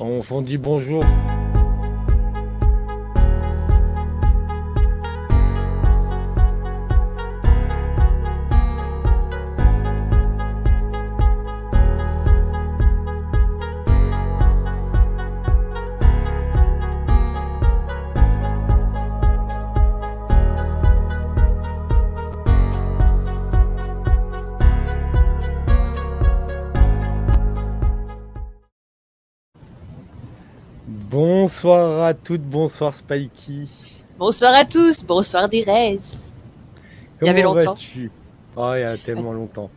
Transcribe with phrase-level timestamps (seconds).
[0.00, 1.04] On, on dit bonjour.
[31.62, 33.64] Bonsoir à toutes, bonsoir Spikey.
[34.18, 36.00] Bonsoir à tous, bonsoir Direz.
[37.20, 37.72] Il y avait Comment longtemps.
[37.74, 38.10] vas-tu?
[38.56, 39.70] Oh, il y a tellement longtemps.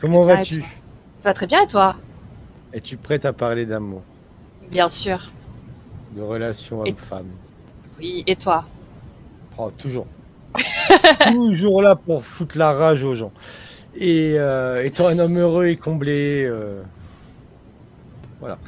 [0.00, 0.62] Comment vas-tu?
[0.62, 1.94] Ça va très bien et toi?
[2.72, 4.02] Es-tu prête à parler d'amour,
[4.72, 5.30] Bien sûr.
[6.16, 7.30] de relations hommes-femmes
[8.00, 8.64] Oui, et toi?
[9.56, 10.08] Oh, toujours.
[11.32, 13.30] toujours là pour foutre la rage aux gens.
[13.94, 16.44] Et euh, étant un homme heureux et comblé.
[16.44, 16.82] euh,
[18.40, 18.58] Voilà.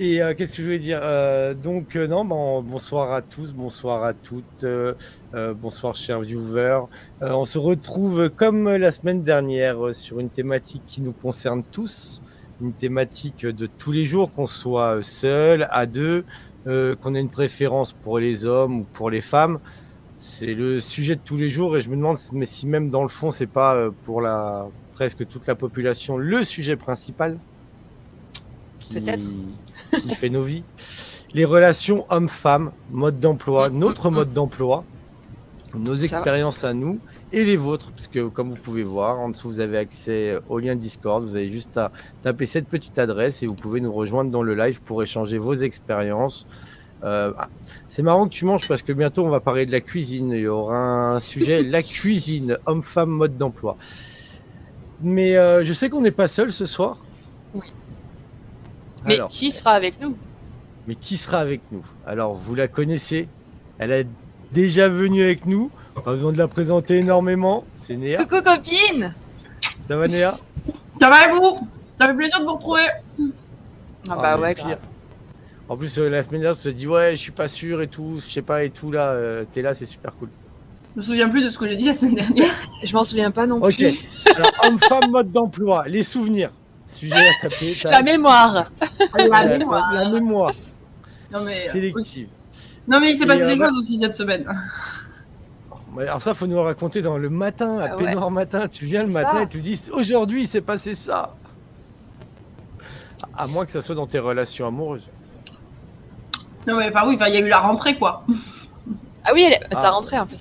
[0.00, 3.52] Et euh, qu'est-ce que je voulais dire Euh, Donc, euh, non, bon, bonsoir à tous,
[3.52, 4.94] bonsoir à toutes, euh,
[5.34, 6.82] euh, bonsoir chers viewers.
[7.20, 12.22] On se retrouve comme la semaine dernière sur une thématique qui nous concerne tous,
[12.60, 16.24] une thématique de tous les jours, qu'on soit seul, à deux,
[16.64, 19.58] qu'on ait une préférence pour les hommes ou pour les femmes.
[20.20, 23.02] C'est le sujet de tous les jours et je me demande mais si même dans
[23.02, 27.38] le fond c'est pas pour la presque toute la population le sujet principal
[28.92, 29.22] Peut-être.
[30.00, 30.64] Qui fait nos vies.
[31.34, 34.84] Les relations hommes-femmes, mode d'emploi, Mm, notre mm, mode d'emploi,
[35.74, 36.98] nos expériences à nous
[37.32, 40.74] et les vôtres, puisque comme vous pouvez voir, en dessous vous avez accès au lien
[40.74, 44.42] Discord, vous avez juste à taper cette petite adresse et vous pouvez nous rejoindre dans
[44.42, 46.46] le live pour échanger vos expériences.
[47.04, 47.48] Euh, ah,
[47.88, 50.30] c'est marrant que tu manges parce que bientôt on va parler de la cuisine.
[50.32, 53.76] Il y aura un sujet, la cuisine, homme-femme, mode d'emploi.
[55.00, 57.04] Mais euh, je sais qu'on n'est pas seul ce soir.
[57.54, 57.66] Oui.
[59.04, 60.16] Mais Alors, qui sera avec nous?
[60.86, 61.84] Mais qui sera avec nous?
[62.06, 63.28] Alors, vous la connaissez.
[63.78, 64.06] Elle est
[64.52, 65.70] déjà venue avec nous.
[65.94, 67.64] Pas besoin de la présenter énormément.
[67.74, 68.24] C'est Néa.
[68.24, 69.14] Coucou copine
[69.88, 70.38] Ça va, Néa?
[71.00, 71.68] Ça va et vous?
[71.98, 72.82] Ça fait plaisir de vous retrouver.
[74.08, 74.64] Ah bah mais ouais, pire.
[74.66, 74.78] grave.
[75.68, 77.88] En plus, euh, la semaine dernière, tu te dis ouais, je suis pas sûr et
[77.88, 79.10] tout, je sais pas et tout là.
[79.10, 80.28] euh, T'es là, c'est super cool.
[80.94, 82.50] Je me souviens plus de ce que j'ai dit la semaine dernière.
[82.84, 83.74] Je m'en souviens pas non Ok.
[83.76, 83.94] plus.
[84.34, 86.50] Alors, homme-femme, mode d'emploi, les souvenirs.
[86.98, 87.78] Sujet à taper.
[87.82, 87.92] tape.
[87.92, 88.70] La mémoire
[89.30, 89.92] La mémoire.
[89.92, 90.52] La mémoire
[91.30, 92.28] Non mais, euh, sélective.
[92.88, 94.50] non mais il s'est passé euh, des choses aussi cette semaine.
[95.94, 98.30] Ouais, Alors ça, faut nous le raconter dans le matin, à Ah ouais.
[98.30, 98.68] matin.
[98.68, 99.42] Tu viens le C'est matin ça.
[99.42, 101.34] et tu dis aujourd'hui, il s'est passé ça.
[103.36, 105.06] À moins que ça soit dans tes relations amoureuses.
[106.66, 108.24] Non mais enfin oui, enfin, il y a eu la rentrée quoi.
[109.24, 109.60] Ah oui, elle est...
[109.70, 109.82] Ah.
[109.82, 110.38] ça rentrait en plus.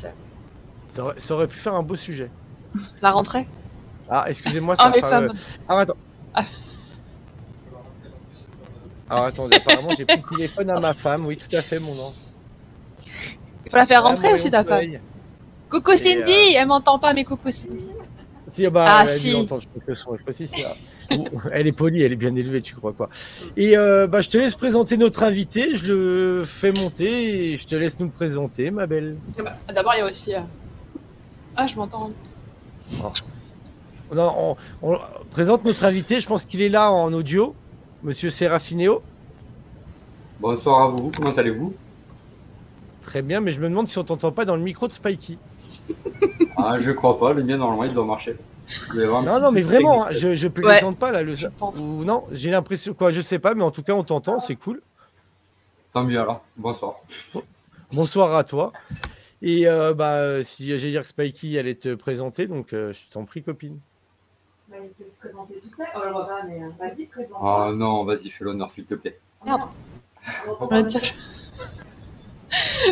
[0.89, 2.29] Ça aurait, ça aurait pu faire un beau sujet.
[3.01, 3.47] La rentrée
[4.09, 5.31] Ah, excusez-moi, ça et fera- femmes.
[5.69, 5.93] Ah, attends.
[6.39, 6.45] Ah.
[9.09, 11.95] Alors attendez, apparemment j'ai pris le téléphone à ma femme, oui tout à fait mon
[11.95, 12.13] nom.
[13.65, 14.85] Il faut la faire Ah, rentrer aussi ta femme.
[15.69, 17.89] Coucou Cindy Elle m'entend pas mais coucou Cindy.
[18.51, 19.31] Si, bah, Ah, elle si.
[19.31, 20.75] je que son là.
[21.11, 23.09] Ou- Elle est polie, elle est bien élevée, tu crois quoi.
[23.57, 27.67] Et euh, bah, je te laisse présenter notre invité, je le fais monter et je
[27.67, 29.17] te laisse nous le présenter, ma belle.
[29.37, 30.33] Ah bah, D'abord il y a aussi...
[30.33, 30.39] euh,
[31.55, 32.09] Ah je m'entends.
[34.11, 34.55] On, on-
[34.93, 34.97] on
[35.31, 37.55] présente notre invité, je pense qu'il est là en audio,
[38.03, 39.01] monsieur Serafineo.
[40.39, 41.73] Bonsoir à vous, comment allez-vous?
[43.01, 45.37] Très bien, mais je me demande si on t'entend pas dans le micro de Spikey.
[46.57, 48.35] ah, Je crois pas, le mien normalement il doit marcher.
[49.25, 51.23] Non, non, mais vraiment, hein, je, je plaisante pas là.
[51.23, 51.33] Le...
[51.79, 54.55] Ou non, j'ai l'impression quoi, je sais pas, mais en tout cas on t'entend, c'est
[54.57, 54.81] cool.
[55.93, 56.95] Tant mieux alors, bonsoir.
[57.93, 58.73] Bonsoir à toi.
[59.41, 63.23] Et euh, bah, si j'allais dire que Spikey allait te présenter, donc euh, je t'en
[63.23, 63.79] prie, copine.
[67.41, 69.19] Ah non, vas-y, fais l'honneur s'il te plaît.
[69.45, 69.61] Merde.
[70.59, 70.87] Va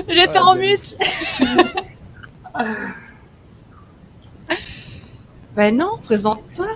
[0.07, 0.97] J'étais Ah, en mute
[5.55, 6.67] Ben non, présente-toi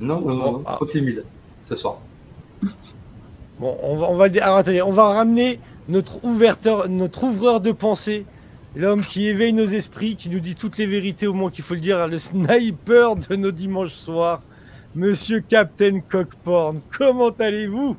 [0.00, 0.74] Non, non, non, non, ah.
[0.76, 1.24] trop timide
[1.68, 1.98] ce soir.
[3.58, 4.44] Bon, on va, on va le dire.
[4.44, 5.58] Alors, attendez, on va ramener
[5.88, 8.24] notre ouverteur, notre ouvreur de pensée,
[8.76, 11.74] l'homme qui éveille nos esprits, qui nous dit toutes les vérités au moins qu'il faut
[11.74, 14.42] le dire, le sniper de nos dimanches soirs,
[14.94, 16.80] Monsieur Captain Cockporn.
[16.96, 17.96] Comment allez-vous?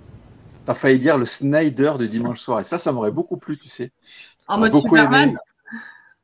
[0.66, 2.60] T'as failli dire le Snyder de dimanche soir.
[2.60, 3.92] Et ça, ça m'aurait beaucoup plu, tu sais.
[4.48, 5.30] En J'aurais mode beaucoup Superman?
[5.30, 5.38] aimé.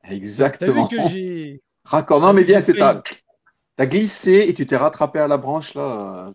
[0.09, 0.87] Vu Exactement.
[0.87, 1.61] que j'ai.
[1.85, 2.21] Raccord.
[2.21, 6.33] Non, mais bien, tu t'as glissé et tu t'es rattrapé à la branche, là.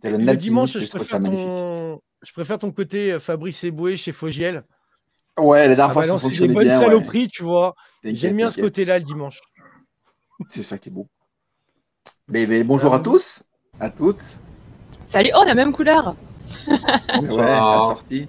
[0.00, 2.00] T'es le dimanche, je je trouve ça préfère, ton...
[2.22, 4.62] je préfère ton côté euh, Fabrice Eboué chez Fogiel.
[5.38, 6.78] Ouais, la dernière fois, ça balancer des bonnes bien.
[6.78, 6.84] ouais.
[6.84, 7.74] saloperies, tu vois.
[8.04, 9.40] J'aime bien ce côté-là le dimanche.
[10.48, 11.06] C'est ça qui est beau.
[12.28, 13.44] Mais, mais bonjour Euh, à tous,
[13.80, 14.42] à toutes.
[15.08, 16.14] Salut Oh, on a la même couleur
[16.66, 18.28] Ouais, la sortie.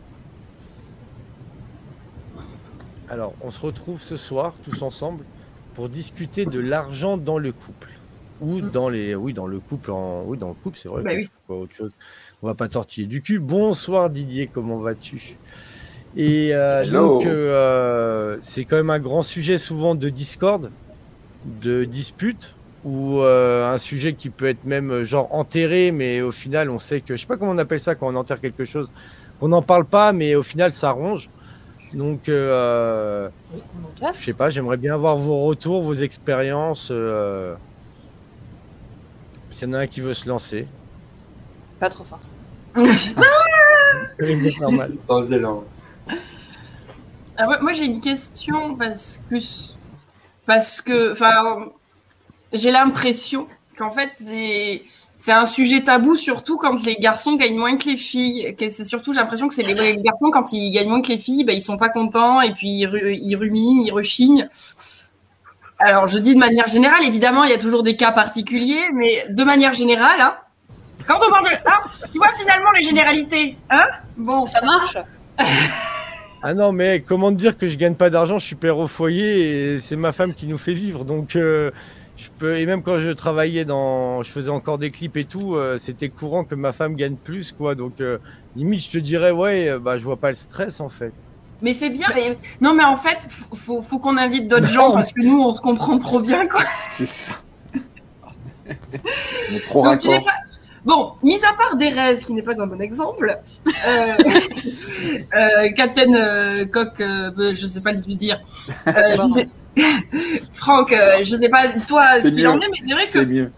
[3.10, 5.24] Alors, on se retrouve ce soir tous ensemble
[5.76, 7.90] pour discuter de l'argent dans le couple
[8.42, 8.70] ou Mm.
[8.72, 11.04] dans les, oui, dans le couple, en, oui, dans le couple, c'est vrai.
[11.04, 11.30] Bah oui.
[11.48, 11.94] pas autre chose.
[12.42, 13.40] On va pas tortiller du cul.
[13.40, 15.38] Bonsoir Didier, comment vas-tu?
[16.18, 20.72] Et euh, donc, euh, c'est quand même un grand sujet souvent de discorde,
[21.62, 26.32] de dispute, ou euh, un sujet qui peut être même euh, genre enterré, mais au
[26.32, 28.66] final, on sait que, je sais pas comment on appelle ça quand on enterre quelque
[28.66, 28.92] chose,
[29.40, 31.30] qu'on n'en parle pas, mais au final, ça ronge.
[31.94, 33.30] Donc, euh,
[34.14, 36.90] je sais pas, j'aimerais bien avoir vos retours, vos expériences.
[36.90, 37.54] Euh...
[39.52, 40.68] S'il y en a un qui veut se lancer.
[41.80, 42.20] Pas trop fort.
[44.20, 44.94] C'est normal.
[47.38, 49.36] Ah ouais, moi j'ai une question parce que
[50.46, 51.68] parce que enfin
[52.54, 54.84] j'ai l'impression qu'en fait c'est
[55.16, 58.56] c'est un sujet tabou surtout quand les garçons gagnent moins que les filles.
[58.70, 61.18] C'est surtout j'ai l'impression que c'est les, les garçons quand ils gagnent moins que les
[61.18, 64.48] filles, ben ils sont pas contents et puis ils, ru- ils ruminent, ils rechignent.
[65.80, 69.26] Alors je dis de manière générale, évidemment il y a toujours des cas particuliers, mais
[69.30, 70.38] de manière générale, hein,
[71.08, 73.86] quand on parle de, ah, tu vois finalement les généralités, hein,
[74.18, 74.98] bon, Ça marche
[76.50, 78.88] Ah non, mais comment te dire que je gagne pas d'argent, je suis père au
[78.88, 81.04] foyer et c'est ma femme qui nous fait vivre.
[81.04, 81.72] Donc, euh,
[82.16, 82.56] je peux.
[82.56, 84.24] Et même quand je travaillais dans.
[84.24, 87.52] Je faisais encore des clips et tout, euh, c'était courant que ma femme gagne plus,
[87.52, 87.76] quoi.
[87.76, 88.18] Donc, euh,
[88.56, 91.12] limite, je te dirais, ouais, bah, je vois pas le stress en fait.
[91.62, 92.08] Mais c'est bien.
[92.16, 92.38] Mais...
[92.62, 95.60] Non, mais en fait, faut, faut, qu'on invite d'autres gens parce que nous, on se
[95.60, 96.64] comprend trop bien, quoi.
[96.88, 97.34] C'est ça.
[98.66, 100.24] On est trop Donc, raccord.
[100.88, 103.38] Bon, mis à part Derez, qui n'est pas un bon exemple,
[103.68, 104.14] euh,
[105.36, 108.40] euh, Captain euh, Coq, euh, bah, je sais pas lui dire,
[110.54, 113.52] Franck, je sais pas toi ce qu'il en est, mais c'est vrai que mieux.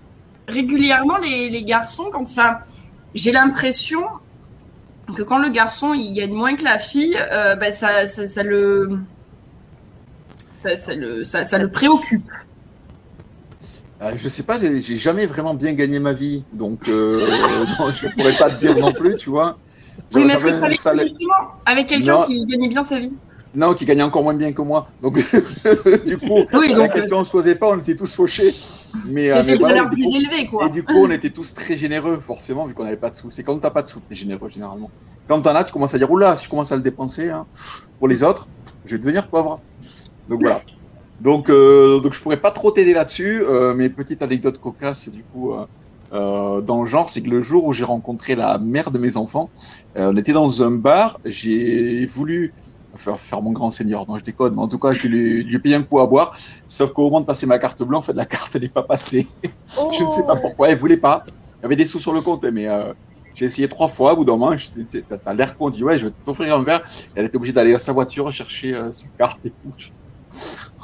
[0.47, 2.57] régulièrement les, les garçons quand enfin
[3.13, 4.01] j'ai l'impression
[5.15, 7.17] que quand le garçon il gagne moins que la fille
[7.59, 8.97] ben, ça, ça, ça le
[10.51, 12.29] ça, ça le ça, ça le préoccupe
[14.01, 18.07] Euh, je sais pas, j'ai jamais vraiment bien gagné ma vie, donc, euh, donc je
[18.07, 19.57] pourrais pas te dire non plus, tu vois.
[20.15, 21.05] oui mais est-ce que tu salaire-
[21.65, 22.23] avec quelqu'un Non.
[22.25, 23.11] qui gagnait bien sa vie?
[23.55, 24.87] Non, qui gagnait encore moins bien que moi.
[25.01, 25.15] Donc,
[26.05, 28.53] du coup, Oui, la question ne se posait pas, on était tous fauchés.
[29.05, 31.75] Mais, euh, c'était le salaire plus élevé quoi Et du coup, on était tous très
[31.75, 33.29] généreux, forcément, vu qu'on n'avait pas de sous.
[33.31, 34.91] C'est quand t'as pas de sous, t'es généreux, généralement.
[35.27, 37.47] Quand t'en as, tu commences à dire, oula, si je commence à le dépenser, hein,
[37.97, 38.47] pour les autres,
[38.85, 39.59] je vais devenir pauvre.
[40.29, 40.61] Donc voilà.
[41.21, 45.23] Donc, euh, donc je pourrais pas trop t'aider là-dessus, euh, mais petite anecdote cocasse, du
[45.23, 45.65] coup, euh,
[46.13, 49.17] euh, dans le genre, c'est que le jour où j'ai rencontré la mère de mes
[49.17, 49.49] enfants,
[49.97, 52.53] euh, on était dans un bar, j'ai voulu
[52.95, 55.55] faire, faire mon grand seigneur, non, je déconne, mais en tout cas, je lui, lui
[55.55, 56.35] ai payé un coup à boire,
[56.67, 59.27] sauf qu'au moment de passer ma carte blanche, en fait, la carte n'est pas passée.
[59.91, 61.23] Je ne sais pas pourquoi, elle voulait pas.
[61.59, 62.93] Il y avait des sous sur le compte, mais euh,
[63.33, 64.13] j'ai essayé trois fois.
[64.13, 64.55] Au bout d'un moment,
[65.23, 66.81] t'as l'air con, on dit ouais, je vais t'offrir un verre.
[67.15, 69.71] Elle était obligée d'aller à sa voiture chercher euh, sa carte et tout.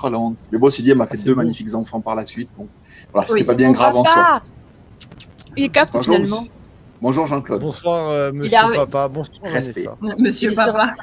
[0.10, 0.40] La honte.
[0.52, 1.38] Mais bon, m'a fait c'est deux beau.
[1.42, 2.50] magnifiques enfants par la suite.
[2.58, 2.68] Donc
[3.12, 3.34] voilà, Oui.
[3.40, 4.42] c'était pas bien grave en soi.
[5.58, 6.36] Il capte Bonjour, finalement.
[6.42, 6.52] monsieur-
[7.02, 7.62] Bonjour Jean-Claude.
[7.62, 9.08] Bonsoir, euh, monsieur papa.
[9.08, 9.84] Bonsoir, Respect.
[10.02, 10.16] Vanessa.
[10.22, 10.94] monsieur Il papa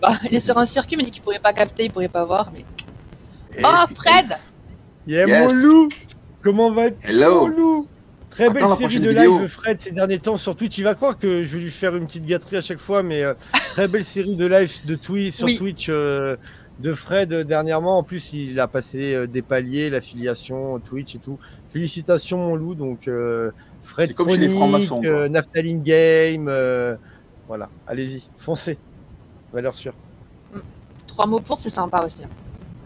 [0.00, 2.08] Bah, il est sur un circuit, il m'a dit qu'il pourrait pas capter, il pourrait
[2.08, 2.50] pas voir.
[2.52, 2.64] Mais...
[3.56, 4.26] Et- Oh, Fred
[5.06, 5.64] Yeah, Yes.
[5.64, 5.88] mon loup
[6.42, 7.42] Comment vas-tu, Hello.
[7.42, 7.86] mon loup
[8.30, 9.40] Très belle série de vidéo.
[9.40, 10.78] live, Fred, ces derniers temps sur Twitch.
[10.78, 13.22] Il va croire que je vais lui faire une petite gâterie à chaque fois, mais
[13.22, 13.34] euh,
[13.72, 15.58] très belle série de live de Twitch, sur Oui.
[15.58, 16.36] Twitch euh,
[16.78, 17.98] de Fred dernièrement.
[17.98, 21.38] En plus, il a passé euh, des paliers, l'affiliation, Twitch et tout.
[21.68, 22.74] Félicitations, mon loup.
[22.74, 23.50] Donc, euh,
[23.82, 24.48] Fred C'est comme chez les
[25.04, 26.48] euh, Naftaline Game.
[26.48, 26.96] euh,
[27.48, 28.78] voilà, allez-y, foncez.
[29.52, 29.94] Valeur sûre.
[31.06, 32.22] Trois mots pour, c'est sympa aussi.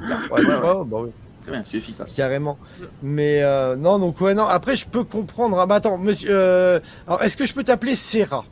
[0.00, 1.10] Ouais, Ouais, vois, bah oui.
[1.42, 2.16] Très bien, c'est efficace.
[2.16, 2.58] Carrément.
[3.02, 4.46] Mais euh, non, donc ouais, non.
[4.46, 5.58] Après, je peux comprendre.
[5.60, 6.30] Ah, bah attends, monsieur.
[6.32, 8.44] euh, alors, est-ce que je peux t'appeler Serra?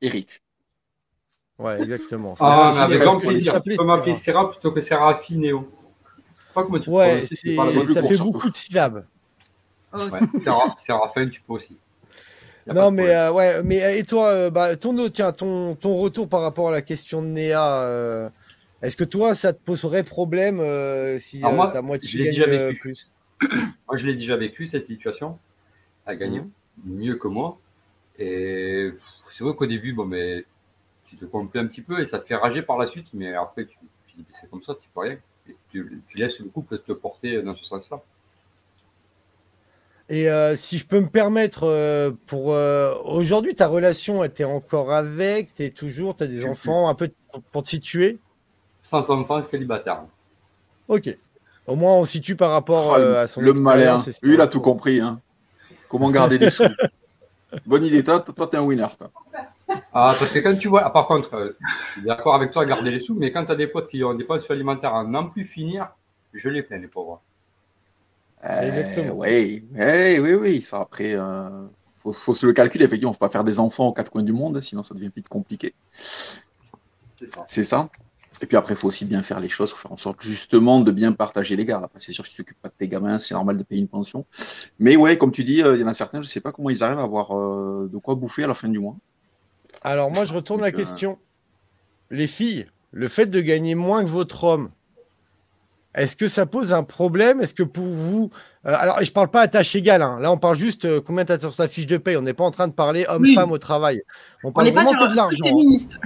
[0.00, 0.42] Eric.
[1.58, 2.34] Ouais, exactement.
[2.38, 3.62] Ah, mais avec grand peux plaisir.
[3.62, 5.70] Tu peux m'appeler Serra plutôt que Serafine Néo.
[6.16, 9.04] Je sais pas comment tu Ouais, prononces, c'est- pas c'est ça fait beaucoup de syllabes.
[9.92, 10.12] Ok.
[10.12, 10.76] Ouais, Serra-
[11.30, 11.76] tu peux aussi.
[12.66, 16.28] Non, mais euh, ouais, mais euh, et toi, euh, bah, ton tiens, ton ton retour
[16.28, 17.82] par rapport à la question de Néa.
[17.82, 18.28] euh,
[18.82, 22.34] est-ce que toi, ça te poserait problème euh, si moi, ta moitié je l'ai gagne
[22.34, 22.80] déjà vécu.
[22.80, 23.12] plus?
[23.88, 25.38] Moi, je l'ai déjà vécu, cette situation.
[26.06, 26.50] A gagné Mhm.
[26.86, 27.58] mieux que moi.
[28.18, 28.90] Et
[29.36, 30.44] c'est vrai qu'au début, bon, mais
[31.18, 33.08] tu te complais un petit peu et ça te fait rager par la suite.
[33.14, 33.76] Mais après, tu,
[34.08, 35.16] tu dis, c'est comme ça, tu peux rien.
[35.48, 38.00] Et tu, tu laisses le couple te porter dans ce sens-là.
[40.08, 44.92] Et euh, si je peux me permettre, euh, pour euh, aujourd'hui, ta relation, t'es encore
[44.92, 47.10] avec, t'es toujours, t'as des Je- enfants, un peu
[47.52, 48.18] pour- te situer?
[48.82, 50.02] Sans enfant, célibataire.
[50.88, 51.16] Ok.
[51.66, 54.02] Au moins, on situe par rapport euh, à son le malin.
[54.22, 55.00] Lui, il a tout compris.
[55.00, 55.20] Hein.
[55.88, 56.64] Comment garder des sous?
[57.66, 58.04] Bonne idée.
[58.04, 58.86] Toi, toi, t'es un winner.
[58.96, 59.08] Toi.
[59.92, 61.56] Ah, parce que quand tu vois, ah, par contre, euh,
[61.92, 64.04] suis d'accord avec toi à garder les sous, mais quand tu as des potes qui
[64.04, 65.88] ont des pensions alimentaires à n'en plus finir,
[66.32, 67.20] je les plains, les pauvres.
[68.44, 70.62] Euh, oui, oui, oui, oui.
[70.62, 72.84] Ça, après, euh, faut, faut se le calculer.
[72.84, 75.28] Effectivement, faut pas faire des enfants aux quatre coins du monde, sinon ça devient vite
[75.28, 75.74] compliqué.
[75.90, 77.44] C'est ça.
[77.48, 77.88] C'est ça.
[78.42, 80.80] Et puis après, il faut aussi bien faire les choses, faut faire en sorte justement
[80.80, 81.88] de bien partager les gars.
[81.96, 83.88] C'est sûr que si tu t'occupes pas de tes gamins, c'est normal de payer une
[83.88, 84.26] pension.
[84.78, 86.68] Mais ouais, comme tu dis, euh, il y en a certains, je sais pas comment
[86.68, 88.96] ils arrivent à avoir euh, de quoi bouffer à la fin du mois.
[89.82, 91.18] Alors moi, je retourne la question.
[92.10, 94.70] Les filles, le fait de gagner moins que votre homme,
[95.94, 97.40] est-ce que ça pose un problème?
[97.40, 98.30] Est-ce que pour vous...
[98.66, 100.02] euh, alors, je parle pas à tâche égale.
[100.02, 100.18] hein.
[100.20, 102.16] Là, on parle juste euh, combien tu as sur ta fiche de paye?
[102.18, 104.02] On n'est pas en train de parler homme-femme au travail.
[104.44, 105.44] On On parle n'est pas vraiment sur que de l'argent.
[105.44, 105.98] féministe.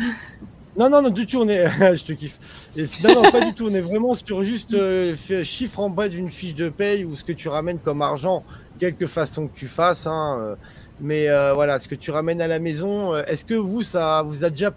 [0.79, 1.67] Non, non, non, du tout, on est.
[1.97, 2.39] je te kiffe.
[2.77, 3.67] Et non, non, pas du tout.
[3.69, 7.25] On est vraiment sur juste euh, chiffre en bas d'une fiche de paye ou ce
[7.25, 8.45] que tu ramènes comme argent,
[8.79, 10.07] quelque façon que tu fasses.
[10.07, 10.55] hein, euh,
[11.01, 14.23] mais euh, voilà, ce que tu ramènes à la maison, euh, est-ce que vous, ça
[14.23, 14.73] vous a déjà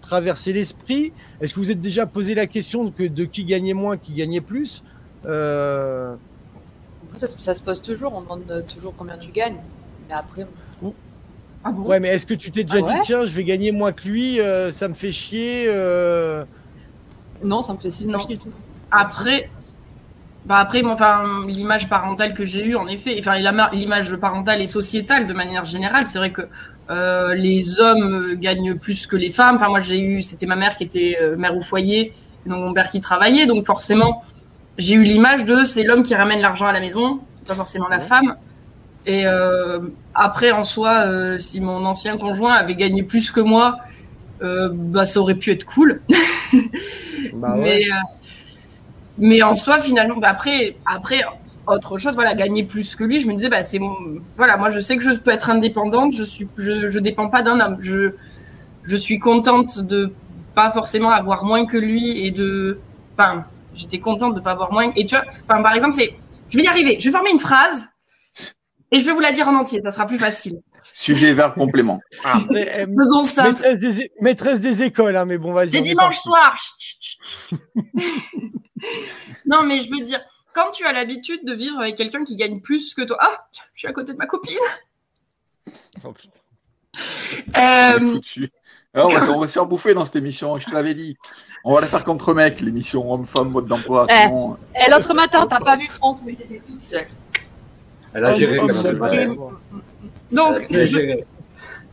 [0.00, 1.12] traversé l'esprit?
[1.40, 4.40] Est-ce que vous êtes déjà posé la question de, de qui gagnait moins, qui gagnait
[4.42, 4.82] plus?
[5.26, 6.16] Euh,
[7.18, 9.60] Ça, se- ça se pose toujours, on demande toujours combien tu gagnes.
[10.08, 10.46] Mais après,
[11.64, 11.86] Ah bon?
[11.88, 12.94] Ouais, mais est-ce que tu t'es déjà Ah ouais?
[12.94, 16.44] dit, tiens, je vais gagner moins que lui, euh, ça me fait chier euh,
[17.42, 18.24] non, ça me fait si Non.
[18.24, 18.52] du tout.
[18.90, 19.50] Après,
[20.44, 23.36] bah après, enfin, l'image parentale que j'ai eue, en effet, enfin,
[23.72, 26.42] l'image parentale et sociétale de manière générale, c'est vrai que
[26.90, 29.56] euh, les hommes euh, gagnent plus que les femmes.
[29.56, 32.12] Enfin, moi, j'ai eu, c'était ma mère qui était euh, mère au foyer,
[32.44, 34.22] donc mon père qui travaillait, donc forcément,
[34.78, 38.00] j'ai eu l'image de c'est l'homme qui ramène l'argent à la maison, pas forcément la
[38.00, 38.34] femme.
[39.06, 39.78] Et euh,
[40.14, 43.78] après, en soi, euh, si mon ancien conjoint avait gagné plus que moi,
[44.40, 46.02] bah, ça aurait pu être cool.
[47.34, 47.60] bah ouais.
[47.62, 47.84] mais,
[49.18, 51.22] mais en soi, finalement, bah après, après,
[51.66, 53.80] autre chose, voilà, gagner plus que lui, je me disais, bah, c'est
[54.36, 57.42] voilà, moi, je sais que je peux être indépendante, je suis, je, je dépends pas
[57.42, 58.14] d'un homme, je,
[58.82, 60.12] je suis contente de
[60.54, 62.80] pas forcément avoir moins que lui et de,
[63.16, 66.14] enfin, j'étais contente de pas avoir moins, et tu vois, enfin, par exemple, c'est,
[66.48, 67.86] je vais y arriver, je vais former une phrase,
[68.90, 70.58] et je vais vous la dire en entier, ça sera plus facile.
[70.92, 72.00] Sujet, verbe, complément.
[72.50, 73.44] Mais, euh, Faisons ça.
[73.44, 75.70] maîtresse, des, é- maîtresse des écoles, hein, mais bon, vas-y.
[75.70, 76.54] C'est dimanche soir.
[79.46, 80.20] Non, mais je veux dire,
[80.52, 83.16] quand tu as l'habitude de vivre avec quelqu'un qui gagne plus que toi.
[83.20, 84.54] Ah, je suis à côté de ma copine.
[86.04, 86.28] Oh, putain.
[87.56, 88.20] Euh.
[88.94, 90.92] Ah, on, va, se- on va se faire bouffer dans cette émission, je te l'avais
[90.92, 91.16] dit.
[91.64, 94.04] On va la faire contre mec, l'émission homme-femme, mode d'emploi.
[94.10, 94.12] Eh.
[94.12, 97.06] Sinon, Et l'autre matin, t'as pas vu France, mais t'étais toute seule.
[98.12, 98.70] Elle a géré donc,
[100.68, 101.24] Elle a je, géré.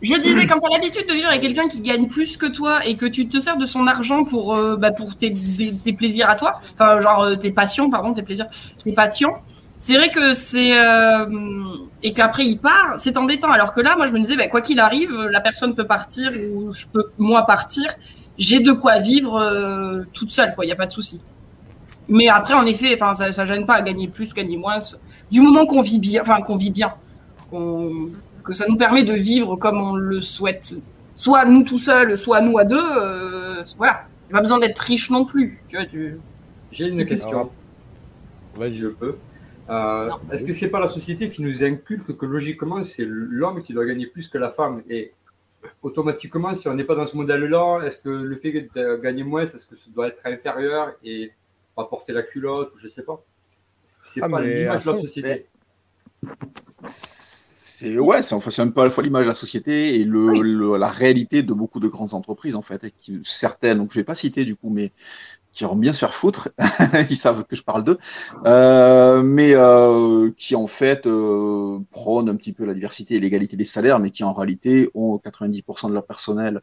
[0.01, 2.85] Je disais, quand tu as l'habitude de vivre avec quelqu'un qui gagne plus que toi
[2.85, 5.31] et que tu te sers de son argent pour, euh, bah, pour tes,
[5.97, 8.47] plaisirs à toi, enfin, genre euh, tes passions, pardon, tes plaisirs,
[8.83, 9.33] tes passions,
[9.77, 10.77] c'est vrai que c'est.
[10.77, 11.25] euh,
[12.03, 13.51] et qu'après il part, c'est embêtant.
[13.51, 16.31] Alors que là, moi, je me disais, bah, quoi qu'il arrive, la personne peut partir
[16.53, 17.93] ou je peux, moi, partir.
[18.37, 20.63] J'ai de quoi vivre toute seule, quoi.
[20.63, 21.21] Il n'y a pas de souci.
[22.07, 24.79] Mais après, en effet, ça, ça gêne pas à gagner plus, gagner moins.
[25.31, 26.93] Du moment qu'on vit bien, enfin, qu'on vit bien,
[27.51, 28.11] qu'on-
[28.49, 30.73] que ça nous permet de vivre comme on le souhaite,
[31.15, 32.77] soit nous tout seuls, soit nous à deux.
[32.97, 34.05] euh, voilà.
[34.29, 35.59] Il pas besoin d'être riche non plus.
[35.69, 36.17] Tu vois, tu...
[36.71, 37.49] J'ai une question,
[38.55, 38.73] Vas-y.
[38.75, 39.15] je peux.
[39.69, 40.11] Euh.
[40.31, 43.85] Est-ce que c'est pas la société qui nous inculque que logiquement c'est l'homme qui doit
[43.85, 44.81] gagner plus que la femme?
[44.89, 45.13] Et
[45.81, 49.43] automatiquement si on n'est pas dans ce modèle-là, est-ce que le fait de gagner moins,
[49.43, 51.31] est-ce que ça doit être inférieur et
[51.75, 53.19] pas porter la culotte ou je sais pas?
[54.01, 55.45] C'est Ah, pas l'image de à la société.
[57.79, 60.41] C'est ouais, c'est enfin, un peu à la fois l'image de la société et le,
[60.41, 63.99] le- la réalité de beaucoup de grandes entreprises en fait, et qui, certaines, donc je
[63.99, 64.91] vais pas citer du coup, mais
[65.51, 66.49] qui auront bien se faire foutre,
[67.09, 67.97] ils savent que je parle d'eux,
[68.47, 73.57] euh, mais euh, qui en fait euh, prônent un petit peu la diversité et l'égalité
[73.57, 76.61] des salaires, mais qui en réalité ont 90% de leur personnel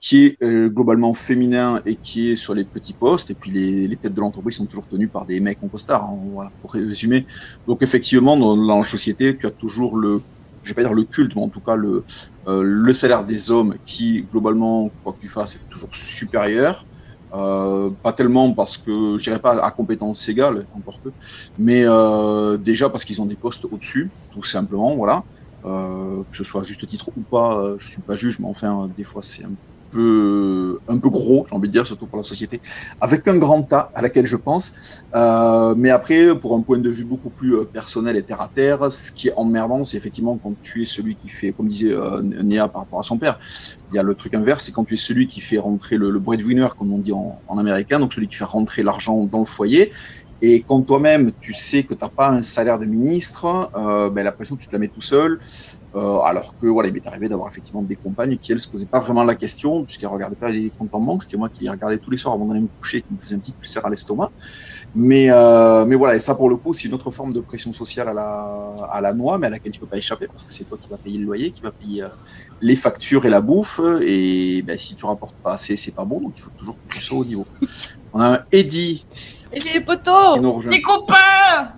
[0.00, 3.88] qui est euh, globalement féminin et qui est sur les petits postes, et puis les,
[3.88, 6.72] les têtes de l'entreprise sont toujours tenues par des mecs en costard, hein, voilà, pour
[6.72, 7.26] résumer.
[7.66, 10.22] Donc effectivement, dans, dans la société, tu as toujours le,
[10.68, 12.04] je vais pas dire le culte, mais en tout cas le,
[12.46, 16.86] euh, le salaire des hommes qui, globalement, quoi que tu fasses, est toujours supérieur.
[17.34, 21.12] Euh, pas tellement parce que je dirais pas à compétences égales, encore peu,
[21.58, 25.24] mais euh, déjà parce qu'ils ont des postes au-dessus, tout simplement, voilà.
[25.64, 29.22] Que ce soit juste titre ou pas, je suis pas juge, mais enfin, des fois
[29.22, 32.60] c'est un peu, un peu gros, j'ai envie de dire, surtout pour la société,
[33.00, 35.02] avec un grand tas à laquelle je pense.
[35.14, 38.48] Euh, mais après, pour un point de vue beaucoup plus euh, personnel et terre à
[38.48, 41.92] terre, ce qui est emmerdant, c'est effectivement quand tu es celui qui fait, comme disait
[41.92, 43.38] euh, Néa par rapport à son père,
[43.90, 46.18] il y a le truc inverse, c'est quand tu es celui qui fait rentrer le,
[46.18, 49.92] breadwinner, comme on dit en américain, donc celui qui fait rentrer l'argent dans le foyer,
[50.40, 54.22] Et quand toi-même, tu sais que tu n'as pas un salaire de ministre, euh, ben,
[54.22, 55.38] la pression, tu te la mets tout seul.
[55.94, 58.86] Euh, alors que voilà, il m'est arrivé d'avoir effectivement des compagnes qui, elles, se posaient
[58.86, 61.22] pas vraiment la question, puisqu'elles regardaient pas les comptes en banque.
[61.22, 63.34] C'était moi qui les regardais tous les soirs avant d'aller me coucher, qui me faisait
[63.34, 64.30] un petit ulcère à l'estomac.
[64.94, 67.72] Mais, euh, mais voilà, et ça, pour le coup, c'est une autre forme de pression
[67.72, 70.52] sociale à la, à la noix, mais à laquelle tu peux pas échapper, parce que
[70.52, 72.08] c'est toi qui vas payer le loyer, qui va payer euh,
[72.60, 73.80] les factures et la bouffe.
[74.02, 77.18] Et ben, si tu rapportes pas assez, c'est pas bon, donc il faut toujours sois
[77.18, 77.48] au niveau.
[78.12, 79.06] On a un Eddie
[79.52, 80.36] j'ai les poteaux.
[80.68, 81.68] Les copains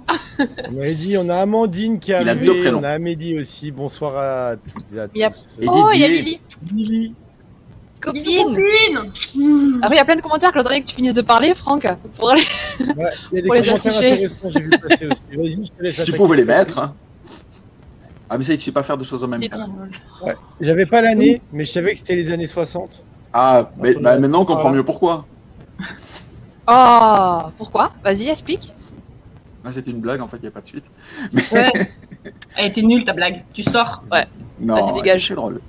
[0.73, 2.79] On a dit, on a Amandine qui est Il a deux arrivée, prénoms.
[2.81, 3.71] on a Amélie aussi.
[3.71, 5.13] Bonsoir à toutes et à tous.
[5.15, 5.29] Il y a-
[5.61, 6.41] Et Oh, il y a Didier.
[6.73, 7.15] Lily, Lily.
[8.01, 8.25] copine
[8.55, 11.87] Copine Après, il y a plein de commentaires, Claudrec, que tu finisses de parler, Franck.
[12.17, 12.43] Pour aller...
[12.81, 14.13] Ouais, il y a des Pour les commentaires afficher.
[14.13, 15.23] intéressants, j'ai vu passer aussi.
[15.33, 16.17] Vas-y, je te laisse Tu attaquer.
[16.17, 16.79] pouvais les mettre.
[16.79, 16.95] Hein.
[18.29, 19.69] Ah, mais ça, tu sais pas faire deux choses en même temps.
[20.61, 23.03] J'avais pas l'année, mais je savais que c'était les années 60.
[23.33, 25.27] Ah, mais bah, maintenant on comprend mieux pourquoi.
[26.73, 27.93] Oh, pourquoi?
[28.05, 28.73] Vas-y, explique.
[29.65, 30.91] Ah, C'était une blague, en fait, il n'y a pas de suite.
[32.57, 33.45] Elle était nulle ta blague.
[33.53, 34.03] Tu sors.
[34.61, 35.27] Non, Vas-y, dégage.
[35.29, 35.61] c'est drôle.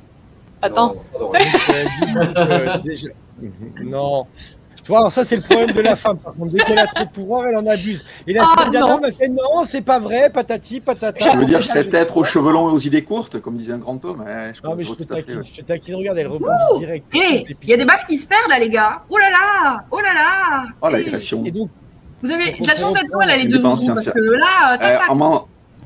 [0.61, 0.95] Attends.
[1.19, 1.31] Non.
[1.69, 3.09] Euh, dis donc, déjà-.
[3.83, 4.27] Non.
[4.83, 6.17] Tu vois, alors ça, c'est le problème de la femme.
[6.17, 8.03] Par contre, dès qu'elle a trop de pouvoir, elle en abuse.
[8.25, 11.33] Et la Ah, dernière, fait non, c'est pas vrai, patati, patata.
[11.33, 13.77] Je veux dire, cet être aux cheveux longs et aux idées courtes, comme disait un
[13.77, 15.43] grand homme, ouais, je Non, mais je te taquine, ouais.
[15.43, 17.05] je te taquine, regarde, elle rebondit direct.
[17.13, 19.03] Hé, il y a des balles qui se perdent là, les gars.
[19.09, 21.43] Oh là là Oh là là Oh, Eh, l'agression.
[21.45, 21.69] Et donc,
[22.23, 24.13] Vous avez de la chance d'être loin, là, les deux vous, parce financière.
[24.13, 25.17] que là, Euh, tac, tac.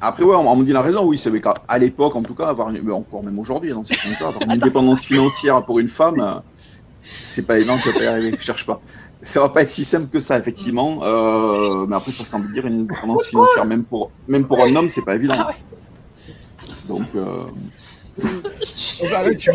[0.01, 2.21] Après, ouais, on, on me dit la raison, oui, c'est vrai qu'à à l'époque, en
[2.21, 5.63] tout cas, avoir une, mais encore même aujourd'hui, dans certains cas, avoir une indépendance financière
[5.63, 6.33] pour une femme, euh,
[7.25, 8.81] c'est pas énorme, tu vas pas y arriver, je cherche pas.
[9.21, 10.99] Ça va pas être si simple que ça, effectivement.
[11.03, 14.75] Euh, mais après, je pense qu'en dire une indépendance financière, même pour, même pour un
[14.75, 15.47] homme, c'est pas évident.
[16.87, 17.43] Donc, euh,
[18.21, 18.27] oh,
[19.09, 19.49] bah, arrête, tu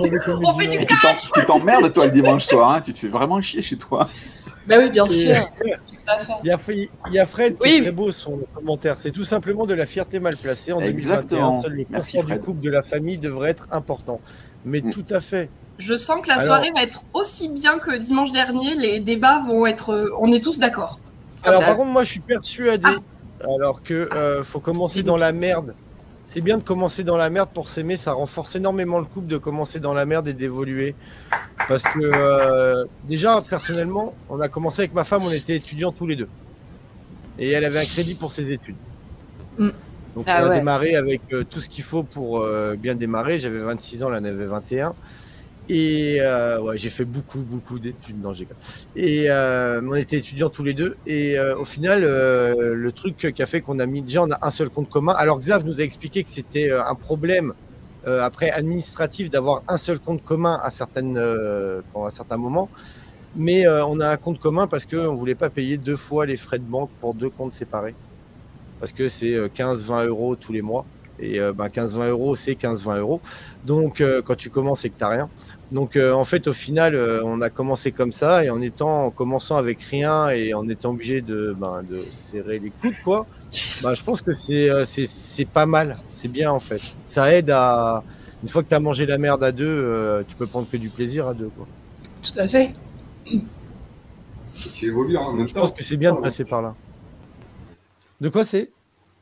[1.46, 4.10] t'emmerdes, toi, le dimanche soir, hein, tu te fais vraiment chier chez toi.
[4.66, 5.14] Bah oui, bien sûr.
[5.14, 6.58] Il y a,
[7.06, 7.76] il y a Fred qui Oui.
[7.76, 8.96] est très beau son commentaire.
[8.98, 10.72] C'est tout simplement de la fierté mal placée.
[10.72, 11.52] En Exactement.
[11.52, 14.20] 2021, seul le Merci, du couple de la famille devrait être important.
[14.64, 14.90] Mais Mm.
[14.90, 15.48] tout à fait.
[15.80, 18.74] Je sens que la Alors- soirée va être aussi bien que dimanche dernier.
[18.76, 19.90] Les débats vont être.
[19.90, 21.00] euh, On est tous d'accord.
[21.42, 21.66] Alors Ah.
[21.68, 22.86] par contre, moi je suis persuadé,
[23.42, 25.74] alors que euh, faut commencer dans la merde.
[26.26, 29.36] C'est bien de commencer dans la merde pour s'aimer, ça renforce énormément le couple de
[29.38, 30.94] commencer dans la merde et d'évoluer.
[31.66, 36.06] Parce que euh, déjà, personnellement, on a commencé avec ma femme, on était étudiants tous
[36.06, 36.28] les deux.
[37.38, 38.76] Et elle avait un crédit pour ses études.
[39.58, 39.70] Mm.
[40.14, 40.54] Donc Ah on a ouais.
[40.58, 43.38] démarré avec euh, tout ce qu'il faut pour euh, bien démarrer.
[43.40, 44.94] J'avais 26 ans, elle en avait 21.
[45.68, 48.20] Et euh, ouais, j'ai fait beaucoup, beaucoup d'études.
[48.20, 48.48] Non, j'ai
[48.96, 50.96] Et euh, on était étudiants tous les deux.
[51.06, 54.30] Et euh, au final, euh, le truc qui a fait qu'on a mis déjà, on
[54.30, 55.14] a un seul compte commun.
[55.16, 57.54] Alors Xav nous a expliqué que c'était euh, un problème
[58.06, 62.68] euh, après administratif d'avoir un seul compte commun à certaines, à certains moments.
[63.36, 66.36] Mais on a un compte commun parce qu'on ne voulait pas payer deux fois les
[66.36, 67.94] frais de banque pour deux comptes séparés.
[68.80, 70.86] Parce que c'est euh, 15-20 euros tous les mois.
[71.20, 73.20] Et euh, ben, 15-20 euros, c'est 15-20 euros.
[73.64, 75.28] Donc euh, quand tu commences et que tu n'as rien.
[75.72, 79.06] Donc euh, en fait, au final, euh, on a commencé comme ça et en étant,
[79.06, 83.26] en commençant avec rien et en étant obligé de, ben, de serrer les coudes, quoi.
[83.82, 86.80] Bah, je pense que c'est euh, c'est c'est pas mal, c'est bien en fait.
[87.04, 88.02] Ça aide à
[88.42, 90.76] une fois que tu as mangé la merde à deux, euh, tu peux prendre que
[90.76, 91.66] du plaisir à deux, quoi.
[92.22, 92.72] Tout à fait.
[94.74, 96.74] Tu évolues hein, en même Je pense que c'est bien de passer par là.
[98.20, 98.70] De quoi c'est?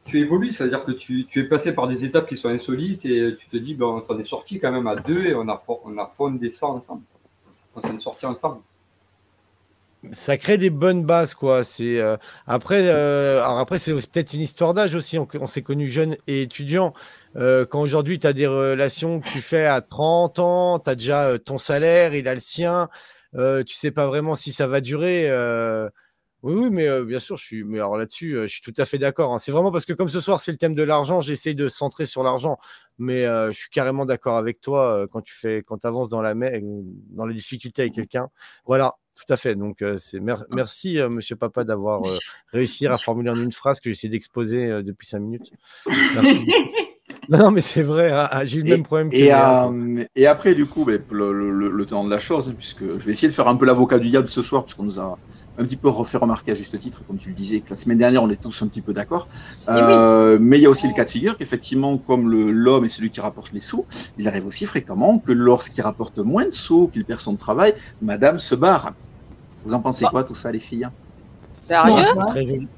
[0.09, 3.37] Tu évolues, c'est-à-dire que tu, tu es passé par des étapes qui sont insolites et
[3.38, 5.62] tu te dis, ben, on s'en est sorti quand même à deux et on a,
[5.85, 7.03] on a fondé ça ensemble.
[7.77, 8.61] On s'en est sorti ensemble.
[10.12, 11.62] ça crée des bonnes bases quoi.
[11.62, 12.16] C'est euh,
[12.47, 15.18] après euh, alors après c'est peut-être une histoire d'âge aussi.
[15.18, 16.94] On, s'est connus jeunes et étudiants.
[17.37, 20.94] Euh, quand aujourd'hui tu as des relations que tu fais à 30 ans tu as
[20.94, 22.88] déjà ton salaire il a le sien.
[23.35, 25.29] Tu sais pas vraiment si ça va durer
[26.42, 28.74] oui oui mais euh, bien sûr je suis mais alors là-dessus euh, je suis tout
[28.79, 29.38] à fait d'accord hein.
[29.38, 32.07] c'est vraiment parce que comme ce soir c'est le thème de l'argent j'essaye de centrer
[32.07, 32.59] sur l'argent
[32.98, 36.35] mais euh, je suis carrément d'accord avec toi quand tu fais quand avances dans la
[36.35, 38.29] mer- dans les difficultés avec quelqu'un
[38.66, 38.94] voilà
[39.27, 39.57] tout à fait.
[39.57, 42.03] Donc, c'est mer- merci, monsieur papa, d'avoir
[42.53, 45.51] réussi à formuler en une phrase que j'essaie d'exposer depuis cinq minutes.
[46.14, 46.46] Merci.
[47.29, 50.05] non, mais c'est vrai, hein, ah, j'ai eu le même problème que Et, Léa, euh,
[50.14, 53.11] et après, du coup, le, le, le- le temps de la chose, puisque je vais
[53.11, 55.18] essayer de faire un peu l'avocat du diable ce soir, puisqu'on nous a
[55.59, 57.99] un petit peu refait remarquer à juste titre, comme tu le disais, que la semaine
[57.99, 59.29] dernière, on est tous un petit peu d'accord.
[59.68, 62.88] Euh, Mais il y a aussi le cas de figure qu'effectivement, comme le- l'homme est
[62.88, 66.88] celui qui rapporte les sous, il arrive aussi fréquemment que lorsqu'il rapporte moins de sous,
[66.88, 68.94] qu'il perd son travail, madame se barre.
[69.64, 70.11] Vous en pensez Bah.
[70.11, 70.88] quoi, tout ça, les filles
[71.55, 72.14] Sérieux?
[72.14, 72.68] Bon, Très joli.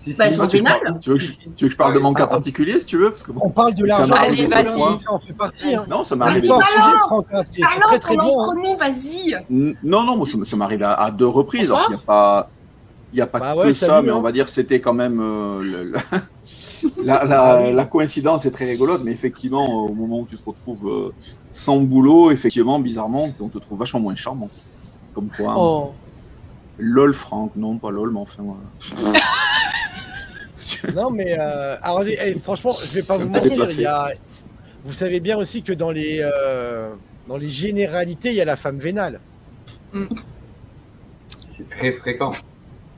[0.00, 0.80] Si, Bah, si, sont tu, veux que je vénales.
[0.82, 2.86] parle- tu veux que je, tu veux que je parle de mon cas particulier, si
[2.86, 4.96] tu veux parce que bon, On parle de Ça l'argent, m'est arrivé mais deux fois.
[4.96, 5.74] ça en fait partie.
[5.74, 5.84] Hein.
[5.90, 6.46] Non, ça m'est Vas-y, arrivé.
[6.46, 8.26] C'est pas un balance sujet, Franck, hein, c'est c'est Alors, très très bien.
[8.26, 8.76] hein.
[8.78, 11.70] vas-y N- Non, non, moi, ça, m'est arrivé à, à deux reprises.
[11.70, 12.50] Alors, il y a pas.
[13.12, 14.16] Il n'y a pas Bah que ouais, ça, salut, mais hein.
[14.18, 15.98] on va dire c'était quand même euh, le- le-
[17.04, 20.88] la, la- la coïncidence est très rigolote, mais effectivement, au moment où tu te retrouves
[20.88, 21.12] euh,
[21.50, 24.48] sans boulot, effectivement, bizarrement, on te trouve vachement moins charmant.
[25.12, 25.90] Comme quoi, Oh.
[26.80, 29.20] Lol Franck, non pas lol, mais enfin voilà.
[30.94, 33.52] Non, mais euh, alors, eh, franchement, je vais pas vous mentir.
[33.52, 34.12] il y a-
[34.84, 36.90] Vous savez bien aussi que dans les, euh,
[37.28, 39.20] dans les généralités, il y a la femme vénale.
[41.56, 42.32] C'est très fréquent.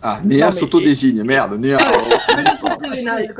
[0.03, 1.79] Ah, Néa s'auto-désigne, merde, Néa.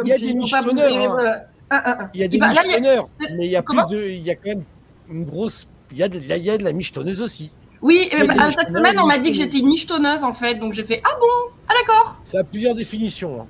[0.05, 1.41] Il y a des michetonneurs, hein.
[1.71, 2.11] Ah, ah, ah.
[2.15, 4.51] Il y a des michetonneurs, mais il y a plus de, il y a quand
[4.51, 4.65] même
[5.11, 7.51] une grosse, il y a de, il y a de la michetonneuse aussi.
[7.83, 10.73] Oui, euh, bah, cette semaine, on m'a dit que j'étais une michetonneuse en fait, donc
[10.73, 11.53] j'ai fait Ah bon?
[11.69, 13.41] Ah d'accord Ça a plusieurs définitions.
[13.43, 13.47] hein.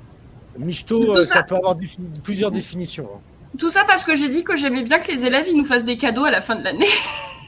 [0.58, 3.08] Michto, euh, ça- ça peut avoir défi- plusieurs définitions.
[3.14, 3.20] hein.
[3.58, 5.84] Tout ça parce que j'ai dit que j'aimais bien que les élèves ils nous fassent
[5.84, 6.86] des cadeaux à la fin de l'année.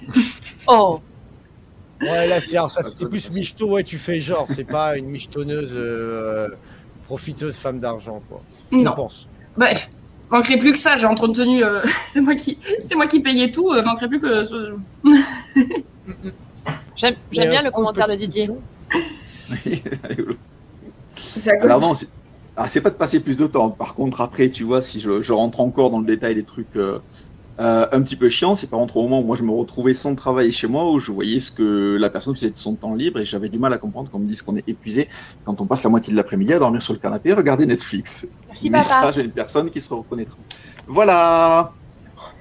[0.67, 1.01] Oh.
[2.01, 6.49] Ouais, là, c'est plus michto, ouais, tu fais genre, c'est pas une michetonneuse euh,
[7.07, 8.41] profiteuse femme d'argent, quoi.
[8.73, 8.93] Je Non.
[8.93, 9.29] pense.
[9.59, 9.91] Bref,
[10.31, 10.97] manquerait plus que ça.
[10.97, 11.63] J'ai entretenu.
[11.63, 13.71] euh, c'est moi qui, c'est moi qui payais tout.
[13.73, 14.45] euh, manquerait plus que.
[16.97, 18.51] J'aime Mais, bien le commentaire de Didier.
[21.61, 22.09] Alors non, c'est
[22.57, 23.71] ah, c'est pas de passer plus de temps.
[23.71, 26.77] Par contre, après, tu vois, si je, je rentre encore dans le détail des trucs
[26.77, 27.01] euh,
[27.59, 29.95] euh, un petit peu chiants, c'est par contre au moment où moi je me retrouvais
[29.95, 32.95] sans travail chez moi, où je voyais ce que la personne faisait de son temps
[32.95, 35.09] libre et j'avais du mal à comprendre qu'on me dise qu'on est épuisé
[35.45, 38.29] quand on passe la moitié de l'après-midi à dormir sur le canapé et regarder Netflix.
[38.49, 38.79] Merci papa.
[38.79, 40.37] Message à une personne qui se reconnaîtra.
[40.87, 41.73] Voilà.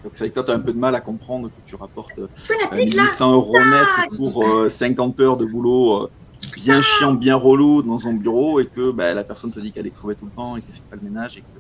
[0.04, 1.76] Donc c'est vrai que toi, tu as un peu de mal à comprendre que tu
[1.76, 5.46] rapportes euh, Tu n'as plus de là 1800 euros net pour euh, 50 heures de
[5.46, 6.12] boulot euh,
[6.56, 9.88] bien chiant, bien relou dans un bureau et que bah, la personne te dit qu'elle
[9.88, 11.60] est crevée tout le temps et qu'elle fait pas le ménage et que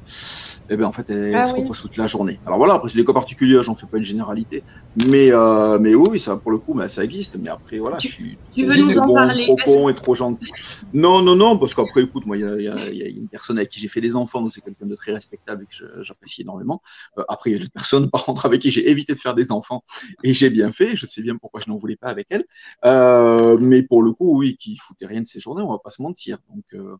[0.69, 1.61] eh ben, en fait elle Ah se oui.
[1.61, 2.39] repose toute la journée.
[2.45, 4.63] Alors voilà, après c'est des cas particuliers, j'en fais pas une généralité,
[4.95, 7.37] mais euh, mais oui, ça pour le coup, bah, ça existe.
[7.39, 9.95] Mais après voilà, Tu- je suis Tu veux nous en bon, parler trop con et
[9.95, 10.47] trop gentil.
[10.91, 13.69] Non, non, non, parce qu'après, écoute, moi, il y a, y y une personne avec
[13.69, 16.81] qui j'ai fait des enfants, donc c'est quelqu'un de très respectable et que j'apprécie énormément.
[17.17, 19.35] Euh, après, il y a d'autres personnes, par contre, avec qui j'ai évité de faire
[19.35, 19.83] des enfants
[20.23, 20.95] et j'ai bien fait.
[20.95, 22.45] Je sais bien pourquoi je n'en voulais pas avec elle.
[22.85, 25.89] Euh, mais pour le coup, oui, qui foutait rien de ses journées, on va pas
[25.89, 26.37] se mentir.
[26.49, 26.97] Donc, euh,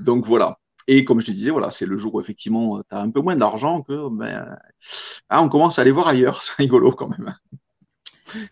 [0.00, 0.58] donc voilà.
[0.86, 3.20] Et comme je te disais, voilà, c'est le jour où effectivement tu as un peu
[3.20, 4.56] moins d'argent que ben,
[5.28, 6.42] ah, on commence à aller voir ailleurs.
[6.42, 7.34] C'est rigolo quand même.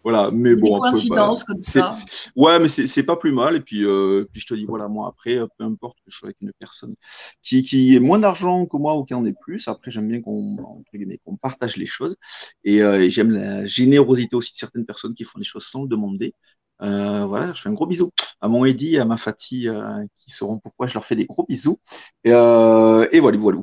[0.04, 1.90] Voilà, mais bon, coïncidences comme ça.
[2.36, 3.56] Ouais, mais c'est pas plus mal.
[3.56, 6.16] Et puis, euh, puis je te dis, voilà, moi, après, euh, peu importe que je
[6.16, 6.94] sois avec une personne
[7.42, 10.20] qui, qui ait moins d'argent que moi ou qui en ait plus, après, j'aime bien
[10.20, 12.16] qu'on partage les choses.
[12.64, 15.82] Et, euh, et j'aime la générosité aussi de certaines personnes qui font les choses sans
[15.82, 16.34] le demander.
[16.82, 20.04] Euh, voilà, je fais un gros bisou à mon Eddy et à ma Fatih euh,
[20.18, 21.78] qui sauront pourquoi je leur fais des gros bisous.
[22.24, 23.60] Et, euh, et voilà, voilà.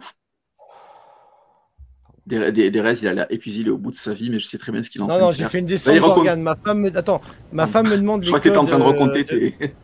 [2.25, 4.29] Des, des, des restes, il a l'air épuisé, il est au bout de sa vie,
[4.29, 5.65] mais je sais très bien ce qu'il en Non, train non, de j'ai fait une
[5.65, 6.41] descente d'organes.
[6.41, 6.95] Ma femme me...
[6.95, 9.55] Attends, ma femme me demande Je crois que en train de raconter tes.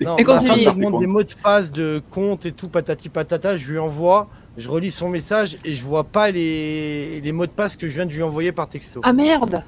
[0.00, 3.56] Non, ma femme me demande des mots de passe de compte et tout, patati patata.
[3.56, 7.52] Je lui envoie, je relis son message et je vois pas les, les mots de
[7.52, 9.00] passe que je viens de lui envoyer par texto.
[9.04, 9.64] Ah merde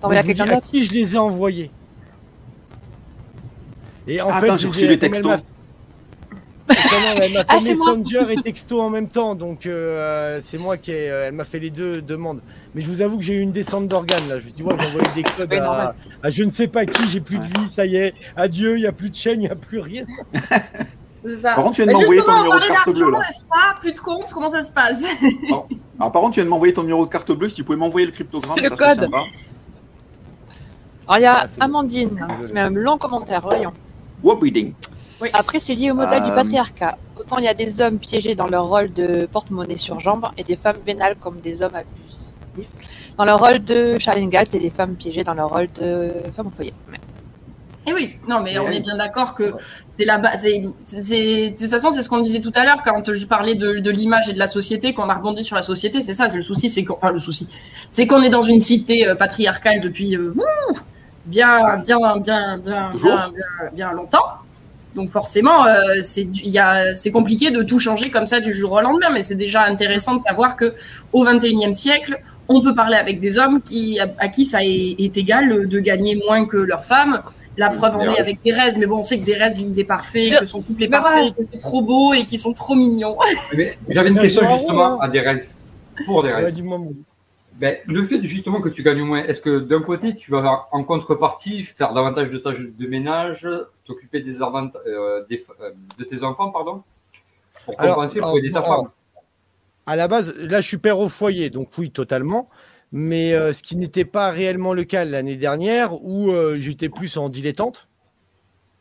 [0.00, 1.70] T'as envoyé à Donc, je vous quelqu'un dis à d'autre qui je les ai envoyés?
[4.08, 5.26] Et en Ah, fait, j'ai les reçu textos.
[5.30, 5.36] m'a-
[6.68, 7.96] Non, non, elle m'a fait Ah, c'est moi.
[7.96, 11.58] Messenger et texto en même temps, donc euh, c'est moi qui ai, elle m'a fait
[11.60, 12.40] les deux demandes.
[12.74, 14.38] Mais je vous avoue que j'ai eu une descente d'organes là.
[14.38, 15.94] Je me dis, moi, j'ai envoyé des codes Oui, à,
[16.30, 18.86] je ne sais pas qui, j'ai plus de vie, ça y est, adieu, il n'y
[18.86, 20.04] a plus de chaîne, il n'y a plus rien.
[21.24, 21.54] C'est ça.
[21.54, 23.20] Par contre, tu viens de m'envoyer ton on numéro de carte bleue là.
[23.50, 23.80] pas?
[23.80, 25.02] Plus de compte, comment ça se passe?
[25.98, 27.48] Alors, par contre, tu viens de m'envoyer ton numéro de carte bleue.
[27.48, 28.98] Si tu pouvais m'envoyer le cryptogramme, Le ça serait code.
[29.04, 29.22] sympa.
[31.10, 31.64] Alors il y a Ah.
[31.64, 33.72] Amandine qui met un long commentaire, voyons.
[35.20, 36.98] Oui, après c'est lié au modèle du Euh, patriarcat.
[37.18, 40.44] Autant il y a des hommes piégés dans leur rôle de porte-monnaie sur jambe et
[40.44, 42.68] des femmes vénales comme des hommes abusifs.
[43.16, 46.50] Dans leur rôle de Charlene c'est des femmes piégées dans leur rôle de femme au
[46.50, 46.72] foyer.
[46.88, 46.98] Mais-
[47.90, 48.76] Eh oui, non, mais on oui.
[48.76, 49.54] est bien d'accord que
[49.86, 50.40] c'est la base.
[50.42, 53.54] c'est- c'est- De toute façon, c'est ce qu'on disait tout à l'heure quand je parlais
[53.54, 56.02] de, de l'image et de la société, qu'on a rebondi sur la société.
[56.02, 56.68] C'est ça, c'est le souci.
[56.68, 57.48] C'est qu'on, enfin, le souci,
[57.90, 60.34] c'est qu'on est dans une cité euh, patriarcale depuis euh,
[61.28, 62.90] bien, bien, bien, bien, bien,
[63.32, 64.24] bien, bien longtemps.
[64.94, 68.40] Donc forcément, euh, c'est du- il y a- c'est compliqué de tout changer comme ça
[68.40, 70.74] du jour au lendemain, mais c'est déjà intéressant de savoir que
[71.12, 74.96] au XXIe siècle, on peut parler avec des hommes qui, à, à qui ça est,
[74.98, 77.22] est égal de gagner moins que leurs femmes.
[77.58, 80.30] La preuve en est avec Thérèse, mais bon, on sait que Thérèse vit des parfaits,
[80.40, 81.30] que son couple est parfait, ouais.
[81.36, 83.16] que c'est trop beau et qu'ils sont trop mignons.
[83.88, 85.42] J'avais une question justement à Derez.
[86.06, 86.52] Pour Derez.
[87.58, 90.84] Ben, le fait justement que tu gagnes moins, est-ce que d'un côté, tu vas en
[90.84, 93.48] contrepartie faire davantage de tâches de ménage,
[93.84, 96.84] t'occuper des, euh, des- euh, de tes enfants, pardon,
[97.64, 98.88] pour Alors, compenser alors, pour aider ta femme
[99.86, 102.48] À la base, là, je suis père au foyer, donc oui, totalement.
[102.92, 107.16] Mais euh, ce qui n'était pas réellement le cas l'année dernière, où euh, j'étais plus
[107.16, 107.88] en dilettante.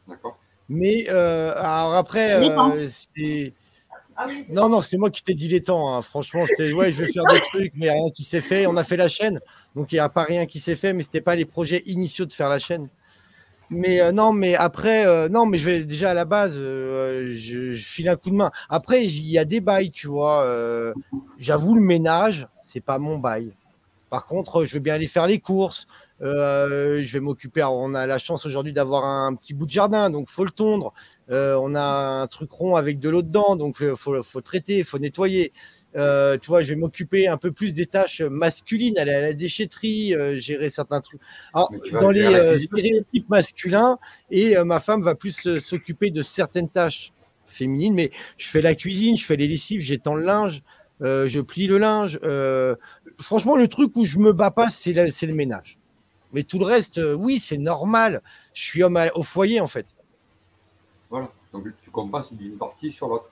[0.08, 0.38] D'accord
[0.70, 3.54] Mais euh, alors après, euh, c'est.
[4.50, 5.94] Non, non, c'est moi qui t'ai dit les temps.
[5.94, 6.02] hein.
[6.02, 8.66] Franchement, c'était ouais, je veux faire des trucs, mais rien qui s'est fait.
[8.68, 9.40] On a fait la chaîne,
[9.76, 12.26] donc il n'y a pas rien qui s'est fait, mais c'était pas les projets initiaux
[12.26, 12.90] de faire la chaîne.
[13.70, 17.28] Mais euh, non, mais après, euh, non, mais je vais déjà à la base, euh,
[17.32, 18.52] je, je file un coup de main.
[18.70, 20.46] Après, il y a des bails, tu vois.
[21.38, 23.52] J'avoue, le ménage, c'est pas mon bail.
[24.10, 25.86] Par contre, je veux bien aller faire les courses.
[26.22, 27.64] je vais m'occuper.
[27.64, 30.94] On a la chance aujourd'hui d'avoir un petit bout de jardin, donc faut le tondre.
[31.30, 34.80] Euh, on a un truc rond avec de l'eau dedans, donc il faut, faut traiter,
[34.80, 35.52] il faut nettoyer.
[35.96, 39.34] Euh, tu vois, je vais m'occuper un peu plus des tâches masculines, aller à la
[39.34, 41.20] déchetterie, euh, gérer certains trucs.
[41.54, 43.98] Alors, dans les euh, stéréotypes masculins,
[44.32, 47.12] et euh, ma femme va plus euh, s'occuper de certaines tâches
[47.46, 50.62] féminines, mais je fais la cuisine, je fais les lessives, j'étends le linge,
[51.02, 52.20] euh, je plie le linge.
[52.24, 52.76] euh,
[53.20, 55.78] franchement, le truc où je me bats pas, c'est le ménage.
[56.34, 58.22] Mais tout le reste, euh, oui, c'est normal.
[58.54, 59.86] Je suis homme au foyer, en fait.
[61.10, 61.30] Voilà.
[61.54, 63.30] Donc tu compenses d'une partie sur l'autre.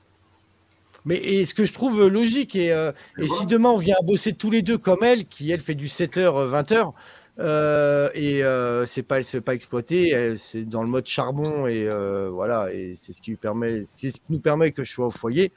[1.04, 3.96] Mais et ce que je trouve euh, logique, et, euh, et si demain on vient
[4.04, 6.94] bosser tous les deux comme elle, qui elle fait du 7h, 20h,
[7.38, 11.06] euh, et euh, c'est pas, elle se fait pas exploiter, elle- c'est dans le mode
[11.06, 11.88] charbon, et
[12.32, 15.08] voilà, et c'est ce qui lui permet, c'est ce qui nous permet que je sois
[15.08, 15.52] au foyer.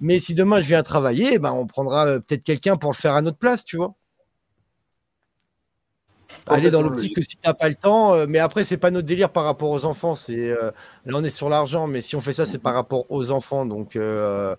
[0.00, 3.22] Mais si demain je viens travailler, ben on prendra peut-être quelqu'un pour le faire à
[3.22, 3.94] notre place, tu vois.
[6.46, 9.06] Aller dans l'optique que si t'as pas le temps, euh, mais après c'est pas notre
[9.06, 10.14] délire par rapport aux enfants.
[10.14, 10.70] C'est euh,
[11.06, 13.66] là on est sur l'argent, mais si on fait ça c'est par rapport aux enfants,
[13.66, 14.54] donc euh,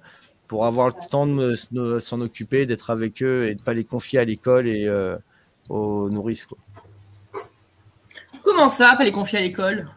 [0.47, 4.19] pour avoir le temps de s'en occuper, d'être avec eux et de pas les confier
[4.19, 5.15] à l'école et euh,
[5.69, 6.45] aux nourrices.
[6.45, 6.57] Quoi.
[8.43, 9.87] Comment ça, pas les confier à l'école?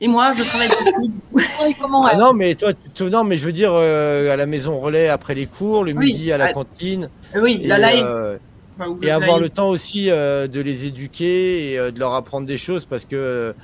[0.00, 1.12] Et moi, je travaille beaucoup.
[1.64, 4.80] Ah elle- non mais toi, tu- non mais je veux dire euh, à la maison
[4.80, 8.04] relais après les cours, le Oui, midi à la cantine Oui, et, la live.
[8.04, 8.36] euh,
[8.82, 12.46] Enfin, et avoir le temps aussi euh, de les éduquer et euh, de leur apprendre
[12.46, 13.54] des choses parce que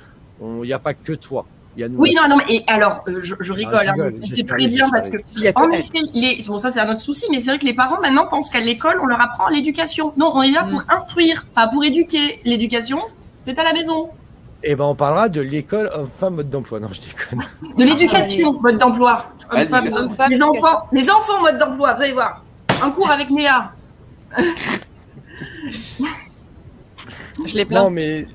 [0.41, 1.45] il n'y a pas que toi.
[1.75, 1.97] Il y a nous.
[1.99, 2.15] Oui, aussi.
[2.15, 5.17] non, non, mais et alors, euh, je, je rigole, hein, c'est très bien parce que,
[5.35, 6.41] Il y a que en effet, les...
[6.47, 8.59] bon, ça c'est un autre souci, mais c'est vrai que les parents maintenant pensent qu'à
[8.59, 10.13] l'école, on leur apprend l'éducation.
[10.17, 10.69] Non, on est là Mm.
[10.71, 12.39] pour instruire, pas pour éduquer.
[12.43, 13.01] L'éducation,
[13.35, 14.09] c'est à la maison.
[14.63, 16.79] Et ben on parlera de l'école homme-femme mode d'emploi.
[16.79, 17.43] Non, je déconne.
[17.77, 19.31] De l'éducation, mode d'emploi.
[19.49, 22.43] Ah, Les enfants, les enfants, mode d'emploi, vous allez voir.
[22.83, 23.71] Un cours avec Néa.
[27.45, 27.83] Je l'ai plein.
[27.83, 28.25] Non, mais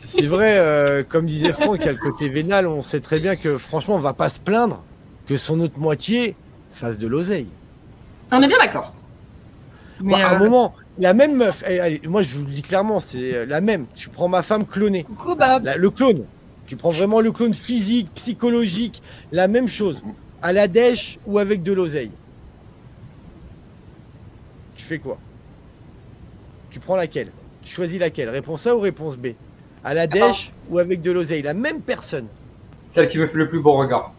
[0.00, 2.66] c'est vrai, euh, comme disait Franck, il y a le côté vénal.
[2.66, 4.82] On sait très bien que franchement, on va pas se plaindre
[5.26, 6.36] que son autre moitié
[6.72, 7.48] fasse de l'oseille.
[8.30, 8.94] On est bien d'accord.
[10.00, 12.52] Mais, Bah, à un euh, moment, la même meuf, eh, allez, moi je vous le
[12.52, 13.86] dis clairement, c'est euh, la même.
[13.94, 15.64] Tu prends ma femme clonée, Coucou Bob.
[15.64, 16.24] la- le clone.
[16.66, 20.02] Tu prends vraiment le clone physique, psychologique, la même chose.
[20.40, 22.10] À la dèche ou avec de l'oseille.
[24.76, 25.18] Tu fais quoi?
[26.72, 27.30] Tu prends laquelle?
[27.62, 28.28] Tu choisis laquelle?
[28.30, 29.28] Réponse A ou réponse B?
[29.84, 31.42] À la dèche ou avec de l'oseille?
[31.42, 32.26] La même personne.
[32.88, 34.12] Celle qui me fait le plus beau regard.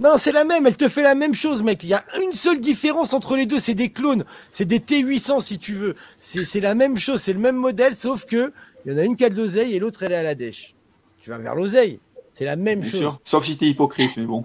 [0.00, 1.82] Non, c'est la même, elle te fait la même chose, mec.
[1.84, 4.24] Il y a une seule différence entre les deux, c'est des clones.
[4.50, 5.94] C'est des T800 si tu veux.
[6.16, 8.52] C'est c'est la même chose, c'est le même modèle, sauf que
[8.84, 10.34] il y en a une qui a de l'oseille et l'autre elle est à la
[10.34, 10.74] dèche.
[11.20, 12.00] Tu vas vers l'oseille.
[12.34, 13.00] C'est la même Bien chose.
[13.00, 13.20] sûr.
[13.22, 14.42] Sauf si t'es hypocrite, mais bon.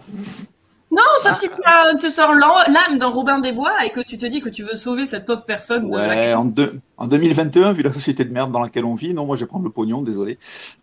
[0.90, 4.18] Non, sauf si tu as- te sors l'âme d'un Robin des Bois et que tu
[4.18, 5.90] te dis que tu veux sauver cette pauvre personne.
[5.90, 8.96] de Ouais, laquelle- en, deux- en 2021, vu la société de merde dans laquelle on
[8.96, 10.38] vit, non, moi je vais prendre le pognon, désolé.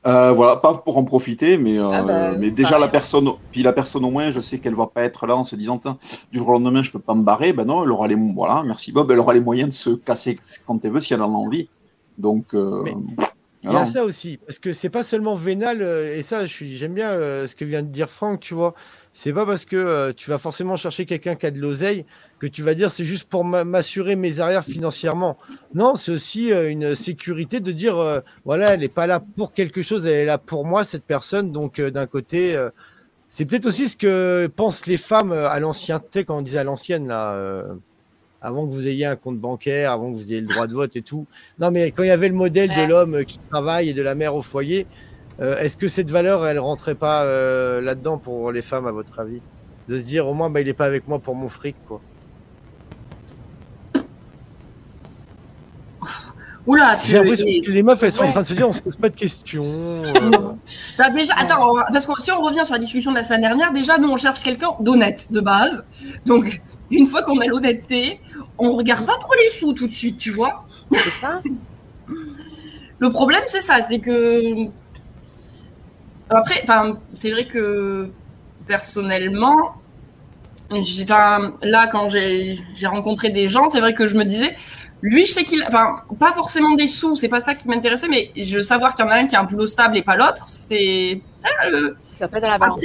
[0.06, 2.82] Euh, voilà, pas pour en profiter, mais, euh, Ah bah, mais déjà pareil.
[2.84, 5.44] la personne, puis la personne au moins, je sais qu'elle va pas être là en
[5.44, 5.80] se disant,
[6.30, 7.54] du jour au lendemain, je peux pas me barrer.
[7.54, 10.38] Ben non, elle aura les, voilà, merci Bob, elle aura les moyens de se casser
[10.66, 11.68] quand elle veut, si elle en a envie.
[12.18, 12.94] Donc, euh, Mais-
[13.62, 13.86] Il y voilà.
[13.86, 16.92] a ça aussi, parce que c'est pas seulement vénal, euh, et ça, je suis, j'aime
[16.92, 17.08] bien
[17.46, 18.74] ce que vient de dire Franck, tu vois.
[19.16, 22.05] C'est pas parce que euh, tu vas forcément chercher quelqu'un qui a de l'oseille
[22.40, 25.38] que tu vas dire c'est juste pour m'a- m'assurer mes arrières financièrement.
[25.72, 29.53] Non, c'est aussi euh, une sécurité de dire euh, voilà, elle est pas là pour
[29.55, 31.53] quelque chose, elle est là pour moi, cette personne.
[31.53, 32.59] Donc d'un côté,
[33.29, 36.59] c'est peut-être aussi ce que pensent les femmes à l'ancien, tu sais, quand on disait
[36.59, 37.64] à l'ancienne, là,
[38.42, 40.96] avant que vous ayez un compte bancaire, avant que vous ayez le droit de vote
[40.96, 41.27] et tout.
[41.61, 44.14] Non, mais quand il y avait le modèle de l'homme qui travaille et de la
[44.16, 44.87] mère au foyer,
[45.40, 49.18] euh, est-ce que cette valeur, elle rentrait pas euh, là-dedans pour les femmes, à votre
[49.18, 49.40] avis?
[49.88, 52.01] De se dire, au moins, bah, il est pas avec moi pour mon fric, quoi.
[56.66, 58.73] Oula, tu J'ai l'impression que les meufs, elles sont en train de se dire, on
[58.73, 59.64] se pose pas de questions.
[59.64, 60.12] euh,
[60.97, 63.42] T'as déjà, attends, on parce que si on revient sur la discussion de la semaine
[63.42, 65.85] dernière, déjà nous on cherche quelqu'un d'honnête de base.
[66.25, 68.18] Donc une fois qu'on a l'honnêteté,
[68.57, 70.64] on regarde pas trop les sous tout de suite, tu vois.
[70.90, 71.42] C'est ça
[72.99, 74.68] Le problème c'est ça, c'est que
[76.30, 78.10] après, enfin, c'est vrai que
[78.66, 79.74] personnellement,
[80.70, 84.56] là quand j'ai rencontré des gens, c'est vrai que je me disais,
[85.02, 88.30] lui, je sais qu'il, enfin, pas forcément des sous, c'est pas ça qui m'intéressait, mais
[88.37, 90.16] je veux savoir qu'il y en a un qui a un boulot stable et pas
[90.16, 92.80] l'autre, c'est, ah, euh, Ça pèse dans la balance.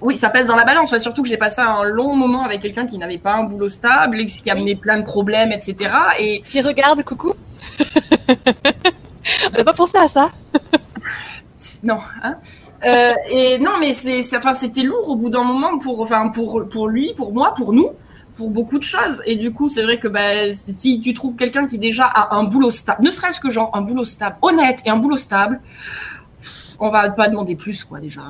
[0.00, 0.92] Oui, ça pèse dans la balance.
[0.92, 3.68] Ouais, surtout que j'ai passé un long moment avec quelqu'un qui n'avait pas un boulot
[3.68, 5.90] stable, et qui amenait plein de problèmes, etc.
[6.18, 7.34] Et Qui regarde, coucou
[7.80, 10.30] On n'a pas pensé à ça.
[11.82, 12.38] non, hein.
[12.84, 16.28] Euh, et non, mais c'est, c'est- enfin, c'était lourd au bout d'un moment pour, enfin,
[16.28, 17.90] pour, pour lui, pour moi, pour nous,
[18.36, 19.20] pour beaucoup de choses.
[19.26, 22.44] Et du coup, c'est vrai que bah, si tu trouves quelqu'un qui déjà a un
[22.44, 25.60] boulot stable, ne serait-ce que genre un boulot stable, honnête et un boulot stable,
[26.78, 28.20] on va pas demander plus, quoi, déjà.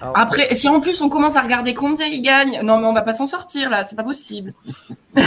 [0.00, 2.92] Alors, Après, si en plus on commence à regarder combien il gagne, non, mais on
[2.92, 4.54] va pas s'en sortir là, c'est pas possible.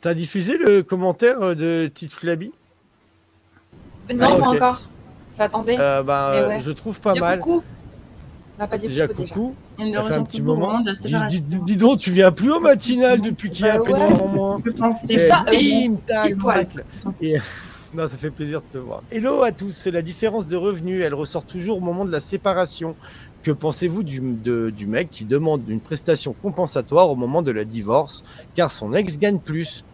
[0.00, 2.52] T'as diffusé le commentaire de Tite Flaby?
[4.12, 4.82] Non, Ah, pas encore.
[5.38, 5.76] J'attendais.
[5.78, 6.60] Euh, bah, Eh ouais.
[6.60, 7.38] je trouve pas mal.
[7.38, 7.62] coucou.
[8.56, 10.80] On n'a pas dit Déjà, coucou Ça fait un petit moment.
[11.28, 14.22] Dis, donc, tu viens plus au matinal depuis qu'il y a à Bah peine ouais.
[14.22, 14.60] un mois.
[14.64, 15.44] Je pensais C'est ça,
[17.94, 19.02] Non, ça fait plaisir de te voir.
[19.12, 19.86] Hello à tous.
[19.86, 22.96] La différence de revenus, elle ressort toujours au moment de la séparation.
[23.44, 27.64] Que pensez-vous du, de- du mec qui demande une prestation compensatoire au moment de la
[27.64, 28.24] divorce,
[28.56, 29.84] car son ex gagne plus?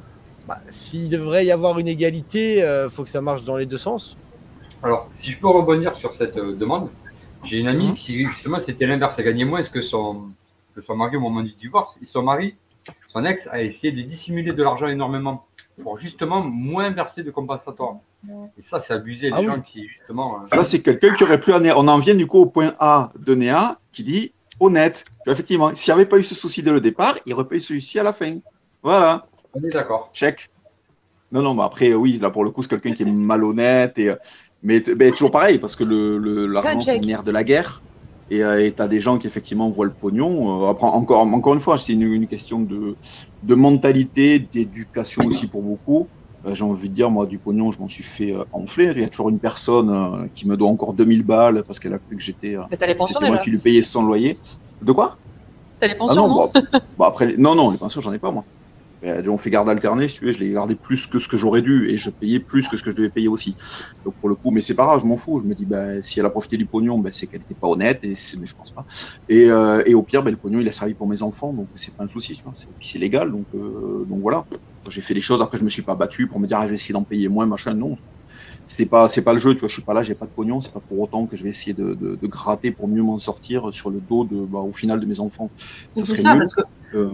[0.48, 3.76] Bah, S'il devrait y avoir une égalité, euh, faut que ça marche dans les deux
[3.76, 4.16] sens.
[4.82, 6.88] Alors, si je peux rebondir sur cette euh, demande,
[7.44, 7.94] j'ai une amie Mhm.
[7.94, 9.16] qui, justement, c'était l'inverse.
[9.18, 10.28] Elle gagnait moins que son,
[10.74, 11.98] que son mari au moment du divorce.
[12.00, 12.54] Et son mari,
[13.08, 15.46] son ex, a essayé de dissimuler de l'argent énormément
[15.82, 17.96] pour justement moins verser de compensatoire.
[18.58, 19.28] Et ça, c'est abusé.
[19.28, 19.46] Les Ah oui.
[19.46, 20.40] gens qui, justement.
[20.40, 22.74] euh, Ça, c'est quelqu'un qui aurait pu en On en vient du coup au point
[22.78, 25.04] A de Néa qui dit honnête.
[25.26, 27.60] Effectivement, s'il n'y avait pas eu ce souci dès le départ, il aurait pas eu
[27.60, 28.36] celui-ci à la fin.
[28.82, 30.10] Voilà, on est d'accord.
[30.12, 30.50] check.
[31.32, 33.98] Non, non, mais après, oui, là pour le coup, c'est quelqu'un qui est malhonnête.
[33.98, 34.12] Et,
[34.62, 37.82] mais, toujours pareil, parce que l'argent, c'est le nerf de la guerre.
[38.32, 40.62] Et euh, et t'as des gens qui effectivement voient le pognon.
[40.64, 42.94] Euh, après, encore, encore une fois, c'est une, une question de,
[43.42, 46.06] de mentalité, d'éducation aussi pour beaucoup.
[46.46, 48.92] Euh, J'ai envie de dire, moi, du pognon, je m'en suis fait euh, enfler.
[48.94, 51.98] Il y a toujours une personne qui me doit encore 2000 balles parce qu'elle a
[51.98, 54.38] cru que j'étais Mais t'as les pensions c'était moi qui lui payais son loyer.
[54.80, 55.16] De quoi?
[55.80, 58.18] T'as les Ah pensions, non, non, bah, bah après, non, non, les pensions, j'en ai
[58.18, 58.44] pas moi.
[59.04, 61.36] Euh, on fait garde alternée, si tu veux, je l'ai gardé plus que ce que
[61.38, 63.56] j'aurais dû et je payais plus que ce que je devais payer aussi.
[64.04, 65.38] Donc pour le coup, mais c'est pas grave, je m'en fous.
[65.40, 67.68] Je me dis, bah, si elle a profité du pognon, bah, c'est qu'elle était pas
[67.68, 68.08] honnête, et
[68.38, 68.84] mais je pense pas.
[69.28, 71.70] Et, euh, et au pire, bah, le pognon, il a servi pour mes enfants, donc
[71.76, 72.52] c'est pas un souci, tu vois.
[72.54, 74.46] C'est- Puis c'est légal, donc, euh, donc voilà.
[74.88, 76.68] J'ai fait les choses, après je me suis pas battu pour me dire, ah, je
[76.70, 77.98] vais essayer d'en payer moins, machin, non.
[78.66, 80.32] C'était pas, c'est pas le jeu, tu vois, je suis pas là, j'ai pas de
[80.32, 83.02] pognon, c'est pas pour autant que je vais essayer de, de, de gratter pour mieux
[83.02, 85.52] m'en sortir sur le dos de, bah, au final de mes enfants.
[85.92, 86.38] Ça C'est serait ça, nul.
[86.38, 86.62] parce que
[86.94, 87.10] Euh,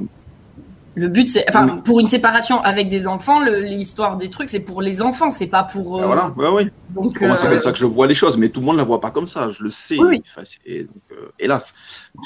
[0.97, 4.61] le but, c'est, enfin, pour une séparation avec des enfants, le- l'histoire des trucs, c'est
[4.61, 5.99] pour les enfants, c'est pas pour.
[5.99, 6.71] bah euh, voilà, ouais, ouais.
[6.89, 8.77] Donc, Moi, c'est euh, comme ça que je vois les choses, mais tout le monde
[8.77, 9.99] ne la voit pas comme ça, je le sais.
[9.99, 10.23] Oui, oui.
[10.27, 11.75] Enfin, donc, euh, hélas,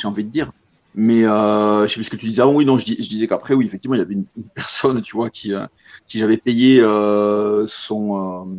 [0.01, 0.51] j'ai envie de dire.
[0.95, 3.09] Mais euh, je sais plus ce que tu disais avant, oui, non, je, dis- je
[3.09, 5.65] disais qu'après, oui, effectivement, il y avait une, une personne, tu vois, qui, euh,
[6.09, 8.55] qui j'avais payé euh, son, euh, euh,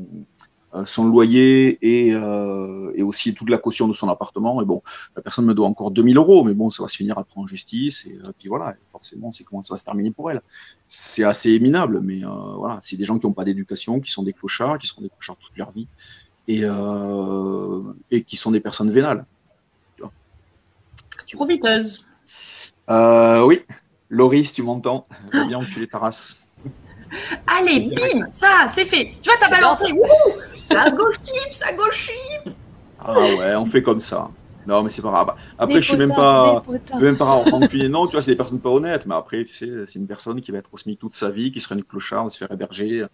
[0.85, 4.61] son loyer et, euh, et aussi toute la caution de son appartement.
[4.61, 4.81] Et bon,
[5.15, 7.47] la personne me doit encore 2000 euros, mais bon, ça va se finir après en
[7.47, 8.05] justice.
[8.07, 10.41] Et euh, puis voilà, forcément, c'est comment ça va se terminer pour elle.
[10.87, 14.23] C'est assez minable, mais euh, voilà, c'est des gens qui n'ont pas d'éducation, qui sont
[14.23, 15.87] des clochards, qui sont des clochards toute leur vie
[16.47, 19.25] et, euh, et qui sont des personnes vénales.
[19.95, 20.11] Tu vois.
[21.17, 21.45] Si tu veux.
[21.45, 22.05] profiteuse.
[22.89, 23.61] Euh, oui,
[24.09, 26.49] Laurie, si tu m'entends, va bien enculer ta race.
[27.47, 29.13] Allez, bim, ça, c'est fait.
[29.21, 29.91] Tu vois, t'as balancé.
[29.91, 32.53] Wouhou C'est un gauche chip, c'est un gauche chip.
[32.99, 34.29] Ah ouais, on fait comme ça.
[34.67, 35.35] Non, mais c'est pas grave.
[35.57, 36.63] Après, je suis même pas,
[36.99, 37.89] même pas enculer.
[37.89, 39.07] Non, tu vois, c'est des personnes pas honnêtes.
[39.07, 41.51] Mais après, tu sais, c'est une personne qui va être au SMIC toute sa vie,
[41.51, 43.05] qui serait une clocharde, se faire héberger.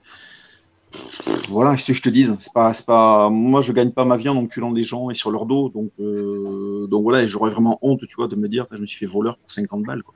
[1.50, 4.18] Voilà, ce que je te dise, c'est pas, c'est pas, moi je gagne pas ma
[4.18, 7.78] vie en enculant des gens et sur leur dos, donc, euh, donc voilà, j'aurais vraiment
[7.82, 10.16] honte, tu vois, de me dire, je me suis fait voleur pour 50 balles, quoi.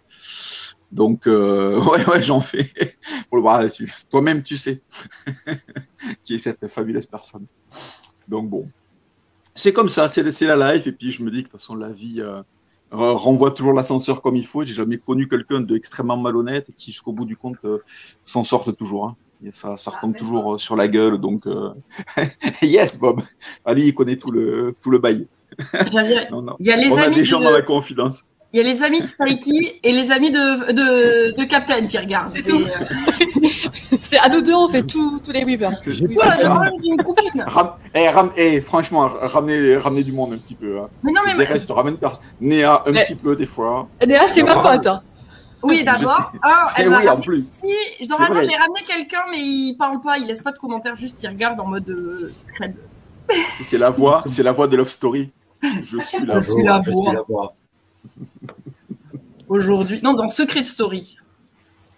[0.91, 2.69] Donc, euh, ouais, ouais, j'en fais.
[3.73, 4.81] Tu- toi-même, tu sais
[6.25, 7.45] qui est cette fabuleuse personne.
[8.27, 8.69] Donc bon,
[9.55, 11.75] c'est comme ça, c'est la life, et puis je me dis que de toute façon,
[11.75, 12.41] la vie euh,
[12.91, 14.63] re- renvoie toujours l'ascenseur comme il faut.
[14.65, 17.79] J'ai jamais connu quelqu'un d'extrêmement malhonnête et qui, jusqu'au bout du compte, euh,
[18.25, 19.05] s'en sorte toujours.
[19.05, 19.15] hein.
[19.43, 21.47] Et ça, ça retombe toujours sur la gueule, donc
[22.61, 23.21] yes, Bob.
[23.65, 25.27] Ah, lui, il connaît tout le, tout le bail.
[26.59, 28.23] Il y a les On a des gens de- dans la confidence.
[28.53, 31.97] Il y a les amis de Spikey et les amis de, de, de Captain qui
[31.97, 32.35] regardent.
[32.35, 35.71] C'est euh, à nous deux, on fait tous tous les weavers.
[35.87, 36.09] Une
[37.95, 40.79] eh, eh, franchement, ramenez, ramenez du monde un petit peu.
[40.81, 40.89] Hein.
[41.01, 42.25] Mais non, mais des restes, ramène personne.
[42.41, 43.87] Néa, un Mais- petit peu des fois.
[44.05, 44.85] Déjà, c'est ma pote.
[44.85, 45.01] hein.
[45.63, 46.31] oui, d'abord.
[46.43, 46.63] m'a
[46.99, 47.49] oui, en plus.
[47.51, 51.23] Si, normalement, j'ai ramené quelqu'un, mais il parle pas, il laisse pas de commentaires, juste
[51.23, 52.75] il regarde en mode euh, scred.
[53.61, 55.31] C'est la voix, c'est la voix de Love Story.
[55.83, 56.55] Je suis la Je voix.
[56.55, 57.05] suis la Je voix.
[57.07, 57.53] suis la voix.
[59.47, 59.99] Aujourd'hui.
[60.03, 61.17] Non, dans Secret Story.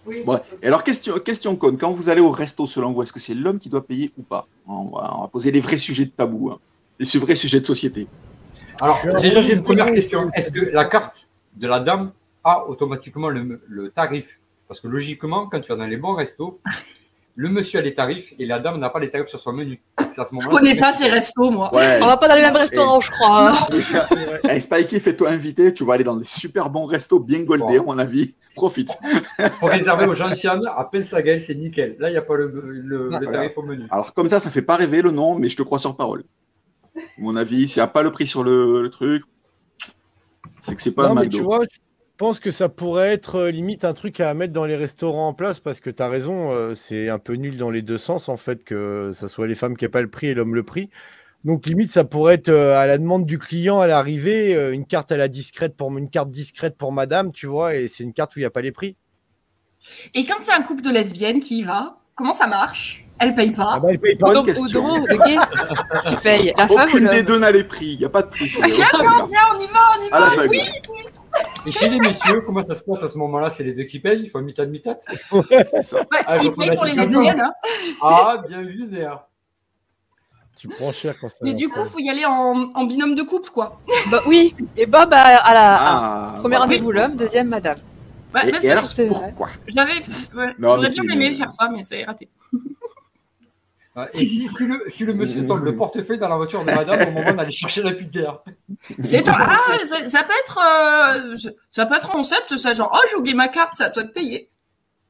[0.05, 0.37] Ouais.
[0.61, 3.35] Et alors, question, question conne, quand vous allez au resto selon vous, est-ce que c'est
[3.35, 6.09] l'homme qui doit payer ou pas on va, on va poser les vrais sujets de
[6.09, 6.49] tabou.
[6.51, 6.59] hein.
[6.99, 8.07] Et ce vrai sujet de société.
[8.81, 10.29] Alors, déjà, j'ai une un- première question.
[10.33, 12.11] Est-ce que la carte de la dame
[12.43, 14.39] a automatiquement le, le tarif?
[14.67, 16.59] Parce que logiquement, quand tu vas dans les bons restos,
[17.35, 19.81] le monsieur a les tarifs et la dame n'a pas les tarifs sur son menu.
[19.97, 21.73] C'est à ce Je connais pas ces restos, moi.
[21.73, 21.97] Ouais.
[22.01, 23.49] On va pas dans le même restaurant, je crois.
[23.51, 23.55] hein.
[23.55, 24.07] Ça.
[24.49, 27.81] Eh, Spikey, fais-toi inviter, tu vas aller dans des super bons restos bien goldés, à
[27.83, 28.35] mon avis.
[28.55, 28.95] Profite.
[29.59, 31.95] faut réserver aux gentianes à Pensaguel, c'est nickel.
[31.97, 33.41] Là, il n'y a pas le, le- Ah, le voilà.
[33.41, 33.87] tarif au menu.
[33.89, 36.23] Alors, comme ça, ça fait pas rêver le nom, mais je te crois sur parole.
[36.95, 39.23] À mon avis, s'il n'y a pas le prix sur le, le truc,
[40.59, 41.37] c'est que c'est pas Non, un mais McDo.
[41.39, 41.77] tu vois, je
[42.23, 45.33] pense que ça pourrait être euh, limite un truc à mettre dans les restaurants en
[45.33, 48.29] place parce que tu as raison, euh, c'est un peu nul dans les deux sens
[48.29, 50.63] en fait, que ça soit les femmes qui n'aient pas le prix et l'homme le
[50.63, 50.89] prix.
[51.43, 54.85] Donc limite, ça pourrait être euh, à la demande du client à l'arrivée, euh, une
[54.85, 58.13] carte à la discrète pour une carte discrète pour madame, tu vois, et c'est une
[58.13, 58.95] carte où il n'y a pas les prix.
[60.13, 63.05] Et quand c'est un couple de lesbiennes qui y va, comment ça marche?
[63.19, 63.79] Elle paye Ah pas.
[63.81, 64.33] bah, elle paye pas.
[64.33, 65.03] Donc, question.
[65.05, 67.87] paye La femme ou Aucune des deux n'a les prix.
[67.87, 68.45] Il n'y a pas de prix.
[68.45, 71.03] Viens, on y va, on y va.
[71.65, 73.49] Et chez les messieurs, comment ça se passe à ce moment-là?
[73.49, 74.97] C'est les deux qui payent Il faut un mi-tas de mi-tas
[75.69, 75.99] C'est ça.
[75.99, 77.41] Ouais, Ah, ils payent pour les lesbiennes.
[77.41, 77.53] Hein.
[78.01, 79.27] Ah, bien vu, Zéa.
[80.57, 81.37] Tu prends cher quand ça.
[81.41, 83.79] Mais du coup, faut y aller en, en binôme de couple, quoi.
[84.11, 84.53] Bah oui.
[84.77, 86.59] Et Bob à, à la à- Ah, premier voilà.
[86.65, 87.79] rendez-vous l'homme, deuxième madame.
[88.35, 89.49] Ouais, Et, bah, et alors, pourquoi?
[89.67, 89.93] J'avais.
[90.35, 92.29] Ouais, Non, mais bien aimé faire ça, mais c'est raté.
[93.95, 96.71] Ah, Et si, si le, si le monsieur tombe le portefeuille dans la voiture de
[96.71, 98.39] madame au moment d'aller chercher la pitière
[98.99, 99.35] C'est toi.
[99.39, 100.59] Ah, ça, ça peut être.
[100.59, 101.35] euh,
[101.69, 104.03] ça peut être un concept, ça, genre, oh, j'ai oublié ma carte, c'est à toi
[104.03, 104.49] de payer.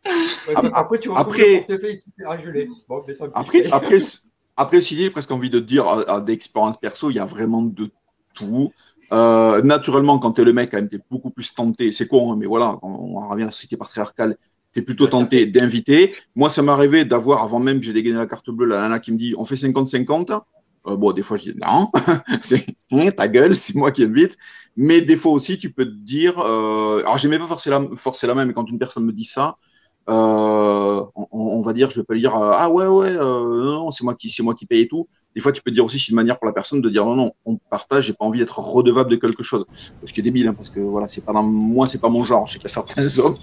[0.06, 2.12] Ouais, Après, tu après- le portefeuille qui.
[2.90, 3.14] Bon, pis.
[3.34, 3.98] Après, après,
[4.58, 7.26] après si j'ai presque envie de te dire, à, à d'expérience perso, il y a
[7.26, 7.90] vraiment de
[8.34, 8.74] tout.
[9.14, 11.92] Euh, naturellement, quand tu es le mec, quand même, tu es beaucoup plus tenté.
[11.94, 14.36] C'est con, hein, mais voilà, on, on revient à la société patriarcale.
[14.74, 16.14] Tu es plutôt tenté d'inviter.
[16.36, 19.00] Moi, ça m'est arrivé d'avoir, avant même que j'ai dégainé la carte bleue, la nana
[19.00, 20.42] qui me dit on fait 50-50.
[20.86, 21.90] Euh, bon, des fois, je dis non,
[22.42, 24.38] c'est hein, ta gueule, c'est moi qui invite.
[24.76, 26.40] Mais des fois aussi, tu peux te dire.
[26.40, 29.26] Euh, alors, j'aimais pas forcer la, forcer la main, mais quand une personne me dit
[29.26, 29.58] ça,
[30.10, 33.46] euh, on, on va dire, je vais pas lui dire euh, ah ouais ouais, non,
[33.46, 35.08] non, c'est moi qui c'est moi qui paye et tout.
[35.36, 37.16] Des fois, tu peux dire aussi, c'est une manière pour la personne de dire non
[37.16, 39.66] non, on partage, j'ai pas envie d'être redevable de quelque chose.
[40.06, 42.24] Ce qui est débile, hein, parce que voilà, c'est pas dans, moi, c'est pas mon
[42.24, 42.46] genre.
[42.48, 43.36] Je sais qu'il y a certains hommes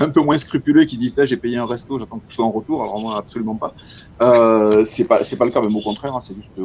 [0.00, 2.44] un peu moins scrupuleux qui disent là, j'ai payé un resto, j'attends que je sois
[2.46, 2.82] en retour.
[2.82, 3.74] Alors moi, absolument pas.
[4.22, 6.14] Euh, c'est pas c'est pas le cas, même au contraire.
[6.14, 6.62] hein, c'est juste, je,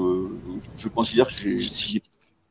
[0.75, 2.01] je considère que j'ai- si j'ai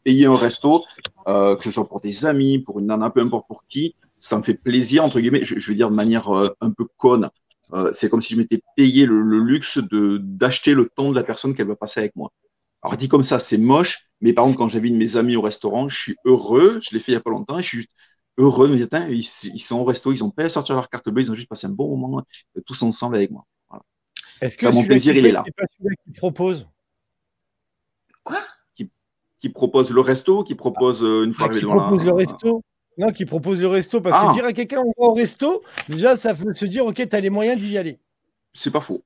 [0.05, 0.85] payé un resto,
[1.29, 4.39] euh, que ce soit pour des amis, pour une nana, peu importe pour qui, ça
[4.39, 7.29] me fait plaisir, entre guillemets, je, je veux dire de manière euh, un peu conne.
[7.73, 11.14] Euh, c'est comme si je m'étais payé le, le luxe de d'acheter le temps de
[11.17, 12.33] la personne qu'elle va passer avec moi.
[12.83, 15.89] Alors dit comme ça, c'est moche, mais par contre, quand j'invite mes amis au restaurant,
[15.89, 17.91] je suis heureux, je l'ai fait il y a pas longtemps, et je suis juste
[18.39, 19.19] heureux de me dire, ils,
[19.55, 21.49] ils sont au resto, ils ont pas à sortir leur carte bleue, ils ont juste
[21.49, 22.23] passé un bon moment
[22.57, 23.45] euh, tous ensemble avec moi.
[24.41, 25.45] Est-ce Ça, mon plaisir, qui il est là.
[25.45, 26.67] C'est pas celui-là qui propose?
[28.25, 28.43] Quoi?
[29.39, 32.05] Qui propose le resto, qui propose euh, une fois Ah, arrivé qui devant la- propose
[32.05, 32.62] le resto?
[32.99, 34.01] Non, qui propose le resto.
[34.01, 34.28] Parce Ah.
[34.28, 37.16] que dire à quelqu'un on va au resto, déjà, ça fait se dire, ok, tu
[37.16, 37.99] as les moyens d'y aller.
[38.53, 39.03] C'est pas faux.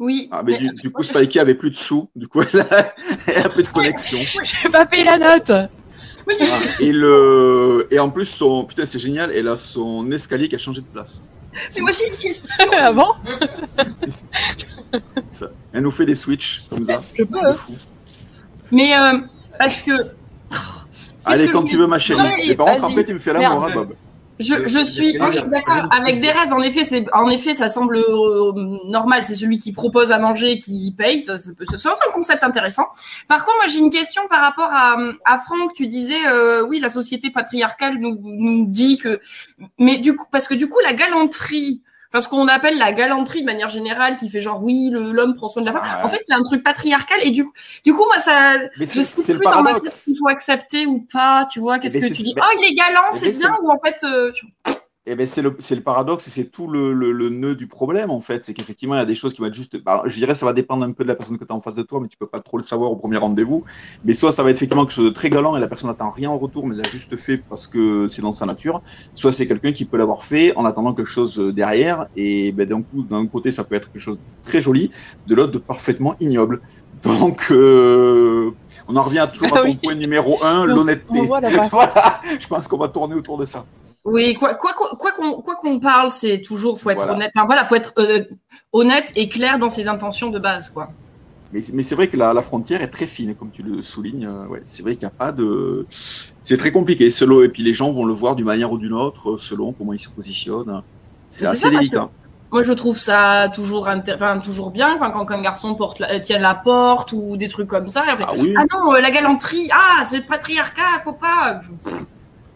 [0.00, 0.28] Oui.
[0.32, 2.94] Ah, mais mais- du, du coup, Spikey avait plus de sous, du coup, elle a,
[3.28, 4.18] elle a plus de connexion.
[4.62, 5.70] J'ai pas payé la note.
[6.26, 7.86] Oui, j'ai- Ah, et, le...
[7.90, 8.64] et en plus, son...
[8.64, 11.22] putain, c'est génial, elle a son escalier qui a changé de place.
[11.76, 12.50] mais moi, j'ai une question.
[12.72, 13.08] ah bon
[15.30, 15.50] Ça.
[15.72, 17.02] Elle nous fait des switches comme ça.
[17.14, 17.52] Je peux.
[17.52, 17.74] Fou.
[18.70, 19.18] Mais euh,
[19.58, 19.92] parce que
[21.24, 22.20] Allez, quand je tu veux, ma chérie.
[22.48, 23.94] Mais par contre, après, tu me fais la mort, hein, Bob.
[24.40, 26.52] je, je suis, je suis d'accord avec Derez.
[26.52, 28.52] En effet, c'est, en effet, ça semble euh,
[28.86, 29.22] normal.
[29.24, 31.22] C'est celui qui propose à manger qui paye.
[31.22, 32.86] Ça, ça peut- ça, c'est un concept intéressant.
[33.28, 35.72] Par contre, moi, j'ai une question par rapport à, à Franck.
[35.74, 39.20] Tu disais, euh, oui, la société patriarcale nous, nous dit que,
[39.78, 41.82] mais du coup, parce que du coup, la galanterie.
[42.14, 45.48] Parce qu'on appelle la galanterie de manière générale, qui fait genre oui, le- l'homme prend
[45.48, 45.82] soin de la femme.
[45.82, 46.04] Ouais.
[46.04, 47.52] En fait, c'est un truc patriarcal et du coup,
[47.84, 50.10] du coup, moi, ça, Mais je sais c'est le plus dans ma tête paradoxe.
[50.20, 51.80] faut accepter ou pas, tu vois.
[51.80, 54.30] Qu'est-ce que tu dis Oh, il est galant, c'est c'est- bien, ou en fait, euh,
[54.30, 54.46] tu-
[55.06, 58.10] Eh ben, c'est le, le paradoxe et c'est tout le, le, le nœud du problème,
[58.10, 58.42] en fait.
[58.42, 59.76] C'est qu'effectivement, il y a des choses qui vont être juste.
[59.82, 61.60] bah, je dirais, ça va dépendre un peu de la personne que tu as en
[61.60, 63.64] face de toi, mais tu peux pas trop le savoir au premier rendez-vous.
[64.02, 66.10] Mais soit ça va être effectivement quelque chose de très galant et la personne n'attend
[66.10, 68.80] rien en retour, mais l'a juste fait parce que c'est dans sa nature.
[69.12, 72.06] Soit c'est quelqu'un qui peut l'avoir fait en attendant quelque chose derrière.
[72.14, 74.90] Et ben, d'un coup, d'un côté, ça peut être quelque chose de très joli,
[75.26, 76.62] de l'autre, de parfaitement ignoble.
[76.94, 78.50] Donc, euh,
[78.88, 79.78] on en revient toujours à ton Oui.
[79.82, 81.20] point numéro un, On l'honnêteté.
[81.70, 83.66] voilà, je pense qu'on va tourner autour de ça.
[84.04, 87.14] Oui, quoi quoi quoi quoi qu'on quoi qu'on parle, c'est toujours faut être Voilà.
[87.14, 87.30] honnête.
[87.34, 88.24] Enfin voilà, faut être euh,
[88.72, 90.90] honnête et clair dans ses intentions de base, quoi.
[91.52, 94.26] Mais, mais c'est vrai que la, la frontière est très fine, comme tu le soulignes.
[94.26, 95.86] euh, ouais, c'est vrai qu'il n'y a pas de.
[95.88, 97.42] C'est très compliqué, selon.
[97.42, 99.98] Et puis les gens vont le voir d'une manière ou d'une autre, selon comment ils
[100.00, 100.82] se positionnent.
[101.30, 102.10] C'est assez ça, délicat.
[102.52, 106.38] Moi, je trouve ça toujours, enfin, toujours bien enfin, quand un garçon porte la- tient
[106.38, 108.04] la porte ou des trucs comme ça.
[108.06, 108.54] Ah oui.
[108.56, 111.58] Ah non, euh, la galanterie, ah, c'est le patriarcat, faut pas.
[111.62, 111.90] Je-.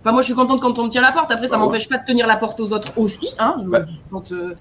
[0.09, 1.30] Enfin, moi, je suis contente quand on me tient la porte.
[1.30, 1.66] Après, ça Ah ouais.
[1.66, 3.28] m'empêche pas de tenir la porte aux autres aussi.
[3.38, 3.84] Hein, Bah.
[4.11, 4.54] quand, euh,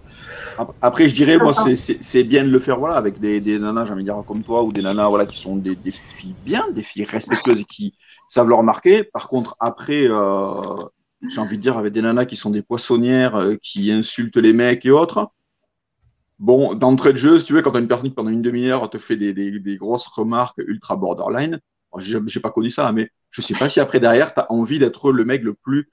[0.58, 1.74] Ap- Après, je dirais, moi, Enfin.
[1.78, 4.22] c'est- c'est bien de le faire voilà, avec des, des nanas, j'ai envie de dire,
[4.28, 7.62] comme toi, ou des nanas voilà, qui sont des, des filles bien, des filles respectueuses
[7.62, 7.94] et qui
[8.28, 9.06] savent le remarquer.
[9.06, 10.52] Par contre, après, euh,
[11.30, 14.52] j'ai envie de dire, avec des nanas qui sont des poissonnières, euh, qui insultent les
[14.52, 15.30] mecs et autres.
[16.40, 18.90] Bon, d'entrée de jeu, si tu veux, quand as une personne qui pendant une demi-heure
[18.90, 21.62] te fait des, des grosses remarques ultra borderline,
[22.00, 24.80] j'ai j'ai pas connu ça, mais je sais pas si après derrière, tu as envie
[24.80, 25.90] d'être le mec le plus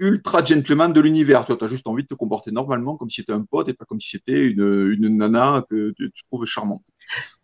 [0.00, 1.44] ultra gentleman de l'univers.
[1.44, 3.84] Tu as juste envie de te comporter normalement comme si c'était un pote et pas
[3.84, 6.84] comme si c'était une, une nana que tu, tu trouves charmante.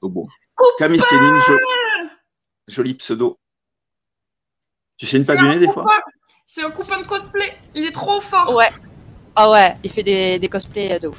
[0.02, 0.26] Donc bon.
[0.78, 1.58] Camille Céline, jo-
[2.68, 3.38] joli pseudo.
[4.96, 5.84] Tu sais ne pas des fois.
[6.46, 7.56] C'est un copain de cosplay.
[7.74, 8.54] Il est trop fort.
[8.54, 8.70] Ouais.
[9.34, 11.18] Ah ouais, il fait des, des cosplays de ouf.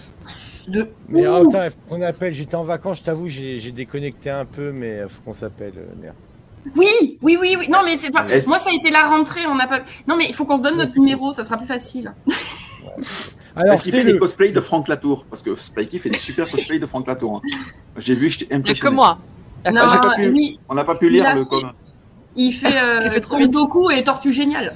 [0.68, 1.54] De Mais ouf.
[1.54, 2.34] attends, il faut qu'on appelle.
[2.34, 5.74] J'étais en vacances, je t'avoue, j'ai j'ai déconnecté un peu, mais il faut qu'on s'appelle.
[5.78, 6.16] euh, Néa.
[6.76, 7.68] Oui, oui, oui, oui.
[7.70, 8.12] Non, mais c'est.
[8.14, 9.46] Moi, ça a été la rentrée.
[9.48, 9.80] On n'a pas.
[10.08, 11.32] Non, mais il faut qu'on se donne notre numéro.
[11.32, 12.14] Ça sera plus facile.
[13.56, 15.26] Alors, Est-ce qu'il fait des cosplays de Franck Latour?
[15.30, 17.38] Parce que Spikey fait des super cosplays de Franck Latour.
[17.46, 17.60] hein.
[17.98, 18.96] J'ai vu, j'étais Il n'y a que impressionné.
[18.96, 19.18] moi.
[19.64, 21.72] Ah, Non, j'ai pas pu- lui, On n'a pas pu lire a le fait- com.
[22.36, 23.52] il fait, euh, Il fait trop Count vite.
[23.52, 24.76] Doku et Tortue Géniale.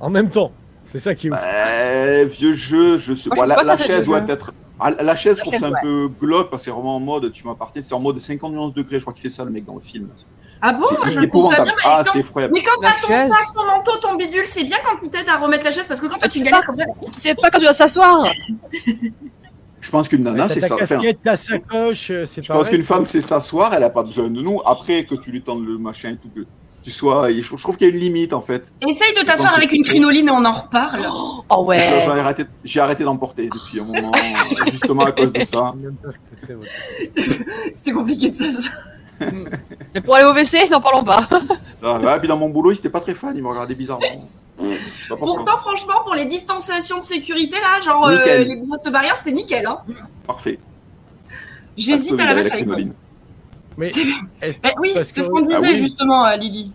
[0.00, 0.50] En même temps.
[0.86, 1.38] C'est ça qui est ouf.
[1.40, 3.54] Euh, vieux jeu, je sais Moi, pas.
[3.54, 4.52] je La, la chaise, ouais, peut-être.
[4.78, 7.00] Ah, la chaise, je trouve que c'est un peu glauque parce que c'est vraiment en
[7.00, 9.64] mode, tu m'appartiens, c'est en mode 51 degrés, je crois qu'il fait ça le mec
[9.64, 10.08] dans le film.
[10.60, 10.84] Ah bon?
[11.04, 11.64] C'est Je le trouve ça épouvantable.
[11.64, 11.74] bien.
[11.76, 12.54] Mais Ah, c'est effroyable.
[12.54, 15.38] Mais quand t'as ton sac, ton manteau, ton bidule, c'est bien quand il t'aide à
[15.38, 16.84] remettre la chaise parce que quand toi Ah, tu galères sais comme ça.
[17.14, 18.26] Tu sais pas quand tu dois s'asseoir.
[19.80, 20.76] Je pense qu'une nana, c'est ça.
[20.76, 22.60] Casquette, ta sacoche, euh, c'est je pareil.
[22.62, 24.60] pense qu'une femme, c'est s'asseoir, elle a pas besoin de nous.
[24.64, 26.40] Après que tu lui tendes le machin et tout, que
[26.86, 27.32] tu sois.
[27.32, 28.72] Je trouve je trouve qu'il y a une limite en fait.
[28.88, 31.08] Essaye de t'asseoir avec une crinoline et on en reparle.
[31.48, 31.78] Oh ouais.
[31.78, 34.10] J'ai arrêté, j'ai arrêté d'emporter depuis un moment,
[34.72, 35.74] justement à cause de ça.
[37.72, 38.70] C'était compliqué de ça.
[39.94, 41.28] Mais pour aller au WC, n'en parlons pas.
[41.74, 44.28] ça ouais, puis dans mon boulot, il était pas très fan, il me regardait bizarrement.
[45.08, 49.66] Pourtant, franchement, pour les distanciations de sécurité, là, genre euh, les gestes barrières, c'était nickel.
[49.66, 49.78] Hein.
[50.26, 50.58] Parfait.
[51.76, 52.76] J'hésite à la mettre avec moi.
[53.76, 55.78] Mais est-ce Eh oui, Parce c'est que- ce qu'on disait Ah oui.
[55.78, 56.72] justement, euh, Lily.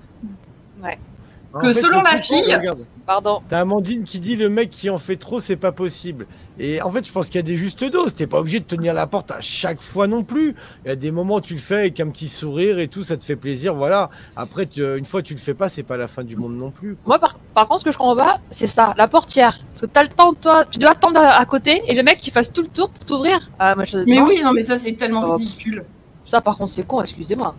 [1.53, 3.41] En que selon la truc, fille- regarde, Pardon.
[3.49, 6.25] T'as Amandine qui dit le mec qui en fait trop, c'est pas possible.
[6.57, 8.15] Et en fait, je pense qu'il y a des justes doses.
[8.15, 10.55] T'es pas obligé de tenir la porte à chaque fois non plus.
[10.85, 13.03] Il y a des moments où tu le fais avec un petit sourire et tout,
[13.03, 13.75] ça te fait plaisir.
[13.75, 14.09] Voilà.
[14.37, 16.55] Après, tu- une fois que tu le fais pas, c'est pas la fin du monde
[16.55, 16.95] non plus.
[17.05, 19.59] Moi, par, par contre, ce que je comprends pas, c'est ça, la portière.
[19.73, 22.19] Parce que t'as le temps, toi, tu dois attendre à, à côté et le mec
[22.19, 23.51] qui fasse tout le tour pour t'ouvrir.
[23.59, 23.97] Ah, moi, je...
[24.07, 25.35] Mais non, oui, non, mais ça, c'est tellement Oh.
[25.35, 25.83] ridicule.
[26.31, 27.53] Ça, par contre, c'est con, excusez-moi.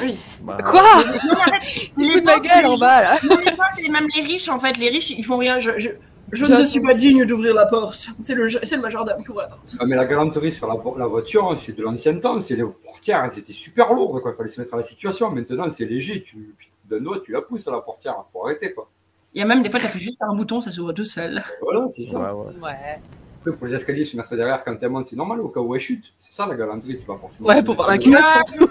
[0.00, 0.16] Oui.
[0.44, 3.18] Bah, Quoi Non, en fait, de ma gueule en bas, là.
[3.24, 4.76] Non, mais ça, c'est même les riches, en fait.
[4.78, 5.58] Les riches, ils font rien.
[5.58, 5.88] Je, je,
[6.30, 8.06] je Je- ne suis pas digne d'ouvrir la porte.
[8.22, 9.74] C'est le, c'est le majordome qui ouvre la porte.
[9.80, 12.40] Ah, mais la galanterie sur la, vo- la voiture, hein, c'est de l'ancien temps.
[12.40, 14.20] C'est les portières, hein, c'était super lourd.
[14.24, 15.28] Il fallait se mettre à la situation.
[15.30, 16.22] Maintenant, c'est léger.
[16.22, 16.54] Tu,
[16.88, 18.14] d'un doigt, tu la pousses à la portière.
[18.32, 18.72] Faut arrêter.
[18.72, 18.88] Quoi.
[19.34, 21.04] Il y a même des fois, tu appuies juste sur un bouton, ça s'ouvre tout
[21.06, 21.42] seul.
[21.60, 22.18] Voilà, c'est ça.
[22.20, 22.54] ouais, ouais.
[22.62, 23.00] Ouais.
[23.44, 25.74] Après, pour les escaliers, se mettre derrière quand elle monte, c'est normal au cas où
[25.74, 26.04] elle chute.
[26.20, 27.48] C'est ça la galanterie, c'est pas forcément.
[27.48, 28.22] Ouais, pour voir la Ouais, culotte.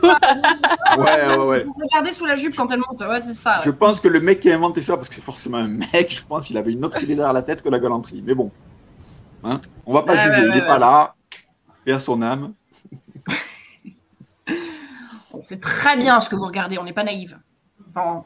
[0.02, 0.08] Ouais,
[1.38, 1.66] ouais, ouais.
[1.84, 3.02] Regardez sous la jupe quand elle monte.
[3.02, 3.58] Ouais, c'est ça.
[3.66, 6.16] Je pense que le mec qui a inventé ça, parce que c'est forcément un mec,
[6.16, 8.24] je pense qu'il avait une autre idée derrière la tête que la galanterie.
[8.26, 8.50] Mais bon,
[9.44, 11.16] hein, on va pas Ouais, juger, ouais, il n'est pas là.
[11.86, 12.54] Et à son âme.
[15.42, 17.38] C'est très bien ce que vous regardez, on n'est pas naïve.
[17.90, 18.24] Enfin,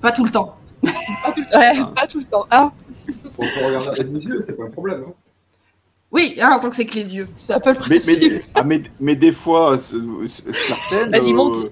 [0.00, 0.56] pas tout le temps.
[0.82, 2.44] Pas tout, ouais, pas tout le temps.
[2.50, 2.70] Ah,
[3.34, 5.04] Faut, faut regarder avec les yeux, c'est pas un problème.
[5.08, 5.12] hein.
[6.14, 7.28] Oui, hein, en tant que c'est que les yeux.
[7.44, 8.32] c'est un peu le Mais, principe.
[8.32, 9.98] mais, ah, mais, mais des fois, c'est-
[10.52, 11.10] certaines.
[11.10, 11.66] Vas-y, monte.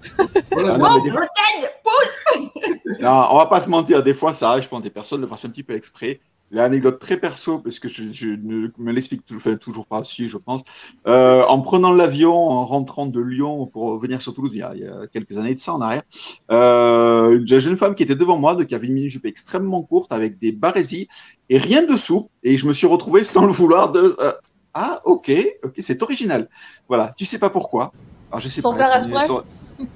[0.51, 2.41] voilà, non, mais des- Bretagne Pousse
[3.01, 5.27] non, on va pas se mentir, des fois ça arrive, je pense, des personnes le
[5.29, 6.21] fassent un petit peu exprès.
[6.55, 10.29] L'anecdote très perso, parce que je, je ne me l'explique toujours, enfin, toujours pas, si
[10.29, 10.63] je pense.
[11.07, 14.75] Euh, en prenant l'avion, en rentrant de Lyon pour venir sur Toulouse, il y a,
[14.77, 16.03] il y a quelques années de ça en arrière,
[16.51, 20.13] euh, une jeune femme qui était devant moi, donc qui avait une mini-jupe extrêmement courte
[20.13, 21.09] avec des barésies
[21.49, 22.29] et rien dessous.
[22.43, 24.15] Et je me suis retrouvé sans le vouloir de.
[24.21, 24.33] euh,
[24.75, 25.33] ah, ok,
[25.65, 26.49] ok, c'est original.
[26.89, 27.95] Voilà, tu sais pas pourquoi.
[28.31, 28.85] Alors, je sais pas.
[29.21, 29.43] son-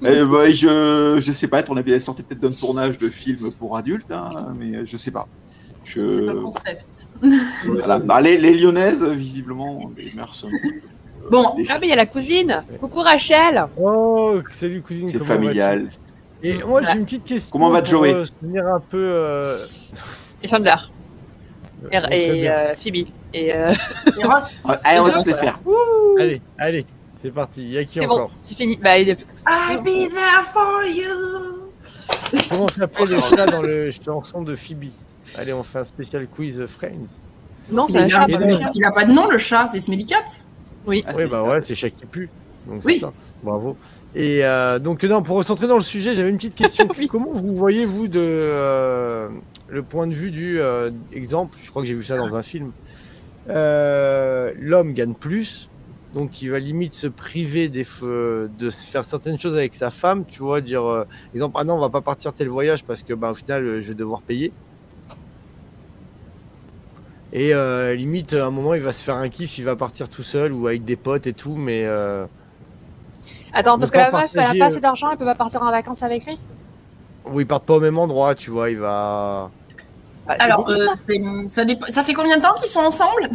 [0.03, 3.75] Eh ben, je, je sais pas, on avait sorti peut-être d'un tournage de film pour
[3.77, 5.27] adultes, hein, mais je sais pas.
[5.93, 6.85] C'est le Je, concept.
[7.65, 7.99] voilà.
[7.99, 10.49] Bah, les, les Lyonnaises, visiblement, les mœurs sont.
[11.31, 11.55] Bon.
[11.55, 12.63] des- Ah, mais il y a la cousine.
[12.79, 13.65] Coucou Rachel.
[13.79, 15.05] Oh, salut cousine.
[15.05, 15.89] C'est familial.
[16.43, 17.49] Et moi, j'ai une petite question.
[17.51, 18.97] Comment va pour, Joey euh, se tenir un peu.
[18.97, 19.65] euh,
[20.43, 20.73] Et Chandler.
[21.91, 23.07] Et, très et euh, Phoebe.
[23.33, 23.73] Et euh,
[24.19, 25.59] Et Ross Ah, Allez, on va tous les faire.
[26.19, 26.85] Allez, allez,
[27.21, 27.61] c'est parti.
[27.63, 28.77] Il y a qui c'est bon, encore c'est fini.
[28.81, 29.25] Bah, il est plus.
[29.47, 31.69] I'll be there for you.
[32.49, 34.85] Comment s'appelle le chat dans le chanson de Phoebe?
[35.35, 37.07] Allez, on fait un spécial quiz Friends.
[37.69, 40.05] Non, il, chat, a, il a- il a pas de nom, le chat, c'est Smelly
[40.05, 40.23] Cat.
[40.85, 41.03] Oui.
[41.05, 42.29] Ah, Oui, c'est bah ouais, c'est chat qui pue.
[42.65, 42.99] Donc c'est Oui.
[42.99, 43.11] ça.
[43.43, 43.75] Bravo.
[44.15, 46.87] Et euh, donc non, pour recentrer dans le sujet, j'avais une petite question.
[46.97, 47.07] Oui.
[47.07, 49.29] Comment vous voyez vous de euh,
[49.67, 51.57] le point de vue du euh, exemple?
[51.61, 52.71] Je crois que j'ai vu ça dans un film.
[53.49, 55.69] Euh, L'homme gagne plus,
[56.13, 60.25] donc il va limite se priver des de faire certaines choses avec sa femme.
[60.25, 61.05] Tu vois, dire euh,
[61.35, 63.87] exemple, ah non, on va pas partir tel voyage parce que bah, au final, je
[63.89, 64.51] vais devoir payer.
[67.33, 70.09] Et euh, limite, à un moment, il va se faire un kiff, il va partir
[70.09, 72.25] tout seul ou avec des potes et tout, mais euh,
[73.53, 75.71] Attends, parce que la meuf, elle a pas assez d'argent, elle peut pas partir en
[75.71, 76.37] vacances avec lui?
[77.25, 79.51] Ou ils partent pas au même endroit, tu vois, il va.
[80.25, 80.93] Bah, Alors, euh, ça.
[81.49, 83.29] ça, dépend- ça fait combien de temps qu'ils sont ensemble?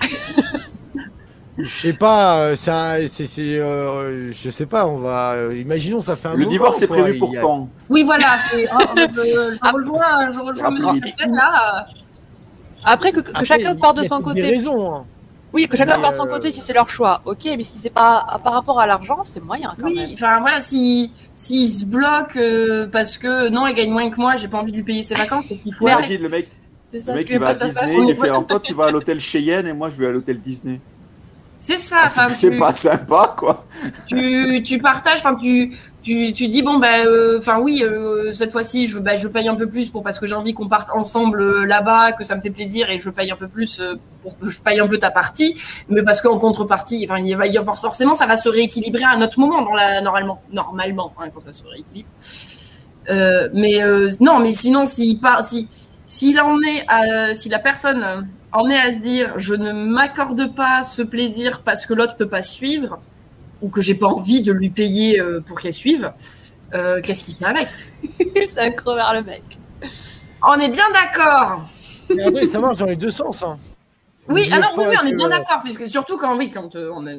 [1.58, 5.52] Je sais pas, c'est c'est, euh, je sais pas, on va.
[5.54, 7.68] imaginons, ça fait un Le moment, divorce est prévu pour a- quand?
[7.90, 8.68] Oui, voilà, c'est.
[8.70, 9.06] hein, je,
[9.56, 10.70] je rejoins, je rejoins
[11.32, 11.86] là.
[12.84, 14.42] Après, que, que Après, chacun part de son côté.
[14.42, 14.94] raisons.
[14.94, 15.04] hein.
[15.52, 17.22] Oui, que chacun Mais, part de son euh, côté si c'est leur choix.
[17.24, 19.94] Ok, mais si c'est pas par rapport à l'argent, c'est moyen quand même.
[19.94, 24.16] Oui, enfin voilà, si s'il se bloque euh, parce que non, il gagne moins que
[24.16, 25.88] moi, j'ai pas envie de lui payer ses vacances parce qu'il faut.
[25.88, 26.48] Imagine le mec,
[26.92, 28.90] C'est ça, le mec il va à Disney, il fait alors toi tu vas à
[28.90, 30.80] l'hôtel Cheyenne et moi je vais à l'hôtel Disney.
[31.56, 32.00] C'est ça.
[32.02, 33.64] Ah, c'est enfin, c'est tu- pas sympa quoi.
[34.06, 38.52] tu, tu partages, enfin tu, tu, tu dis bon bah, euh, enfin oui, euh, cette
[38.52, 40.90] fois-ci je, bah, je paye un peu plus pour parce que j'ai envie qu'on parte
[40.90, 43.94] ensemble euh, là-bas, que ça me fait plaisir et je paye un peu plus euh,
[44.22, 45.56] pour que je paye un peu ta partie,
[45.88, 49.10] mais parce qu'en contrepartie, enfin il va y avoir forcément ça va se rééquilibrer à
[49.10, 52.08] un autre moment dans la normalement, normalement hein, quand ça se rééquilibre.
[53.54, 53.80] Mais
[54.20, 55.68] non, mais sinon s'il part, si
[56.06, 60.82] s'il en est, si la personne en est à se dire je ne m'accorde pas
[60.82, 63.00] ce plaisir parce que l'autre peut pas suivre
[63.62, 66.12] ou que j'ai pas envie de lui payer euh, pour qu'elle suive,
[66.74, 67.68] euh, qu'est-ce qu'il fait avec?
[68.52, 69.42] C'est un crevard le mec.
[70.46, 71.68] On est bien d'accord.
[72.50, 73.42] Ça marche dans les deux sens.
[73.42, 73.58] Hein.
[74.28, 77.18] Oui, alors oui, on est bien d'accord, puisque surtout quand oui, quand euh, on est,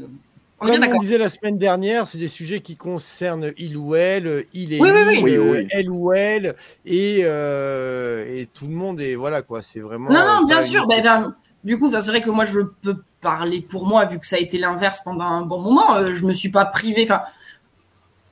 [0.62, 3.78] on est bien Comme on disait la semaine dernière, c'est des sujets qui concernent il
[3.78, 5.22] ou elle, il et Oui, oui, il, oui.
[5.24, 5.68] Oui, euh, oui.
[5.72, 9.02] elle ou elle, et, euh, et tout le monde.
[9.02, 10.10] Et voilà quoi, c'est vraiment.
[10.10, 10.88] Non, euh, non, bien pas sûr.
[10.88, 14.20] ben, ben, du coup, enfin, c'est vrai que moi, je peux parler pour moi, vu
[14.20, 15.96] que ça a été l'inverse pendant un bon moment.
[15.96, 17.22] Euh, je me suis pas privée, enfin,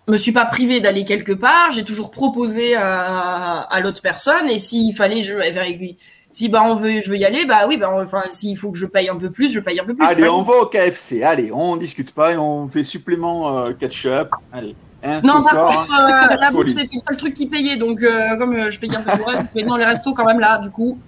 [0.08, 1.72] me suis pas privée d'aller quelque part.
[1.72, 5.98] J'ai toujours proposé à, à l'autre personne, et s'il fallait, je eh ben, lui.
[6.32, 8.78] Si bah on veut, je veux y aller, bah oui, bah enfin s'il faut que
[8.78, 10.06] je paye un peu plus, je paye un peu plus.
[10.06, 11.24] Allez, Enfin, on va au KFC.
[11.24, 14.30] Allez, on discute pas et on fait supplément euh, ketchup.
[14.52, 15.88] Allez, hein, Non, par soir.
[15.88, 16.74] contre, euh, la bouffe, Folie.
[16.74, 17.78] c'était le seul truc qui payait.
[17.78, 20.60] Donc, euh, comme je payais un peu pour elle, dans les restos quand même là,
[20.60, 21.00] du coup.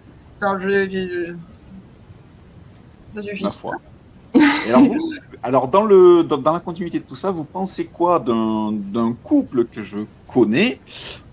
[0.41, 1.33] Je, je-
[3.13, 3.43] Ça suffit.
[3.43, 3.75] ma foi.
[4.35, 7.87] Et alors, vous- alors, dans, le, dans, dans la continuité de tout ça, vous pensez
[7.87, 10.79] quoi d'un couple que je connais,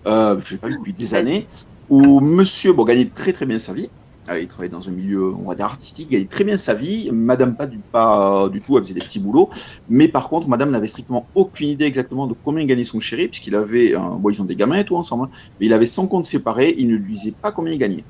[0.07, 1.47] euh, je n'ai pas vu depuis des années,
[1.89, 3.89] où monsieur bon, gagnait très très bien sa vie.
[4.29, 7.09] Euh, il travaillait dans un milieu, on va dire, artistique, gagnait très bien sa vie.
[7.13, 9.49] Madame, pas du, pas du tout, elle faisait des petits boulots.
[9.87, 13.55] Mais par contre, madame n'avait strictement aucune idée exactement de combien gagnait son chéri, puisqu'il
[13.55, 16.25] avait, bon, ils ont des gamins et tout ensemble, hein, mais il avait son compte
[16.25, 18.03] séparé, il ne lui disait pas combien il gagnait.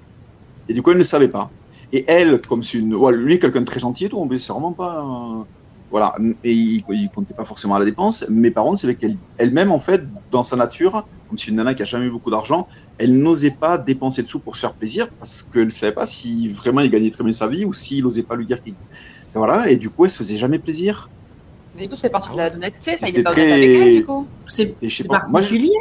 [0.69, 1.51] Et du coup, elle ne savait pas.
[1.93, 2.93] Et elle, comme c'est une.
[2.95, 5.45] Voilà, lui, quelqu'un de très gentil et tout, mais c'est vraiment pas.
[5.89, 6.13] Voilà.
[6.43, 8.25] Et il, il comptait pas forcément à la dépense.
[8.29, 11.73] Mais par contre, c'est qu'elle elle-même, en fait, dans sa nature, comme c'est une nana
[11.73, 12.67] qui a jamais eu beaucoup d'argent,
[12.97, 16.05] elle n'osait pas dépenser de sous pour se faire plaisir parce qu'elle ne savait pas
[16.05, 18.73] si vraiment il gagnait très bien sa vie ou s'il n'osait pas lui dire qu'il.
[19.33, 19.69] Voilà.
[19.69, 21.09] Et du coup, elle se faisait jamais plaisir.
[21.75, 23.93] Mais du coup, c'est parti de la honnêteté, ça, il est pas très- avec elle,
[23.99, 24.27] du coup.
[24.47, 24.75] C'est
[25.07, 25.21] pas.
[25.29, 25.71] Moi, je- particulier.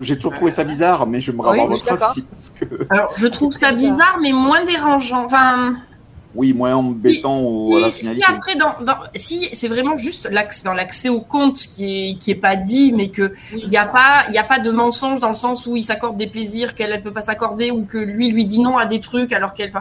[0.00, 2.64] J'ai toujours trouvé ça bizarre, mais je me Oui, oui, votre avis parce que.
[2.90, 5.24] Alors, je trouve ça bizarre, mais moins dérangeant.
[5.24, 5.74] Enfin,
[6.34, 10.28] Oui, moins embêtant au- à la si, si après, dans, dans- si c'est vraiment juste
[10.30, 13.76] l'accès, dans l'accès au compte qui est, qui est pas dit, mais que il n'y
[13.76, 16.28] a pas, il y a pas de mensonge dans le sens où il s'accorde des
[16.28, 19.32] plaisirs qu'elle elle peut pas s'accorder ou que lui lui dit non à des trucs
[19.32, 19.72] alors qu'elle.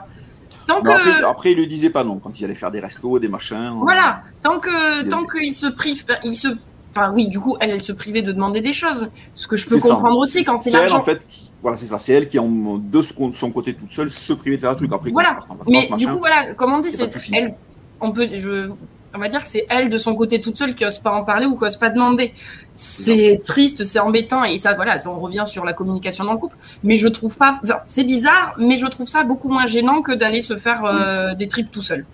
[0.66, 3.20] Tant après, que après, il lui disait pas non quand il allait faire des restos,
[3.20, 3.74] des machins.
[3.78, 6.48] voilà, tant que tant qu'il se prive, il se,
[6.96, 9.66] enfin oui, du coup elle elle se privait de demander des choses, ce que je
[9.66, 9.94] peux C'est ça.
[9.96, 10.98] comprendre aussi quand c'est C'est elle l'argent.
[10.98, 14.10] en fait qui, voilà, c'est ça, c'est elle qui en de son côté toute seule
[14.12, 15.12] se privait de faire un truc après.
[15.12, 15.32] Voilà.
[15.34, 17.56] vacances, Mais du coup, voilà, comme on dit, c'est elle.
[18.02, 18.70] On peut, je,
[19.14, 21.24] on va dire que c'est elle de son côté toute seule qui ose pas en
[21.26, 22.34] parler ou qui ose pas demander.
[22.76, 26.38] C'est triste, c'est embêtant et ça, voilà, ça, on revient sur la communication dans le
[26.38, 26.56] couple.
[26.84, 30.14] Mais je trouve pas, enfin, c'est bizarre, mais je trouve ça beaucoup moins gênant que
[30.14, 32.06] d'aller se faire euh, des trips tout seul.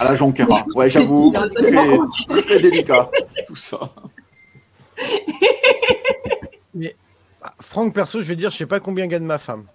[0.00, 0.66] À la Jonquera.
[0.74, 3.10] Ouais, j'avoue, Ça très, délicat
[3.46, 3.78] tout ça.
[7.42, 9.66] Ah, Franck, perso, je vais dire, je sais pas combien gagne ma femme.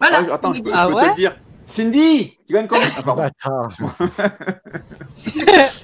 [0.00, 0.22] Voilà.
[0.30, 1.36] Ah, attends, je peux, Ah je peux ouais te le dire.
[1.66, 2.88] Cindy, tu gagnes combien?
[2.96, 3.22] Ah, pardon.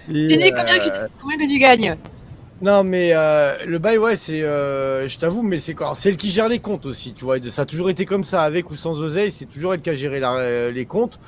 [0.09, 1.97] Et, Denis, combien, euh, que- combien que tu gagnes?
[2.63, 4.43] Non, mais euh, le bail, ouais, c'est.
[4.43, 5.93] euh, je t'avoue, mais c'est quoi?
[5.95, 7.37] C'est elle qui gère les comptes aussi, tu vois.
[7.51, 9.95] Ça a toujours été comme ça, avec ou sans oseille, c'est toujours elle qui a
[9.97, 11.21] géré la- les comptes.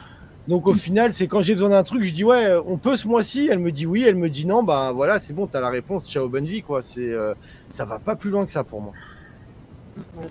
[0.48, 2.96] Donc au final, c'est quand j'ai besoin d'un truc, je dis ouais, euh, on peut
[2.96, 3.48] ce mois-ci?
[3.52, 6.08] Elle me dit oui, elle me dit non, bah voilà, c'est bon, t'as la réponse,
[6.08, 6.80] ciao, bonne vie, quoi.
[6.80, 7.34] C'est, euh,
[7.70, 8.92] ça va pas plus loin que ça pour moi.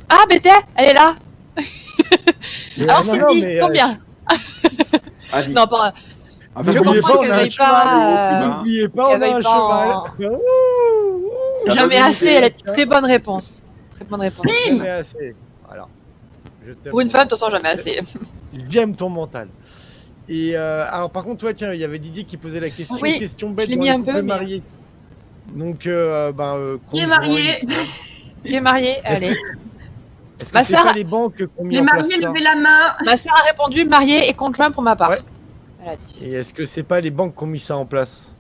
[0.09, 1.15] Ah, Bété, elle est là.
[2.79, 3.99] Alors, Ah, non, non, mais, euh, combien
[5.31, 5.53] Vas-y.
[5.53, 5.93] Non, pas.
[6.55, 8.47] Enfin, je comprends pas, qu'elle on a un cheval, euh, bas.
[8.57, 10.37] N'oubliez pas, on a un cheval.
[11.75, 13.61] Jamais assez, elle a une très bonne réponse.
[13.93, 14.45] Très bonne réponse.
[14.65, 15.35] jamais assez.
[15.67, 15.87] Voilà.
[16.65, 16.89] Je t'aime.
[16.91, 17.99] Pour une femme, de toute façon, jamais assez.
[18.69, 19.49] J'aime ton mental.
[20.29, 22.97] Et euh, alors par contre, toi, tiens, il y avait Didier qui posait la question,
[23.01, 24.63] Oui, question bête dans mis les un peu, mais- mariés.
[25.53, 27.61] Donc, euh, ben, euh, Qui est marié
[28.45, 29.27] Il est marié, allez.
[30.39, 32.55] Est-ce que c'est pas les banques qui ont mis Les en place mariés, levez la
[32.55, 32.93] main.
[33.05, 35.09] Ma sœur a répondu marié et conjoint pour ma part.
[35.11, 35.21] Ouais.
[36.21, 38.35] Et est-ce que c'est pas les banques qui ont mis ça en place?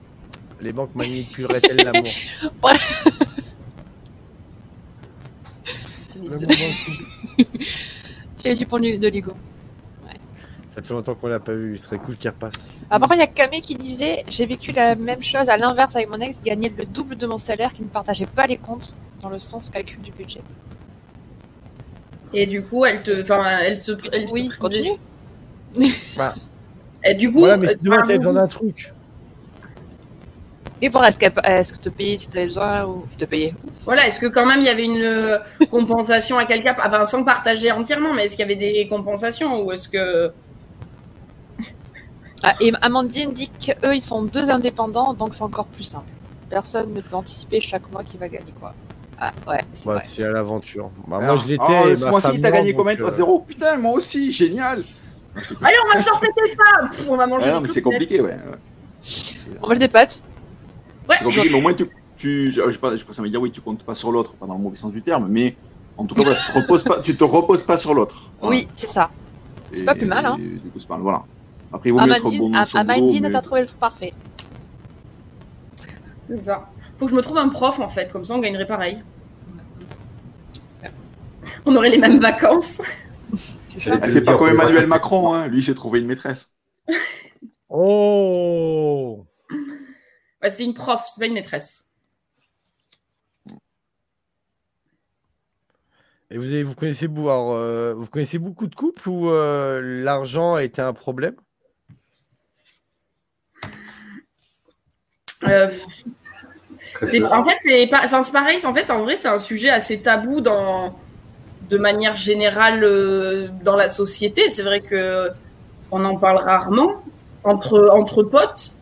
[0.61, 2.11] Les banques manipuleraient-elles l'amour?
[8.37, 9.31] Tu as du pont de Ligo.
[10.77, 12.69] Ça fait longtemps qu'on l'a pas vu, il serait cool qu'il repasse.
[12.91, 15.57] Ah, par contre, il y a Camé qui disait J'ai vécu la même chose à
[15.57, 18.57] l'inverse avec mon ex, gagner le double de mon salaire, qui ne partageait pas les
[18.57, 20.41] comptes dans le sens calcul du budget.
[22.31, 24.59] Et du coup, elle te, enfin, elle se, elle te Oui, privait.
[24.59, 25.91] continue.
[27.03, 28.93] Et du coup, Voilà, mais si euh, t'avais besoin d'un truc.
[30.79, 33.55] Et pour est-ce qu'elle- est-ce que te payer si tu avais besoin ou te payer?
[33.83, 35.39] Voilà, est-ce que quand même il y avait une euh,
[35.71, 39.71] compensation à quelqu'un, enfin sans partager entièrement, mais est-ce qu'il y avait des compensations ou
[39.71, 40.31] est-ce que
[42.43, 46.09] ah, Et Amandine dit qu'eux, ils sont deux indépendants, donc c'est encore plus simple.
[46.49, 48.73] Personne ne peut anticiper chaque mois qui va gagner quoi.
[49.19, 50.01] Ah, ouais, c'est Bah, vrai.
[50.05, 50.91] c'est à l'aventure.
[51.07, 51.63] Bah, moi je l'étais.
[51.67, 54.83] oh, ce mois-ci, t'as gagné combien toi euh, Zéro Putain, moi aussi, génial
[55.35, 57.45] Allez, on va sortir tes ça Pff, On va manger.
[57.47, 58.31] Ouais, non, mais c'est compliqué, ouais.
[58.31, 58.57] ouais.
[59.33, 60.19] C'est On mange des pâtes.
[61.13, 61.85] c'est compliqué, mais au moins, tu,
[62.15, 62.79] tu, je, je,
[63.11, 65.01] je me dire, oui, tu comptes pas sur l'autre, pas dans le mauvais sens du
[65.01, 65.55] terme, mais
[65.97, 68.31] en tout cas, voilà, tu, te reposes pas, tu te reposes pas sur l'autre.
[68.41, 68.55] Voilà.
[68.57, 69.09] Oui, c'est ça.
[69.73, 70.37] Et- pas plus mal, hein.
[70.39, 71.23] et Du coup, c'est pas mal, voilà.
[71.77, 73.79] Après, il vaut mieux être Amandine, bon le boulot, Amandine, mais- t'as trouvé le truc
[73.79, 74.13] parfait.
[76.29, 76.69] C'est ça.
[76.97, 79.03] Faut que je me trouve un prof en fait, comme ça on gagnerait pareil.
[81.65, 82.81] On aurait les mêmes vacances.
[83.77, 83.89] C'est.
[83.89, 85.47] Elle fait pas comme Emmanuel Macron, hein.
[85.47, 86.55] lui, il s'est trouvé une maîtresse.
[87.69, 89.25] Oh
[90.49, 91.85] c'est une prof, c'est pas une maîtresse.
[96.29, 100.55] Et vous, avez, vous, connaissez, alors, euh, vous connaissez beaucoup de couples où euh, l'argent
[100.55, 101.35] a été un problème?
[105.43, 105.69] Euh,
[107.31, 108.59] en fait, c'est pas- enfin, c'est pareil.
[108.65, 110.97] En fait, en vrai, c'est un sujet assez tabou dans,
[111.69, 114.49] de manière générale euh, dans la société.
[114.51, 115.29] C'est vrai que
[115.91, 117.03] on en parle rarement
[117.43, 118.73] entre entre potes.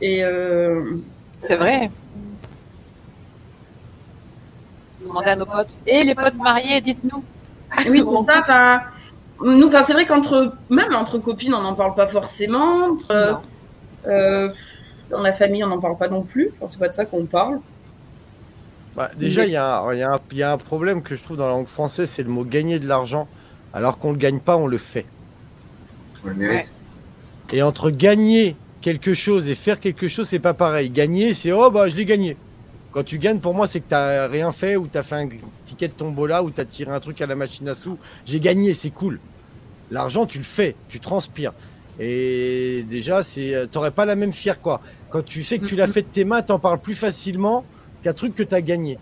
[0.00, 0.98] Et euh,
[1.46, 1.90] C'est vrai.
[5.00, 5.68] Demandez à nos potes.
[5.86, 7.24] Et les potes mariés, dites-nous.
[7.90, 8.80] oui, pour ça, enfin,
[9.44, 12.86] nous, enfin, c'est vrai qu'entre même entre copines, on n'en parle pas forcément.
[12.92, 13.40] Entre,
[14.06, 14.48] euh,
[15.10, 16.50] dans la famille, on n'en parle pas non plus.
[16.56, 17.60] Enfin, c'est pas de ça qu'on parle.
[18.96, 21.52] Bah, Déjà, il y, a un- y y a problème que je trouve dans la
[21.52, 23.28] langue française, c'est le mot gagner de l'argent.
[23.74, 25.04] Alors qu'on ne le gagne pas, on le fait.
[26.24, 26.66] On le mérite.
[27.52, 30.88] Et entre gagner quelque chose et faire quelque chose, c'est pas pareil.
[30.90, 32.36] Gagner, c'est oh bah je l'ai gagné.
[32.90, 35.28] Quand tu gagnes, pour moi, c'est que t'as rien fait ou t'as fait un
[35.66, 37.98] ticket de tombola ou t'as tiré un truc à la machine à sous.
[38.24, 39.20] J'ai gagné, c'est cool.
[39.90, 41.52] L'argent, tu le fais, tu transpires.
[41.98, 44.80] Et déjà, c'est, euh, t'aurais pas la même fière quoi.
[45.10, 47.64] Quand tu sais que tu l'as fait de tes mains, t'en parles plus facilement
[48.02, 48.98] qu'un truc que t'as gagné.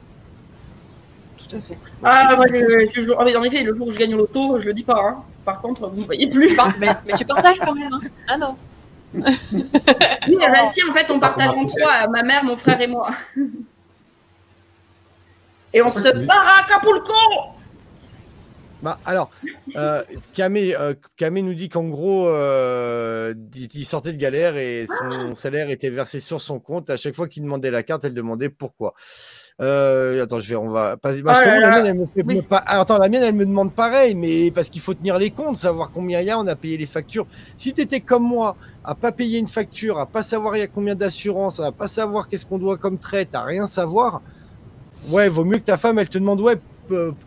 [1.39, 1.79] Tout à fait.
[2.03, 2.55] Ah, moi, je,
[2.95, 4.85] je- je- ah en effet, le jour où je gagne au loto, je le dis
[4.85, 5.01] pas.
[5.05, 5.17] hein.
[5.45, 6.55] Par contre, vous ne voyez plus.
[6.55, 7.93] Par- mais, mais tu partages quand même.
[7.93, 8.01] Hein.
[8.29, 8.57] Ah non.
[9.17, 13.11] Oui, bah, si, en fait, on partage en trois, ma mère, mon frère et moi.
[15.73, 17.13] Et on se barre à Acapulco
[18.85, 19.31] Bah, alors,
[19.77, 20.03] euh,
[20.35, 23.33] Kamé, euh, Kamé nous dit qu'en gros, euh,
[23.75, 26.91] il sortait de galère et son salaire était versé sur son compte.
[26.91, 28.93] À chaque fois qu'il demandait la carte, elle demandait pourquoi.
[29.63, 30.97] Euh, attends, je vais, on va.
[31.03, 32.37] Bah, la mienne, elle me fait Oui.
[32.37, 35.19] me pas- ah, attends, la mienne, elle me demande pareil, mais parce qu'il faut tenir
[35.19, 37.27] les comptes, savoir combien il y a, on a payé les factures.
[37.57, 40.63] Si tu étais comme moi, à pas payer une facture, à pas savoir il y
[40.63, 44.21] a combien d'assurance, à pas savoir qu'est-ce qu'on doit comme traite, à rien savoir,
[45.09, 46.59] ouais, vaut mieux que ta femme, elle te demande ouais,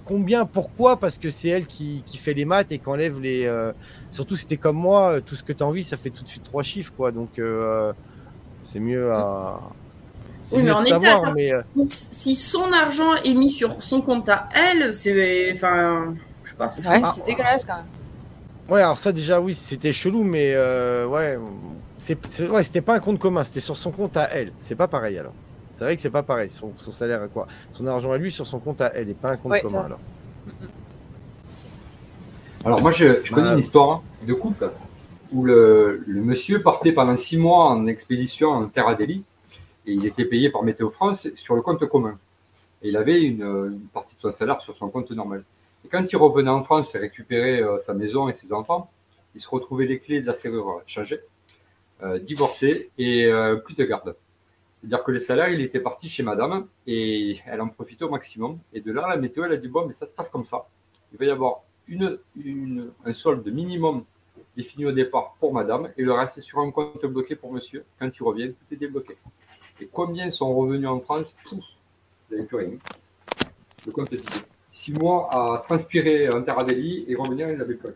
[0.06, 3.46] combien, pourquoi, parce que c'est elle qui, qui fait les maths et qui enlève les.
[3.46, 3.72] euh,
[4.12, 6.24] Surtout si t'es comme moi, euh, tout ce que tu as envie, ça fait tout
[6.24, 7.12] de suite trois chiffres, quoi.
[7.12, 7.94] Donc, euh,
[8.64, 9.60] c'est mieux à.
[10.54, 11.52] Oui, mieux de savoir, mais.
[11.52, 15.54] euh, Si son argent est mis sur son compte à elle, c'est.
[15.54, 16.16] Enfin.
[16.44, 17.86] Je sais pas, c'est Ouais, dégueulasse quand même.
[18.70, 21.38] Ouais, alors ça déjà, oui, c'était chelou, mais euh, ouais,
[21.98, 24.52] c'est, c'est- ouais, c'était pas un compte commun, c'était sur son compte à elle.
[24.60, 25.34] C'est pas pareil alors.
[25.78, 26.50] C'est vrai que c'est pas pareil.
[26.50, 29.16] Son, son salaire à quoi Son argent à lui sur son compte à elle et
[29.16, 29.86] pas un compte Ouais, commun ça.
[29.86, 30.02] alors.
[32.66, 34.72] Alors moi, je, je connais Bah, une histoire de couple
[35.32, 39.24] où le, le monsieur partait pendant six mois en expédition en Terre Adélie
[39.86, 42.18] et il était payé par Météo France sur le compte commun.
[42.84, 45.44] Et il avait une, une partie de son salaire sur son compte normal.
[45.86, 48.90] Et quand il revenait en France et récupérait euh, sa maison et ses enfants,
[49.36, 51.22] il se retrouvait les clés de la serrure changées,
[52.04, 54.16] euh, divorcé et euh, plus de garde.
[54.80, 58.60] C'est-à-dire que les salaires, il était parti chez madame et elle en profitait au maximum.
[58.74, 60.68] Et de là, la météo, elle a dit, bon, mais ça se passe comme ça.
[61.12, 64.04] Il va y avoir un solde minimum
[64.56, 67.84] défini au départ pour madame et le reste est sur un compte bloqué pour monsieur.
[68.00, 69.18] Quand tu reviens, tout est débloqué.
[69.80, 71.34] Et combien sont revenus en France?
[71.44, 72.72] Pouf, vous n'avez plus rien.
[73.86, 74.46] Le compte est vidé.
[74.72, 77.90] Six mois à transpirer en terre et revenir, il n'avait plus.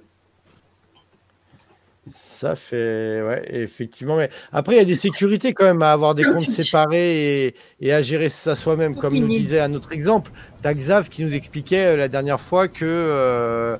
[2.13, 4.17] Ça fait, ouais, effectivement.
[4.17, 7.55] Mais après, il y a des sécurités quand même à avoir des comptes séparés et,
[7.79, 8.95] et à gérer ça soi-même.
[8.95, 10.31] Comme nous disait un autre exemple,
[10.61, 13.77] t'as Xav qui nous expliquait euh, la dernière fois que euh,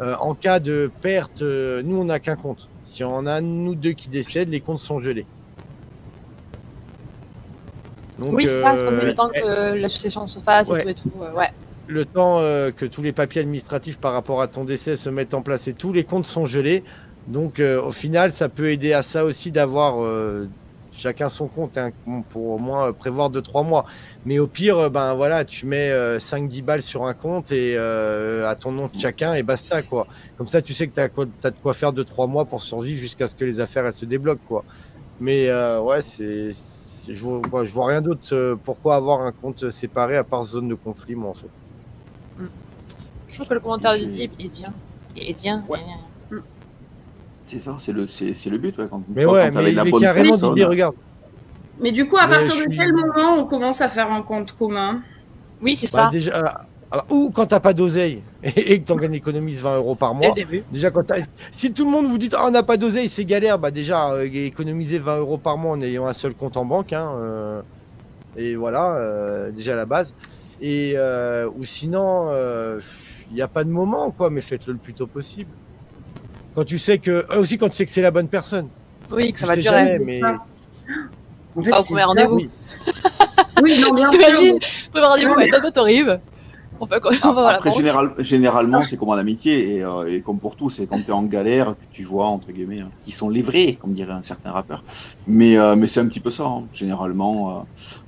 [0.00, 2.68] euh, en cas de perte, nous on n'a qu'un compte.
[2.82, 5.26] Si on a nous deux qui décèdent, les comptes sont gelés.
[8.18, 10.80] Donc, oui, ça, euh, le temps que l'association se fasse ouais.
[10.80, 11.10] et tout et tout.
[11.36, 11.48] ouais.
[11.86, 15.34] le temps euh, que tous les papiers administratifs par rapport à ton décès se mettent
[15.34, 16.84] en place et tous les comptes sont gelés.
[17.30, 20.48] Donc euh, au final, ça peut aider à ça aussi d'avoir euh,
[20.92, 21.90] chacun son compte hein,
[22.30, 23.84] pour au moins euh, prévoir 2-3 mois.
[24.26, 28.56] Mais au pire, ben voilà, tu mets 5-10 balles sur un compte et euh, à
[28.56, 30.08] ton nom de chacun et basta quoi.
[30.36, 33.28] Comme ça, tu sais que tu as, de quoi faire 2-3 mois pour survivre jusqu'à
[33.28, 34.64] ce que les affaires elles se débloquent quoi.
[35.20, 36.50] Mais euh, ouais, c'est
[37.08, 38.20] je vois, je vois rien d'autre.
[38.32, 41.48] euh, pourquoi avoir un compte séparé à part zone de conflit, moi en fait.
[43.28, 44.72] Je trouve que le commentaire de Didier est bien.
[45.16, 45.64] Il est bien.
[45.68, 45.78] Ouais.
[47.50, 48.78] C'est ça, c'est le, c'est, c'est le but.
[48.78, 50.50] Ouais, quand, Mais quand ouais, mais, la mais bonne carrément, personne.
[50.50, 50.94] Didier, regarde.
[51.80, 54.22] Mais du coup, à Mais partir de suis- quel moment on commence à faire un
[54.22, 55.00] compte commun?
[55.60, 56.10] Oui, c'est Bah, ça.
[56.10, 56.42] déjà,
[56.92, 60.34] ah, ou quand t'as pas d'oseille et que t'en gagnes économises 20 euros par mois.
[60.70, 61.02] Déjà, quand
[61.50, 64.12] si tout le monde vous dit ah, on n'a pas d'oseille, c'est galère, bah déjà
[64.12, 67.62] euh, économiser 20 euros par mois en ayant un seul compte en banque, hein, euh,
[68.36, 70.14] et voilà, euh, déjà à la base.
[70.60, 72.30] Et euh, ou sinon,
[73.30, 75.50] il n'y a pas de moment, quoi, mais faites-le le plus tôt possible.
[76.60, 78.68] Quand tu sais que, euh, aussi quand tu sais que c'est la bonne personne,
[79.10, 79.76] Oui, que tu ça va sais durer.
[79.86, 80.20] jamais, mais
[81.56, 82.04] En fait, Ah, ça.
[82.04, 82.34] rendez-vous.
[82.36, 82.50] oui.
[83.62, 84.90] Oui, non, bien Imagine, sûr.
[84.92, 86.20] premier rendez-vous, ouais, toi, t'arrives.
[86.78, 90.20] On fait quoi on va Après, général, généralement, c'est comme en amitié, et, euh, et
[90.20, 92.90] comme pour tout, c'est quand tu es en galère que tu vois, entre guillemets, hein,
[93.02, 94.84] qui sont les vrais, comme dirait un certain rappeur.
[95.26, 97.50] Mais, euh, mais c'est un petit peu ça, hein, généralement.
[97.50, 97.60] Euh,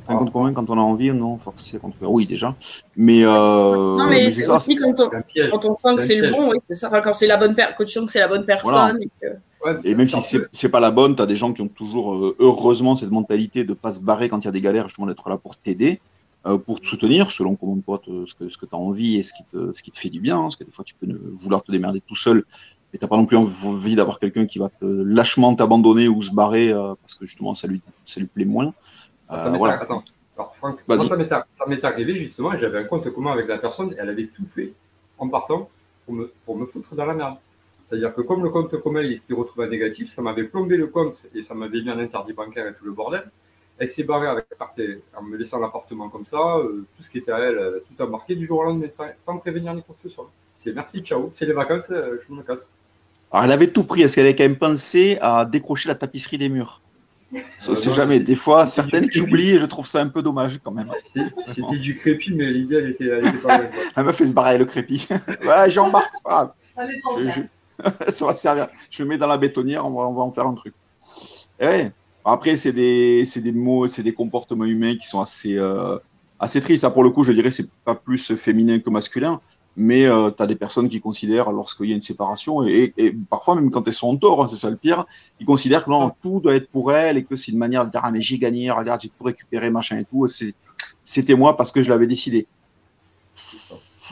[0.06, 1.92] enfin, quand, quand, quand on a envie, non, forcément.
[2.02, 2.54] Oui, déjà.
[2.96, 3.28] Mais, euh,
[3.98, 4.56] Non, mais c'est c'est ça.
[4.56, 5.10] aussi c'est- quand on,
[5.50, 6.88] quand on sent que C'est le bon, oui, c'est ça.
[6.88, 8.70] Enfin, quand c'est la bonne quand tu sens que c'est la bonne personne.
[8.72, 8.94] Voilà.
[9.00, 11.52] et que- Ouais, Et même si c'est c'est pas la bonne, tu as des gens
[11.52, 14.50] qui ont toujours, euh, heureusement, cette mentalité de pas se barrer quand il y a
[14.50, 16.00] des galères, justement d'être là pour t'aider,
[16.46, 19.18] euh, pour te soutenir, selon comment toi, te- ce que, ce que tu as envie
[19.18, 20.36] et ce qui, te, ce qui te fait du bien.
[20.38, 22.42] hein, parce que des fois, tu peux ne, vouloir te démerder tout seul,
[22.92, 26.32] mais t'as pas non plus envie d'avoir quelqu'un qui va te lâchement t'abandonner ou se
[26.34, 28.74] barrer euh, parce que justement, ça lui, ça lui plaît moins.
[29.32, 29.74] Ça Euh, m'est voilà.
[29.80, 30.04] Attends.
[30.36, 30.98] Alors, Franck, Vas-y.
[30.98, 33.94] moi, ça m'est ar- ça m'est arrivé justement, j'avais un compte commun avec la personne,
[33.98, 34.72] elle avait tout fait
[35.18, 35.68] en partant
[36.04, 37.36] pour me, pour me foutre dans la merde.
[37.88, 40.86] C'est-à-dire que comme le compte commun il s'était retrouvé à négatif, ça m'avait plombé le
[40.86, 43.24] compte et ça m'avait mis un interdit bancaire et tout le bordel.
[43.78, 44.46] Elle s'est barrée avec,
[45.18, 48.02] en me laissant l'appartement comme ça, euh, tout ce qui était à elle, a tout
[48.02, 50.30] embarqué du jour au lendemain sans, sans prévenir ni quoi que ce soit.
[50.58, 52.66] C'est merci, ciao, c'est les vacances, euh, je me casse.
[53.32, 54.02] Alors, elle avait tout pris.
[54.02, 56.81] Est-ce qu'elle avait quand même pensé à décrocher la tapisserie des murs?
[57.58, 58.14] Ça, c'est non, jamais.
[58.18, 60.90] c'était- Des fois, certaines oublient et je trouve ça un peu dommage quand même.
[61.14, 63.70] C'est- C'était du crépi, mais l'idée elle était, elle était pas mal.
[63.70, 63.78] quoi.
[63.96, 65.06] Elle m'a fait se barrer le crépi.
[65.44, 66.52] ouais, j'embarque, c'est pas grave.
[66.76, 67.32] Ça dépend, Je- bien.
[67.34, 68.68] je- ça va servir.
[68.90, 70.74] Je le mets dans la bétonnière, on va, on va en faire un truc.
[71.60, 71.92] Et ouais.
[72.24, 75.96] Après, c'est des, c'est des mots, c'est des comportements humains qui sont assez, euh,
[76.38, 76.82] assez tristes.
[76.82, 79.40] Ça, pour le coup, je dirais, c'est pas plus féminin que masculin.
[79.76, 83.12] Mais euh, tu as des personnes qui considèrent, lorsqu'il y a une séparation, et, et
[83.30, 85.06] parfois même quand elles sont en tort, hein, c'est ça le pire,
[85.40, 87.90] ils considèrent que non, tout doit être pour elles et que c'est une manière de
[87.90, 90.26] dire Ah, mais j'ai gagné, regarde, j'ai tout récupéré, machin et tout.
[91.04, 92.46] C'était moi parce que je l'avais décidé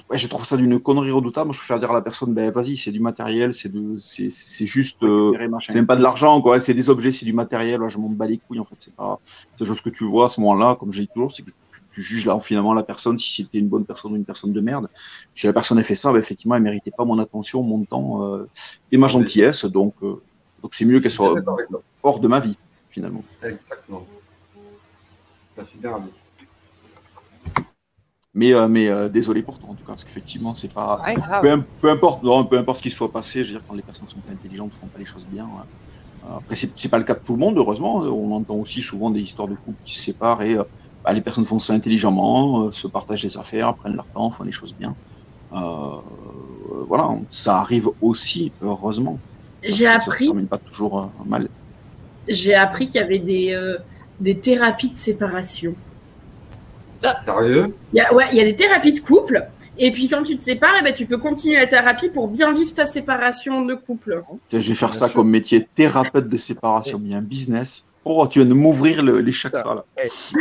[0.09, 1.47] ouais, je trouve ça d'une connerie redoutable.
[1.49, 5.33] Moi, je préfère dire à la personne, ben vas-y, c'est du matériel, c'est juste, euh,
[5.67, 6.61] c'est même pas de l'argent, quoi.
[6.61, 7.83] C'est des objets, c'est du matériel.
[7.83, 8.77] Ouais, je m'en bats les couilles, en fait.
[8.79, 9.21] C'est pas,
[9.55, 11.51] c'est chose que tu vois à ce moment-là, comme j'ai dit toujours, c'est que
[11.93, 14.61] tu, juges là finalement la personne si c'était une bonne personne ou une personne de
[14.61, 14.89] merde.
[15.35, 18.25] Si la personne a fait ça, ben, effectivement, elle méritait pas mon attention, mon temps
[18.25, 18.49] euh,
[18.91, 19.65] et ma gentillesse.
[19.65, 20.23] Donc, euh,
[20.63, 21.35] donc c'est mieux qu'elle soit
[22.03, 22.57] hors de ma vie,
[22.89, 23.23] finalement.
[23.43, 24.07] Exactement.
[25.59, 26.11] Je suis bien ravi.
[28.33, 31.03] Mais, euh, mais euh, désolé pour toi, en tout cas, parce qu'effectivement, c'est pas.
[31.05, 33.63] Ouais, peu, im- peu importe, non, peu importe ce qui soit passé, je veux dire,
[33.67, 35.49] quand les personnes sont pas intelligentes, font pas les choses bien.
[36.25, 37.97] euh, Après, c'est c'est pas le cas de tout le monde, heureusement.
[37.97, 40.65] On entend aussi souvent des histoires de couples qui se séparent et euh,
[41.11, 44.45] bah, les personnes font ça intelligemment, euh, se partagent des affaires, prennent leur temps, font
[44.45, 44.95] les choses bien.
[45.53, 45.57] Euh,
[46.87, 49.19] voilà, ça arrive aussi, heureusement.
[49.61, 51.49] Ça, J'ai ça se appris- termine pas toujours euh, mal.
[52.29, 53.79] J'ai appris qu'il y avait des, euh,
[54.21, 55.75] des thérapies de séparation.
[57.25, 57.75] Sérieux?
[57.93, 59.49] Il y a, ouais, il y a des thérapies de couple.
[59.79, 62.53] Et puis quand tu te sépares, eh ben, tu peux continuer la thérapie pour bien
[62.53, 64.23] vivre ta séparation de couple.
[64.53, 65.15] Je vais faire Bien ça sûr.
[65.15, 67.01] comme métier, thérapeute de séparation.
[67.03, 67.87] Il y a un business.
[68.05, 69.85] Oh, tu viens de m'ouvrir le- les chakras là.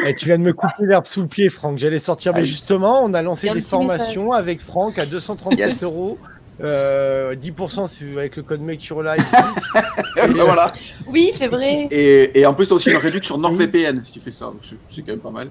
[0.06, 1.78] Eh, tu viens de me couper l'herbe sous le pied, Franck.
[1.78, 5.84] J'allais sortir, mais justement, on a lancé des formations avec Franck à 237 Yes.
[5.84, 6.18] euros.
[6.62, 9.32] Euh, 10% si vous avec le code Make Your Life.
[10.16, 10.68] Ben voilà.
[11.08, 11.88] Oui, c'est vrai.
[11.92, 14.46] Et, et en plus, tu as aussi une réduction sur NordVPN si tu fais ça.
[14.48, 15.50] Donc, C'est quand même pas mal.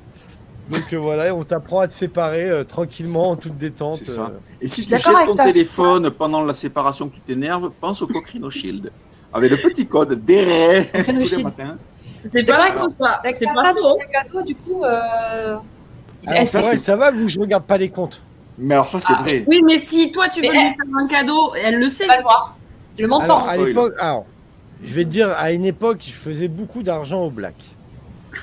[0.71, 3.95] Donc euh, voilà, on t'apprend à te séparer euh, tranquillement, en toute détente.
[3.95, 4.33] C'est ça.
[4.35, 4.39] euh.
[4.61, 8.07] Et si tu jettes ton ta- téléphone pendant la séparation que tu t'énerves, pense au
[8.07, 8.91] Cochrane Shield.
[9.33, 11.43] Avec le petit code DRE tous Cochrane les Shield.
[11.43, 11.79] matins.
[12.27, 13.21] C'est pas pas ça.
[13.39, 13.97] C'est pas faux.
[14.01, 14.85] c'est un cadeau, du coup.
[14.85, 15.57] Euh...
[16.27, 18.21] Alors, est-ce ça, c'est c'est- vrai, ça va, vous, je regarde pas les comptes.
[18.59, 19.23] Mais alors ça, c'est Ah.
[19.23, 19.45] vrai.
[19.47, 22.05] Oui, mais si toi tu veux Mais lui faire un cadeau, elle le sait.
[22.05, 22.57] qu'il va le voir
[23.01, 23.39] montant.
[23.39, 24.27] Alors, à l'époque, alors,
[24.85, 27.55] je vais te dire, à une époque, je faisais beaucoup d'argent au black.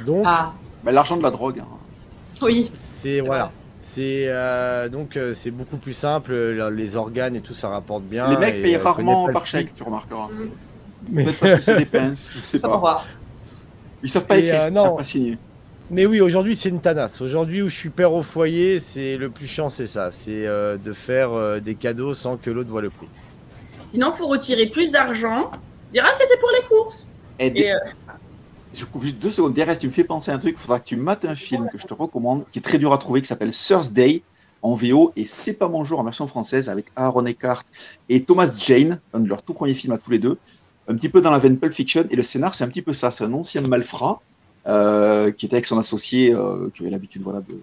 [0.05, 0.53] Donc, Ah,
[0.86, 1.59] L'argent de la drogue.
[1.59, 1.67] hein.
[2.41, 2.71] oui.
[3.01, 3.51] c'est voilà.
[3.82, 6.32] C'est euh, donc euh, c'est beaucoup plus simple.
[6.32, 8.30] euh, Les organes et tout, ça rapporte bien.
[8.30, 10.28] Les mecs et, payent euh, je rarement par chèque, tu remarqueras.
[10.28, 10.49] Mm.
[11.09, 13.03] Mais, Peut-être parce que c'est des pinces, je sais Pas pas.
[14.05, 14.81] Ils savent pas écrire, euh, ils non.
[14.83, 15.37] savent pas signer.
[15.89, 17.21] mais oui, aujourd'hui, c'est une tanasse.
[17.21, 20.11] Aujourd'hui, où je suis père au foyer, c'est le plus chiant, c'est ça.
[20.11, 23.07] C'est euh, de faire euh, des cadeaux sans que l'autre voit le prix.
[23.87, 25.51] Sinon, faut retirer plus d'argent.
[25.93, 27.05] Dire ah c'était pour les courses.
[27.39, 27.77] Et des- Et, euh,
[28.73, 29.53] Je coupe juste deux secondes.
[29.53, 30.55] DRS, tu me fais penser à un truc.
[30.57, 32.91] Il faudra que tu mates un film que je te recommande, qui est très dur
[32.93, 34.21] à trouver, qui s'appelle Thursday
[34.61, 37.63] en VO et C'est pas mon jour en version française avec Aaron Eckhart
[38.09, 40.37] et Thomas Jane, un de leurs tout premiers films à tous les deux.
[40.88, 42.05] Un petit peu dans la veine Pulp Fiction.
[42.09, 43.11] Et le scénar, c'est un petit peu ça.
[43.11, 44.21] C'est un ancien malfrat
[44.67, 47.59] euh, qui était avec son associé, euh, qui avait l'habitude voilà, de,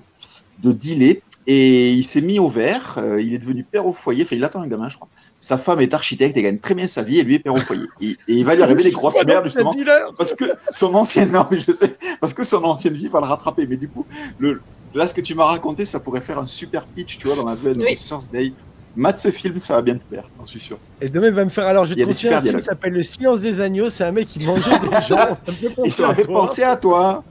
[0.63, 1.23] de dealer.
[1.49, 2.99] Et il s'est mis au vert.
[2.99, 4.23] euh, il est devenu père au foyer.
[4.23, 5.09] Enfin, il attend un gamin, je crois.
[5.41, 7.19] Sa femme est architecte et gagne très bien sa vie.
[7.19, 7.83] Et lui est père au foyer.
[8.01, 9.73] Et, et il va lui arriver des grosses merdes, justement
[10.17, 13.27] parce que son ancienne non mais je sais parce que son ancienne vie va le
[13.27, 14.07] rattraper mais du coup
[14.39, 14.61] le
[14.95, 17.45] là ce que tu m'as raconté ça pourrait faire un super pitch tu vois dans
[17.45, 17.95] la veine Oui.
[17.95, 18.53] de Thursday
[18.95, 21.45] Mate ce film ça va bien te plaire j'en suis sûr Et demain, il va
[21.45, 21.67] me faire.
[21.67, 23.89] Alors, je te conseille un film qui s'appelle Le silence des agneaux.
[23.89, 25.17] C'est un mec qui mangeait des gens.
[25.17, 26.41] Ça me fait et penser ça à m'a fait toi.
[26.41, 27.25] penser à toi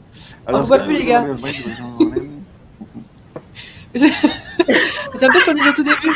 [0.48, 1.26] On voit plus, les gars.
[3.94, 6.16] C'est un peu ce qu'on disait au tout début.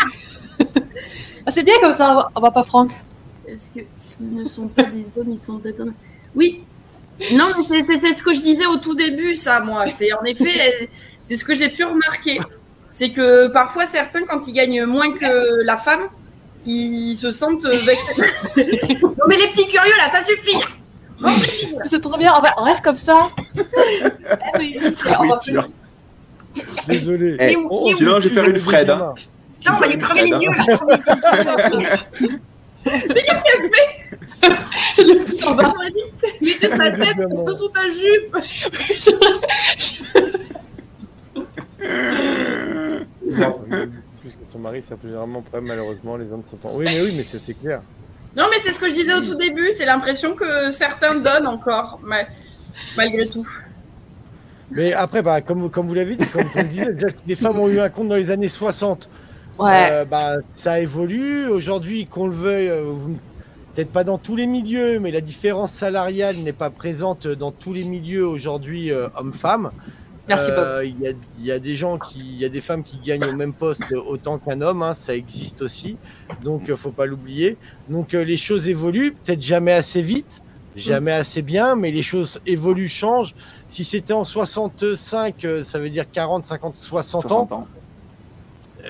[1.46, 2.92] ah, c'est bien comme ça, on va- on va pas Franck.
[3.48, 3.86] Est-ce qu'ils
[4.20, 5.84] ne sont pas des hommes, ils sont peut-être
[6.36, 6.62] Oui.
[7.34, 9.90] Non, mais c'est c'est- c'est ce que je disais au tout début, ça, moi.
[9.90, 10.90] C'est en effet,
[11.22, 12.40] c'est ce que j'ai pu remarquer.
[12.98, 16.04] C'est que parfois, certains, quand ils gagnent moins que la femme,
[16.66, 18.14] ils se sentent vexés.
[19.04, 20.58] non, mais les petits curieux, là, ça suffit.
[21.90, 23.20] C'est trop bien, on, va- on reste comme ça.
[24.58, 24.78] Eh.
[26.88, 27.36] Désolé.
[27.40, 29.14] Eh, où- Oh, sinon, je vais faire une Fred, hein.
[29.60, 30.64] Putain, on va lui crever les yeux, là.
[32.86, 35.04] Mais qu'est-ce qu'elle fait?
[35.04, 36.04] Le Ça va, vas-y.
[36.42, 37.46] Mettez sa tête Évidemment.
[37.56, 38.38] sous ta jupe.
[43.26, 43.88] Non, mais
[44.22, 46.70] Plus que son mari, ça généralement problème, malheureusement, les hommes contents.
[46.74, 47.82] Oui, mais oui, mais c'est c'est clair.
[48.36, 49.70] Non, mais c'est ce que je disais au tout début.
[49.74, 52.28] C'est l'impression que certains donnent encore, mais
[52.98, 53.48] malgré tout.
[54.72, 57.60] Mais après, bah, comme, comme vous l'avez dit, comme on disait, déjà, si les femmes
[57.60, 59.10] ont eu un compte dans les années 60.
[59.60, 59.88] Ouais.
[59.92, 61.48] Euh, bah, ça évolue.
[61.48, 63.18] Aujourd'hui, qu'on le veuille, euh, vous-
[63.74, 67.72] peut-être pas dans tous les milieux, mais la différence salariale n'est pas présente dans tous
[67.74, 69.72] les milieux aujourd'hui, euh, hommes-femmes.
[70.28, 70.60] Merci Bob.
[70.60, 72.84] Euh, Il y, a, il y a des gens qui, il y a des femmes
[72.84, 75.98] qui gagnent au même poste autant qu'un homme, hein, ça existe aussi.
[76.44, 77.58] Donc, euh, faut pas l'oublier.
[77.90, 80.42] Donc, euh, les choses évoluent, peut-être jamais assez vite,
[80.76, 83.36] jamais assez bien, mais les choses évoluent, changent.
[83.68, 87.30] Si c'était en 65, euh, ça veut dire 40, 50, 60 ans.
[87.30, 87.68] 60 ans.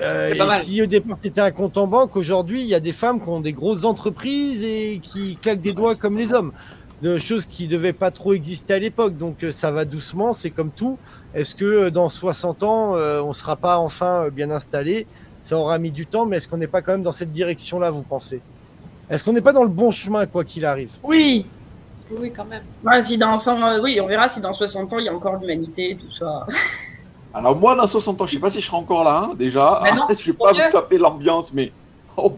[0.02, 2.92] Euh, et si au départ c'était un compte en banque, aujourd'hui il y a des
[2.92, 6.52] femmes qui ont des grosses entreprises et qui claquent des doigts comme les hommes.
[7.02, 9.16] De choses qui devaient pas trop exister à l'époque.
[9.18, 10.98] Donc euh, ça va doucement, c'est comme tout.
[11.34, 15.06] Est-ce que euh, dans 60 ans euh, on sera pas enfin bien installé?
[15.38, 17.90] Ça aura mis du temps, mais est-ce qu'on n'est pas quand même dans cette direction-là,
[17.90, 18.40] vous pensez?
[19.10, 20.90] Est-ce qu'on n'est pas dans le bon chemin quoi qu'il arrive?
[21.02, 21.46] Oui.
[22.10, 22.62] Oui, quand même.
[22.84, 25.36] Ouais, si dans 100, oui, on verra si dans 60 ans il y a encore
[25.36, 26.46] l'humanité, tout ça.
[27.34, 29.80] alors moi dans 60 ans je sais pas si je serai encore là hein, déjà
[29.82, 30.66] Mais non, je vais pas vous bien.
[30.66, 31.70] saper l'ambiance mais
[32.16, 32.34] oh,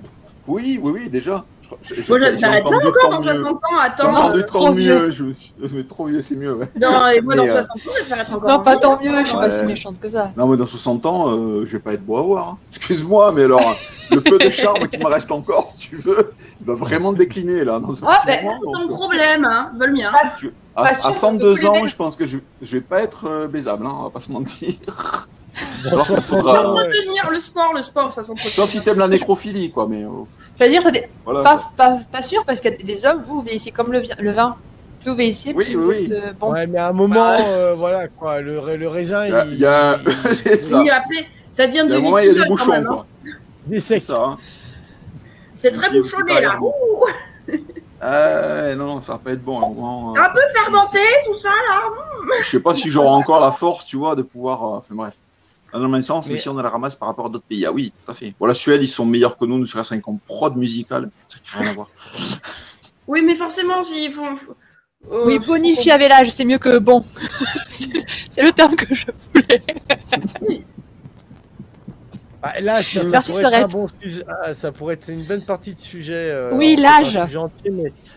[0.49, 1.45] oui oui oui déjà
[1.83, 3.29] Je- je- Moi, je t'arrête pas encore mieux.
[3.37, 3.61] 60 ans.
[3.73, 4.11] J'ai Attends.
[4.17, 6.67] entendu euh, tant trop mieux je me suis mais trop vieux c'est mieux ouais.
[6.77, 8.49] dans, et moi, dans Mais, euh, 60 ans, j'espère être encore.
[8.49, 10.33] Non, en pas tant mieux, je suis pas si méchante que ça.
[10.37, 12.49] Non, mais dans 60 ans, euh, je vais pas être beau à voir.
[12.49, 12.59] hein.
[12.69, 13.77] Excuse-moi, mais alors,
[14.11, 17.65] le peu de charme qui me reste encore, si tu veux, il va vraiment décliner
[17.65, 17.79] là.
[17.81, 19.69] Dans un Ah, ben, moment, C'est ton donc, problème, hein.
[19.73, 20.09] C'est pas le mien.
[20.09, 22.73] À, Pas à sûr, parce que 102 tous les ans, je pense que je, je
[22.77, 24.75] vais pas être euh, baisable, hein, on va pas se mentir.
[25.87, 26.69] Alors, 60 faudra-.
[26.71, 28.51] Entretenir le sport, le sport, ça s'entretient.
[28.51, 30.09] Sauf si t'aimes la nécrophilie, quoi, mais euh,
[30.59, 31.43] J'allais dire, ça dé- voilà.
[31.43, 34.33] pas, pas, pas sûr, parce que les hommes, vous, vous vieillissez comme le, vi- le
[34.33, 34.57] vin.
[35.03, 36.05] Plus vous vieillissez, Oui, plus oui, vous oui.
[36.07, 36.53] êtes, euh, bon.
[36.53, 37.45] Ouais, mais à un moment, Ouais.
[37.47, 40.13] euh, voilà quoi, le, le raisin, Il y a- il, il y a un- il-
[40.35, 40.81] c'est ça.
[40.81, 42.93] Oui, après, ça devient de moment, il y a des bouchons, même, hein.
[42.93, 43.07] quoi.
[43.71, 44.21] il est C'est ça.
[44.25, 44.39] hein.
[45.57, 46.57] C'est très bouchonné là.
[48.03, 49.61] Euh, non, non, ça va pas être bon.
[49.61, 51.81] à un moment, C'est euh, un peu fermenté tout ça là.
[52.43, 54.63] Je sais pas si j'aurai encore la force, tu vois, de pouvoir.
[54.63, 55.15] euh, Enfin bref.
[55.73, 57.45] Dans le même sens, mais, Mais- si on a la ramasse par rapport à d'autres
[57.45, 58.33] pays, ah oui, tout à fait.
[58.41, 61.11] Bon, la Suède, ils sont meilleurs que nous, ne serait-ce qu'en prod musicale.
[61.29, 61.89] Ça n'a rien à voir.
[63.11, 64.37] Oui, mais forcément, s'il faut.
[64.37, 64.55] faut-
[65.11, 67.03] euh, Oui, bonifié avec l'âge, c'est mieux que bon.
[67.71, 69.63] c'est le terme que je voulais.
[72.41, 74.25] Ah, l'âge, ça, ça pourrait être un bon sujet.
[74.43, 76.31] Ah, ça pourrait être une bonne partie de sujet.
[76.31, 77.19] euh, Oui, l'âge.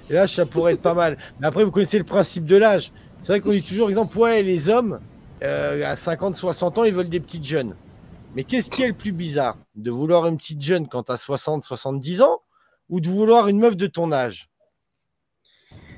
[0.10, 1.18] l'âge, ça pourrait être pas mal.
[1.40, 2.92] Mais après, vous connaissez le principe de l'âge.
[3.20, 5.00] C'est vrai qu'on dit toujours, exemple, ouais, les hommes,
[5.44, 7.76] euh, à 50, 60 ans, ils veulent des petites jeunes.
[8.36, 9.58] Mais qu'est-ce qui est le plus bizarre?
[9.76, 12.40] De vouloir une petite jeune quand tu as 60, 70 ans?
[12.90, 14.50] Ou de vouloir une meuf de ton âge?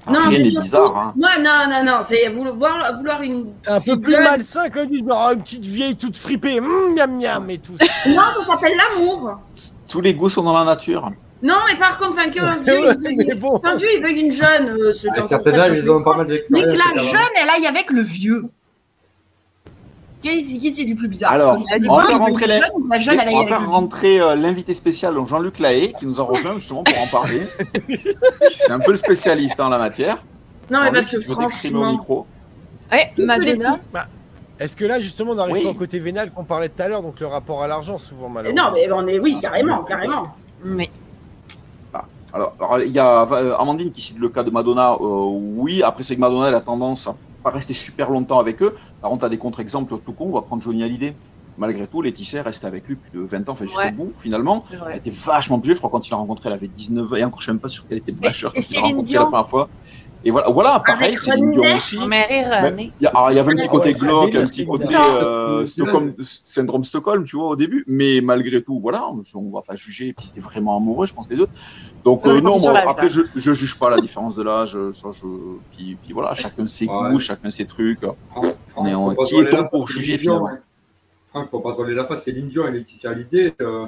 [0.07, 0.97] Non, Rien c'est n'est bizarre.
[0.97, 1.13] Hein.
[1.15, 3.53] Moi, non, non, non, c'est vouloir, vouloir une.
[3.61, 4.23] C'est un peu plus jeune.
[4.23, 7.77] malsain quand ils disent oh, une petite vieille toute fripée, hum, miam miam et tout.
[8.07, 9.39] Non, ça s'appelle l'amour.
[9.89, 11.09] Tous les goûts sont dans la nature.
[11.41, 13.61] Non, mais par contre, enfin, qu'un vieux, il mais bon.
[13.63, 14.69] il veuille une jeune.
[14.69, 16.73] euh, encore certains ça ils ont pas mal Mais d'expérience.
[16.73, 18.43] que la jeune, elle aille avec le vieux.
[20.23, 21.57] Qu'est-ce qui c'est du plus bizarre Alors,
[21.89, 25.93] on va faire rentrer les- jeune, on va faire euh, l'invité spécial donc Jean-Luc Lahaye,
[25.99, 27.41] qui nous a rejoint justement pour en parler.
[28.49, 30.23] C'est un peu le spécialiste en la matière.
[30.71, 31.91] Non, mais parce que au franchement.
[31.91, 32.25] micro.
[32.91, 33.77] Ouais, Madonna.
[34.59, 35.63] Est-ce que là, justement, on Oui.
[35.63, 38.29] pas au côté vénal qu'on parlait tout à l'heure, donc le rapport à l'argent, souvent
[38.29, 40.27] malheureusement Non, mais on est, oui, carrément, carrément.
[40.63, 40.89] Mais
[42.31, 44.93] Alors, alors, il y a euh, Amandine qui cite le cas de Madonna.
[44.93, 48.61] euh, oui, après, c'est que Madonna, elle a tendance à pas rester super longtemps avec
[48.63, 48.75] eux.
[49.01, 50.25] Par contre, tu as des contre-exemples tout con.
[50.29, 51.15] On va prendre Johnny Hallyday.
[51.55, 53.91] Malgré tout, Laetitia est restée avec lui plus de 20 ans, enfin jusqu'au Ouais.
[53.91, 54.65] bout, finalement.
[54.89, 55.73] Elle était vachement plus.
[55.73, 57.15] Je crois quand il l'a rencontré, elle avait 19 ans.
[57.15, 59.13] Et encore, je sais même pas sûr qu'elle était majeure quand il l'a Céline rencontré
[59.13, 59.69] la première fois.
[60.25, 61.99] Et voilà, voilà pareil, Céline Dion aussi.
[62.07, 62.91] Né.
[63.01, 63.07] Il y,
[63.39, 65.65] avait un petit côté ça glauque, un petit Céline côté euh.
[65.65, 67.83] Stockholm, syndrome Stockholm, tu vois, au début.
[67.87, 69.05] Mais malgré tout, voilà,
[69.35, 70.07] on va pas juger.
[70.07, 71.47] Et puis c'était vraiment amoureux, je pense, les deux.
[72.05, 74.77] Donc, euh, non, moi, l'âge, après, je, je juge pas la différence de l'âge.
[74.93, 75.25] Ça, je...
[75.75, 77.11] puis, puis voilà, chacun ses Ouais.
[77.11, 77.99] goûts, chacun ses trucs.
[78.75, 80.59] On est en- qui est-on pour juger, Céline finalement hein.
[81.29, 83.55] Franck, faut pas se voiler la face, c'est Dion et Laetitia Hallyday.
[83.61, 83.85] euh,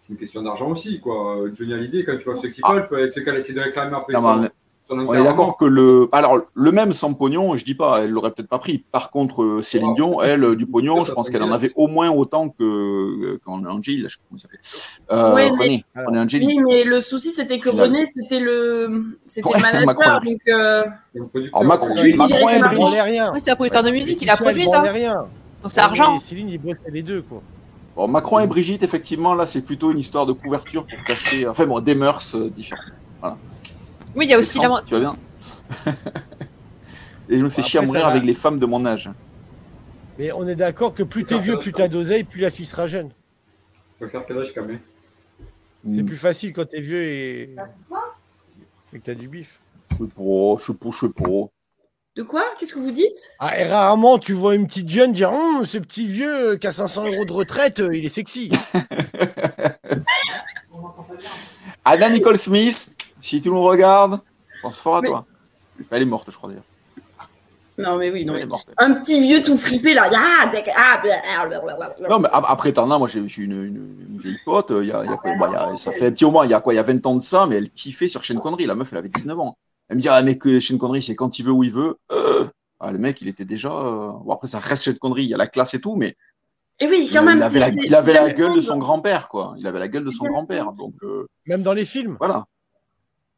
[0.00, 1.38] c'est une question d'argent aussi, quoi.
[1.38, 2.72] Euh, Johnny Hallyday, quand tu vois ceux qui Ah.
[2.72, 4.48] veulent, peut être ce qu'elle essaie de réclamer après son
[4.90, 6.08] On est d'accord que le.
[6.12, 8.84] Alors, le même sans pognon, je dis pas, elle l'aurait peut-être pas pris.
[8.92, 9.94] Par contre, euh, Céline.
[9.94, 13.40] Dion, elle, euh, du pognon, je pense qu'elle en avait au moins autant que euh,
[13.44, 14.60] qu'en Angel, je sais pas comment ça s'appelle.
[15.10, 16.46] Euh, Ouais, mais- René, Alors, René Angeli.
[16.46, 17.70] Oui, mais le souci, c'était que.
[17.70, 20.30] René, c'était le, c'était Ouais, le manager, Macron.
[20.30, 20.40] donc.
[20.48, 20.84] euh.
[21.54, 23.00] Alors, Macron, il Macron est riche.
[23.02, 23.32] rien.
[23.32, 25.14] Oui, c'est un producteur de musique, il a produit branlait rien.
[25.62, 26.16] Donc c'est argent.
[26.16, 27.40] Et Céline, il bossait les deux, quoi.
[27.96, 31.64] Bon, Macron et Brigitte, effectivement, là, c'est plutôt une histoire de couverture pour cacher, enfin
[31.64, 32.84] bon, des mœurs différentes.
[34.16, 34.82] Oui, il y a aussi la.
[34.86, 35.16] Tu vas bien
[37.28, 39.10] Et je me fais Bon, chier à mourir avec les femmes de mon âge.
[40.18, 42.86] Mais on est d'accord que plus t'es vieux, plus t'as d'oseille, plus la fille sera
[42.86, 43.08] jeune.
[43.08, 43.14] Tu
[44.00, 44.80] peux faire quel âge quand même
[45.90, 46.06] C'est Hmm.
[46.06, 47.42] plus facile quand t'es vieux et,
[48.92, 49.60] et que t'as du bif.
[49.90, 51.48] Je sais pas, je sais pas, je sais pas.
[52.16, 52.44] De quoi?
[52.58, 53.16] Qu'est-ce que vous dites?
[53.40, 56.66] Ah, et rarement tu vois une petite jeune dire Hum, ce petit vieux euh, qui
[56.68, 58.50] a 500 euros de retraite, euh, il est sexy.
[61.84, 64.20] Anna Nicole Smith, si tu nous regardes,
[64.62, 65.24] pense fort à Mais- toi.
[65.90, 66.64] Elle est morte, je crois d'ailleurs.
[67.76, 68.34] Non, mais oui, non.
[68.36, 68.68] Elle est morte.
[68.78, 70.08] Un petit vieux tout fripé là.
[70.14, 70.74] Ah, d'accord.
[70.76, 71.96] Ah, blablabla.
[72.08, 74.88] Non, mais ap- après, t'en as, moi, j'ai une, une, une vieille pote, euh, il
[74.90, 76.44] y a, il y a quoi, bah, il y a- ça fait un petit moment,
[76.44, 78.22] il y a quoi, il y a 20 ans de ça, mais elle kiffait sur
[78.22, 78.66] Chaîne Connerie.
[78.66, 79.56] La meuf, elle avait 19 ans.
[79.88, 81.96] Elle me dit, ah, mais que Chaîne Connerie, c'est quand il veut, où il veut.
[82.12, 82.46] Euh,
[82.78, 83.72] ah, le mec, il était déjà.
[83.72, 86.14] euh, Bon, après, ça reste Chaîne Connerie, il y a la classe et tout, mais
[86.78, 87.42] Et oui, il, quand même.
[87.42, 89.54] avait la, il avait gueule de son grand-père, quoi.
[89.58, 90.70] Il avait la gueule de son grand-père.
[90.72, 92.16] Donc, euh, Même dans les films.
[92.20, 92.44] voilà.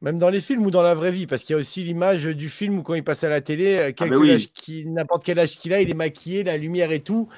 [0.02, 1.26] Même dans les films ou dans la vraie vie.
[1.26, 3.76] Parce qu'il y a aussi l'image du film où quand il passe à la télé,
[3.76, 4.50] euh, quel que oui.
[4.86, 7.28] n'importe quel âge qu'il a, il est maquillé, la lumière et tout.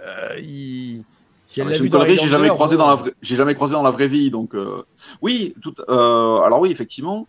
[0.00, 1.02] Euh, il...
[1.46, 4.30] Si Ah, j'ai jamais croisé dans la vraie, j'ai jamais croisé dans la vraie vie,
[4.30, 4.82] donc euh,
[5.20, 7.28] oui, tout, euh, alors oui, effectivement,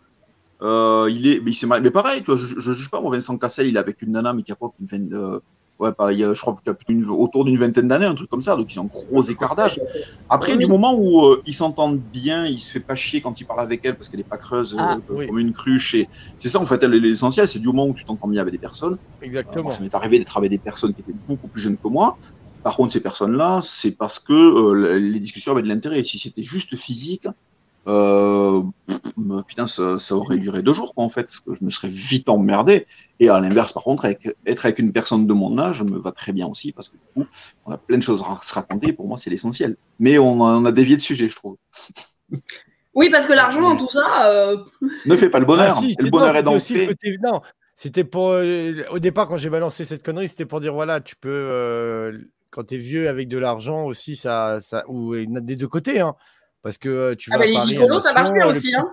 [0.61, 3.01] euh, il est, mais il s'est marié- mais pareil, tu vois, je, je juge pas,
[3.01, 5.39] moi, Vincent Cassel, il est avec une nana, mais qui a pas une euh,
[5.79, 8.15] ouais, pas, il y a- je crois qu'il a une- autour d'une vingtaine d'années, un
[8.15, 9.79] truc comme ça, donc ils ont un gros écart d'âge.
[10.29, 10.57] Après, Oui.
[10.59, 13.61] du moment où euh, ils s'entendent bien, il se fait pas chier quand il parle
[13.61, 15.27] avec elle parce qu'elle est pas creuse Ah, euh, oui.
[15.27, 16.07] comme une cruche, et
[16.39, 18.59] c'est ça en fait, elle, l'essentiel, c'est du moment où tu t'entends bien avec des
[18.59, 18.93] personnes.
[18.93, 19.63] Euh, Exactement.
[19.63, 22.17] moi, ça m'est arrivé d'être avec des personnes qui étaient beaucoup plus jeunes que moi.
[22.63, 26.03] Par contre, ces personnes-là, c'est parce que euh, les discussions avaient de l'intérêt.
[26.03, 27.27] Si c'était juste physique,
[27.87, 28.99] euh, pff,
[29.47, 31.87] putain, ça, ça aurait duré deux jours, quoi, en fait, parce que je me serais
[31.87, 32.85] vite emmerdé.
[33.19, 36.11] Et à l'inverse, par contre, avec, être avec une personne de mon âge me va
[36.11, 37.25] très bien aussi, parce que du coup,
[37.65, 38.93] on a plein de choses à se raconter.
[38.93, 39.77] Pour moi, c'est l'essentiel.
[39.99, 41.57] Mais on, a- on a dévié de sujet, je trouve.
[42.93, 44.57] Oui, parce que l'argent tout ça, euh,
[45.05, 45.75] Ne fais pas le bonheur.
[45.77, 46.95] Ah, si, le bonheur non, est dans le fait.
[47.75, 48.29] c'était pour.
[48.29, 51.29] euh, au départ, quand j'ai balancé cette connerie, c'était pour dire voilà, tu peux.
[51.29, 52.17] euh,
[52.51, 54.85] quand tu es vieux avec de l'argent aussi, ça, ça.
[54.87, 56.15] Ou il y en a des deux côtés, hein.
[56.65, 58.71] Parce que euh, tu ah vas bah, à les Paris, gigolos, ça marche bien aussi.
[58.71, 58.91] petit- Hein.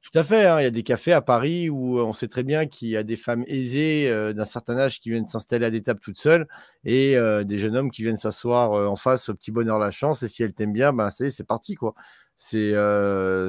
[0.00, 0.46] Tout à fait.
[0.46, 2.88] hein, Il y a des cafés à Paris où euh, on sait très bien qu'il
[2.88, 6.00] y a des femmes aisées euh, d'un certain âge qui viennent s'installer à des tables
[6.00, 6.48] toutes seules
[6.84, 9.90] et euh, des jeunes hommes qui viennent s'asseoir euh, en face au petit bonheur la
[9.90, 10.22] chance.
[10.22, 11.94] Et si elles t'aiment bien, ben c'est c'est parti quoi.
[12.38, 12.72] C'est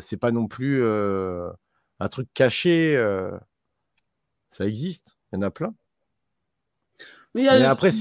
[0.02, 2.98] c'est pas non plus un truc caché.
[4.52, 5.16] ça existe.
[5.32, 5.74] Il y en a plein.
[7.34, 7.92] Oui, il y a- Mais après,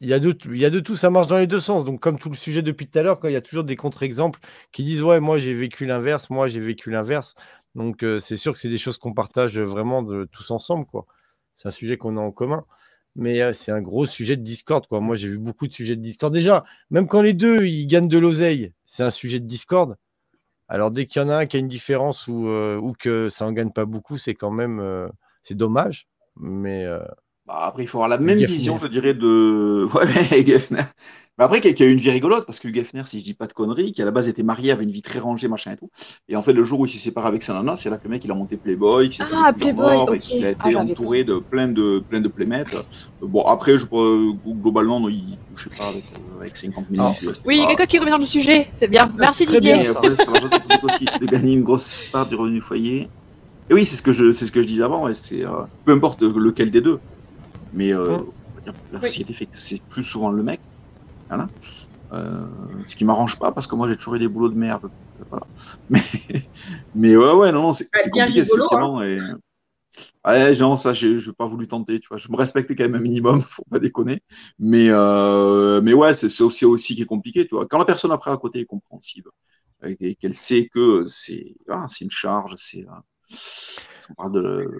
[0.00, 1.84] il y, a de, de tout, ça marche dans les deux sens.
[1.84, 4.40] Donc, comme tout le sujet depuis tout à l'heure, il y a toujours des contre-exemples
[4.70, 7.34] qui disent Ouais, moi j'ai vécu l'inverse, moi j'ai vécu l'inverse.
[7.74, 10.86] Donc, euh, c'est sûr que c'est des choses qu'on partage vraiment de, tous ensemble.
[10.86, 11.06] quoi.
[11.54, 12.64] C'est un sujet qu'on a en commun.
[13.16, 14.86] Mais euh, c'est un gros sujet de Discord.
[14.86, 15.00] Quoi.
[15.00, 16.32] Moi, j'ai vu beaucoup de sujets de Discord.
[16.32, 19.96] Déjà, même quand les deux ils gagnent de l'oseille, c'est un sujet de Discord.
[20.68, 23.28] Alors, dès qu'il y en a un qui a une différence ou, euh, ou que
[23.30, 25.08] ça en gagne pas beaucoup, c'est quand même
[25.42, 26.08] c'est dommage.
[26.36, 26.84] Mais
[27.46, 28.54] Bah, après, il faut avoir la même Geffner.
[28.56, 29.86] vision, je dirais, de.
[29.94, 30.82] Ouais, mais Geffner.
[31.38, 33.24] Mais après, qui a qui a eu une vie rigolote, parce que Geffner, si je
[33.24, 35.48] dis pas de conneries, qui à la base était marié, avait une vie très rangée,
[35.48, 35.90] machin et tout.
[36.30, 38.04] Et en fait, le jour où il s'est séparé avec sa nana, c'est là que
[38.04, 40.44] le mec, il a monté Playboy, qu'il s'est fait Ah, clients Playboy, morts, et qu'il
[40.46, 42.72] a été Ah, j'avais entouré de plein de, plein de playmates.
[42.74, 42.82] Euh,
[43.22, 47.14] Bon, après, je, euh, globalement, non, il touchait pas avec, euh, avec 50 millions.
[47.20, 47.30] Ah.
[47.44, 48.68] Oui, il y a pas- quelqu'un qui revient dans le sujet.
[48.80, 49.12] C'est bien.
[49.18, 49.74] Merci Très Didier.
[49.74, 50.32] bien, Et après, ça
[50.82, 53.08] aussi de gagner une grosse part du revenu du foyer.
[53.68, 55.04] Et oui, c'est ce que je, c'est ce que je disais avant.
[55.04, 55.50] ouais, c'est euh,
[55.84, 56.98] peu importe lequel des deux,
[57.76, 58.18] mais euh,
[58.66, 59.10] que la Oui.
[59.10, 60.62] société fait que c'est plus souvent le mec.
[61.30, 61.50] Voilà.
[62.12, 62.48] Euh,
[62.88, 64.90] ce qui m'arrange pas parce que moi j'ai toujours eu des boulots de merde.
[65.30, 65.46] Voilà.
[65.90, 66.00] Mais,
[66.94, 69.02] mais ouais, ouais, non, non, c'est Ah, bien compliqué, rigolo, effectivement.
[69.02, 69.20] Et...
[70.26, 72.18] Ouais, genre, ça, j'ai j'ai pas voulu tenter, tu vois.
[72.18, 74.20] Je me respectais quand même un minimum, faut pas déconner.
[74.58, 77.66] Mais, euh, mais ouais, c'est c'est aussi, aussi qui est compliqué, tu vois.
[77.66, 79.24] Quand la personne après à côté est compréhensive
[80.00, 82.84] et qu'elle sait que c'est ah, c'est une charge, c'est.
[82.86, 83.00] euh,
[84.08, 84.70] On parle de.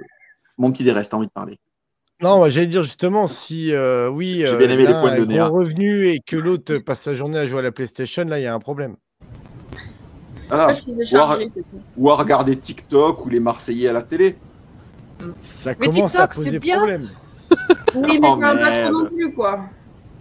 [0.59, 1.59] Mon petit Dérès, t'as envie de parler.
[2.23, 5.15] Non, moi, j'allais dire justement, si euh, oui, J'ai euh, bien aimé les points
[5.49, 8.47] revenu et que l'autre passe sa journée à jouer à la PlayStation, là, il y
[8.47, 8.97] a un problème.
[10.49, 11.65] Tout.
[11.99, 14.37] Ou à regarder TikTok ou les Marseillais à la télé.
[15.43, 17.11] Ça Mais commence TikTok, à poser problème.
[17.97, 18.93] Oui, mais Oh, pas merde.
[18.93, 19.61] trop non plus, quoi.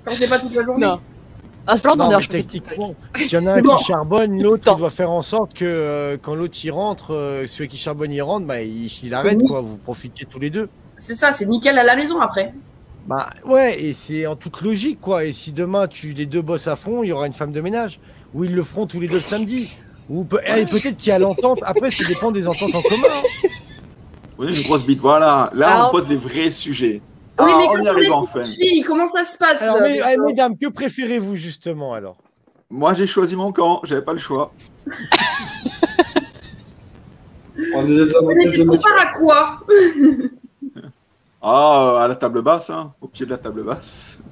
[0.04, 0.86] Quand c'est pas toute la journée.
[0.86, 1.00] Non.
[1.68, 3.76] Ah, Non, mais techniquement, s'il y en a un Bon.
[3.78, 7.70] qui charbonne, l'autre, doit faire en sorte que euh, quand l'autre y rentre, euh, celui
[7.70, 9.48] qui charbonne y rentre, bah, il, il arrête, Oui.
[9.48, 9.62] quoi.
[9.62, 10.70] Vous profitez tous les deux.
[10.98, 12.54] C'est ça, c'est nickel à la maison après.
[13.08, 15.26] Bah ouais, et c'est en toute logique, quoi.
[15.26, 17.62] Et si demain, tu les deux bossent à fond, il y aura une femme de
[17.62, 18.00] ménage.
[18.34, 19.70] Ou ils le feront tous les deux le samedi.
[20.10, 21.60] Ou peut- et peut-être qu'il y a l'entente.
[21.64, 23.08] Après, ça dépend des ententes en commun.
[23.10, 23.22] hein.
[24.38, 25.00] Oui, une grosse bite.
[25.00, 25.50] Voilà.
[25.54, 27.02] Là, Alors- on pose des vrais sujets.
[27.40, 28.40] oui, Ah, mais on y arrive est enfin.
[28.40, 29.62] poursuivi, comment ça se passe?
[29.62, 32.18] Alors, euh, mes- parce eh, mesdames, que préférez-vous justement alors?
[32.70, 33.80] Moi, j'ai choisi mon camp.
[33.84, 34.52] J'avais pas le choix.
[37.74, 38.66] On est des Mais avantages tu de te nature.
[38.68, 39.60] compares à quoi?
[41.48, 44.24] Ah, à la table basse, hein, au pied de la table basse.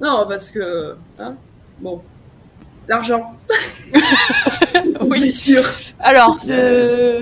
[0.00, 0.94] Non, parce que.
[1.18, 1.34] Hein
[1.80, 2.02] bon.
[2.88, 3.32] L'argent.
[5.00, 5.20] Oui.
[5.20, 5.62] Bien sûr.
[6.00, 7.20] Alors, euh,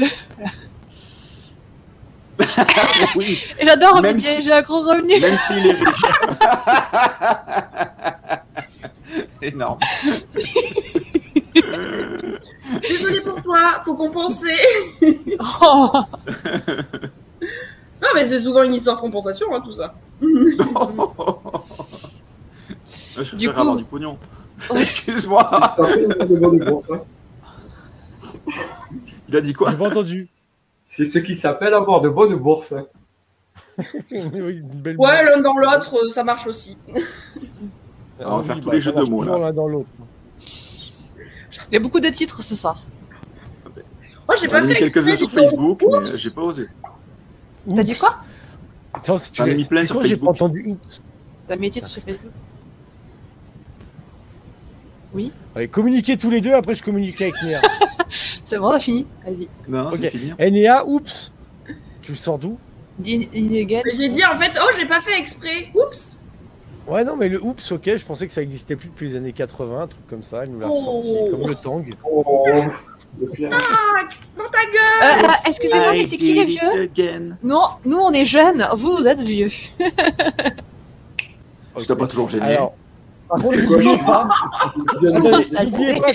[3.16, 5.20] oui, j'adore Même Didier, si- j'ai un gros revenu.
[5.20, 6.02] même s'il est riche.
[9.42, 9.78] Énorme.
[12.82, 14.56] Désolé pour toi, faut compenser.
[15.62, 15.90] Oh.
[18.02, 19.94] Non, mais c'est souvent une histoire de compensation, hein, tout ça.
[20.20, 20.26] Je
[23.14, 24.18] préfère Du coup- avoir du pognon.
[24.70, 24.80] Ouais.
[24.80, 25.50] Excuse-moi.
[29.28, 29.70] Il a dit quoi?
[29.70, 30.28] J'ai pas entendu.
[30.90, 32.74] C'est ce qui s'appelle avoir de bonnes bourses.
[34.10, 36.76] Oui, une belle Ouais, l'un dans l'autre, euh, ça marche aussi.
[38.20, 39.38] On va faire Oui, tous bah, les jeux de mots, là.
[39.38, 39.88] l'un dans l'autre.
[41.70, 42.82] Il y a beaucoup de titres ce soir.
[44.28, 45.30] Moi, j'ai pas fait quelques-uns sur.
[45.30, 46.68] Facebook, mais j'ai pas osé.
[47.74, 48.16] T'as dit quoi
[48.94, 50.74] Attends, si tu ai laisses- mis plein sur J'ai pas entendu.
[51.48, 52.32] T'as mis les titres sur Facebook
[55.54, 57.60] Ouais, communiquez tous les deux, après je communique avec Néa.
[58.46, 59.06] C'est bon, on a fini.
[59.24, 59.48] Vas-y.
[59.68, 59.96] Non, Ok.
[60.00, 60.32] c'est fini.
[60.38, 61.30] Eh Néa, oups
[62.02, 62.58] Tu le sors d'où
[63.02, 65.68] j'ai dit en fait, oh, j'ai pas fait exprès.
[65.74, 66.18] Oups.
[66.86, 69.32] Ouais, non, mais le oups, ok, je pensais que ça existait plus depuis les années
[69.32, 70.74] 80, un truc comme ça, elle nous l'a Oh.
[70.74, 71.84] ressorti, comme le tang.
[72.04, 72.44] Oh,
[73.20, 75.02] depuis Dans ta gueule.
[75.02, 77.36] Euh, euh, Excusez-moi, mais c'est qui les vieux again.
[77.42, 79.50] Non, nous on est jeunes, vous vous êtes vieux.
[81.76, 82.44] Je t'ai pas toujours gêné.
[82.44, 82.74] Alors,
[83.28, 84.28] Par contre, n'oubliez pas,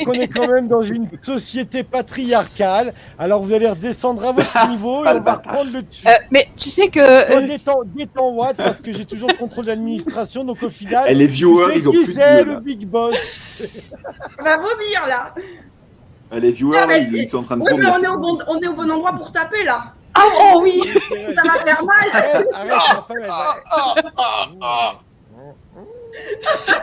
[0.06, 2.94] qu'on est quand même dans une société patriarcale.
[3.18, 6.08] Alors vous allez redescendre à votre niveau et on va reprendre le dessus.
[6.08, 9.66] Euh, mais tu sais que euh, détends, détends Watt parce que j'ai toujours le contrôle
[9.66, 10.44] de l'administration.
[10.44, 12.60] Donc au final, les tu viewers, sais ils ont qui plus de c'est le là.
[12.60, 13.16] big boss
[14.40, 15.34] On va vomir là.
[16.32, 17.96] Eh, Les viewers, Ah, là, mais ils, sont en train de Oui, mais vomir.
[17.98, 19.94] on est, au bon, on est au bon endroit pour taper là.
[20.14, 20.22] ah
[20.54, 20.82] oh oui,
[21.36, 22.12] Ça va faire mal.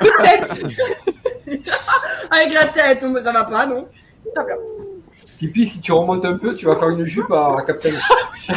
[0.01, 0.57] Peut-être.
[2.31, 3.89] Avec la tête, mais ça va pas, non.
[5.39, 7.99] Pipi, si tu remontes un peu, tu vas faire une jupe à Captain.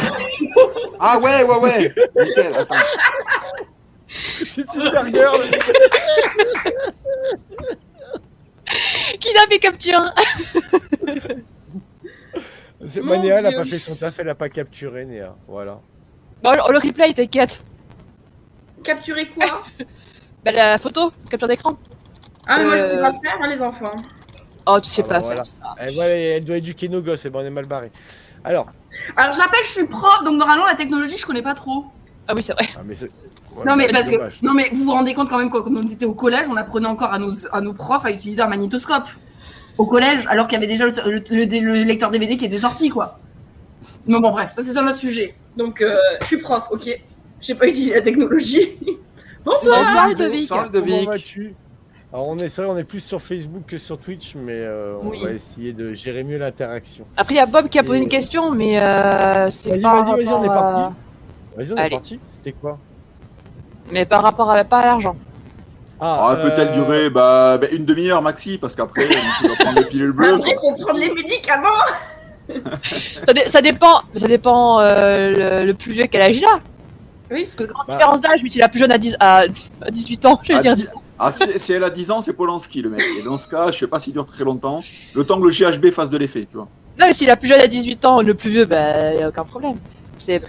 [1.00, 1.94] Ah ouais, ouais, ouais.
[2.18, 2.74] Nickel, attends.
[4.48, 5.48] C'est super girl.
[9.20, 10.00] Qui l'a fait capture
[12.80, 15.34] Mon Manéa, elle a pas fait son taf, elle a pas capturé Néa.
[15.46, 15.80] Voilà.
[16.42, 17.60] Bon, le replay, t'inquiète.
[18.84, 19.64] Capturer quoi?
[20.44, 21.76] Bah, la photo, capture d'écran.
[22.46, 23.00] Ah, mais moi je sais Euh.
[23.00, 23.96] pas faire, hein, les enfants.
[24.66, 25.44] Oh, tu sais Ah pas bah voilà.
[25.44, 25.74] faire ça.
[25.78, 27.90] Elle, voilà, elle doit éduquer nos gosses, et ben on est mal barré.
[28.44, 28.68] Alors,
[29.16, 31.86] Alors j'appelle, je suis prof, donc normalement la technologie je connais pas trop.
[32.28, 32.68] Ah oui, c'est vrai.
[32.76, 32.94] ah, mais
[33.66, 36.04] non mais parce que non mais vous vous rendez compte quand même quand on était
[36.06, 39.08] au collège, on apprenait encore à nos à nos profs à utiliser un magnétoscope
[39.78, 42.58] au collège, alors qu'il y avait déjà le, le- le- le lecteur DVD qui était
[42.58, 43.18] sorti quoi.
[44.06, 45.34] Non bon bref, ça c'est un autre sujet.
[45.56, 46.88] Donc euh, je suis prof, ok.
[47.40, 48.58] J'ai pas utilisé la technologie.
[49.44, 49.80] Bonsoir.
[49.82, 50.44] Bonsoir, Ludovic.
[50.44, 51.08] Salut, Comment Ludovic.
[51.08, 51.54] vas-tu
[52.12, 54.96] Alors on est c'est vrai, on est plus sur Facebook que sur Twitch, mais euh,
[55.00, 55.22] on Oui.
[55.22, 57.04] va essayer de gérer mieux l'interaction.
[57.16, 59.80] Après, il y a Bob qui a posé Et- une question, mais euh, c'est Vas-y,
[59.82, 60.02] pas.
[60.02, 60.94] vas-y, vas-y, on est parti.
[61.56, 61.90] Vas-y, on est Allez.
[61.90, 62.20] parti.
[62.32, 62.78] C'était quoi?
[63.90, 65.16] Mais par rapport à pas à l'argent.
[66.00, 69.08] Ah, peut-elle euh, durer bah, bah, une demi-heure maxi, parce qu'aaprès,
[69.42, 70.34] on doit prendre les pilules bleues.
[70.34, 70.72] Après quoi.
[70.76, 71.68] faut prendre les médicaments.
[73.26, 76.60] Ça, dé- ça dépend, ça dépend euh, le, le plus vieux quel âge il a.
[77.30, 77.44] Oui.
[77.44, 77.96] Parce que grande Bah.
[77.96, 79.42] différence d'âge, mais si la plus jeune a, 10, à,
[79.82, 80.74] à 18 ans, je vais Ah, dire.
[80.74, 80.88] dix-
[81.18, 83.04] Ah, si, si elle a 10 ans, c'est Polanski, le mec.
[83.18, 84.82] Et dans ce cas, je sais pas s'il dure très longtemps.
[85.14, 86.68] Le temps que le GHB fasse de l'effet, tu vois.
[86.98, 89.28] Non, mais si la plus jeune a 18 ans, le plus vieux, bah, y a
[89.28, 89.76] aucun problème.
[90.24, 90.40] C'est.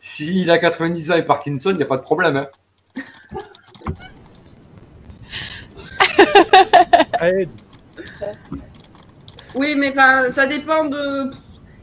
[0.00, 2.36] S'il a 90 ans et Parkinson, il n'y a pas de problème.
[2.36, 2.46] Hein.
[9.54, 11.30] Oui, mais enfin, ça dépend de.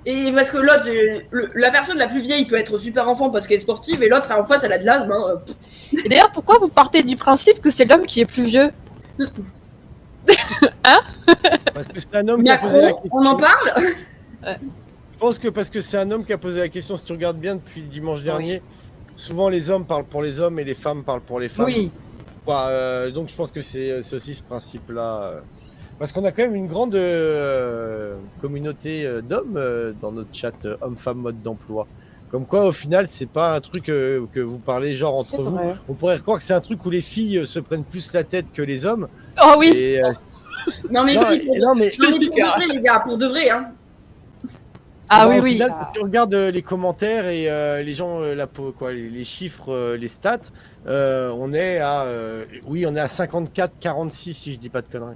[0.06, 3.30] Et parce que l'autre, euh, le- la personne la plus vieille peut être super enfant
[3.30, 5.12] parce qu'elle est sportive, et l'autre en face, elle a de l'asthme.
[5.12, 5.42] hein.
[6.10, 8.72] D'ailleurs, pourquoi vous partez du principe que c'est l'homme qui est plus vieux?
[11.74, 13.10] Parce que c'est un homme qui a posé la question.
[13.12, 13.74] on en parle?
[15.18, 17.12] Je pense que parce que c'est un homme qui a posé la question, si tu
[17.12, 18.62] regardes bien depuis dimanche dernier,
[19.16, 21.66] souvent les hommes parlent pour les hommes et les femmes parlent pour les femmes.
[21.66, 21.92] Oui.
[22.46, 25.42] Quoi, euh, donc je pense que c'est aussi ce principe-là.
[25.98, 30.54] Parce qu'on a quand même une grande euh, communauté euh, d'hommes euh, dans notre chat
[30.66, 31.88] euh, homme-femme mode d'emploi.
[32.30, 35.56] Comme quoi, au final, c'est pas un truc euh, que vous parlez genre entre vous.
[35.56, 35.76] vrai.
[35.90, 38.46] On pourrait croire que c'est un truc où les filles se prennent plus la tête
[38.54, 39.08] que les hommes.
[39.44, 39.72] Oh oui.
[39.76, 40.12] Et, euh,
[40.92, 43.18] Non, mais non, si, pour, non, mais non, mais pour de vrai, les gars, pour
[43.18, 43.50] de vrai.
[43.50, 43.72] Hein.
[45.10, 45.52] Ah Bah, oui, au oui.
[45.54, 49.10] final, quand tu regardes euh, les commentaires et euh, les gens, euh, la, quoi, les,
[49.10, 50.40] les chiffres, euh, les stats,
[50.88, 54.88] euh, on est à, euh, oui, on est à 54-46 si je dis pas de
[54.88, 55.16] conneries.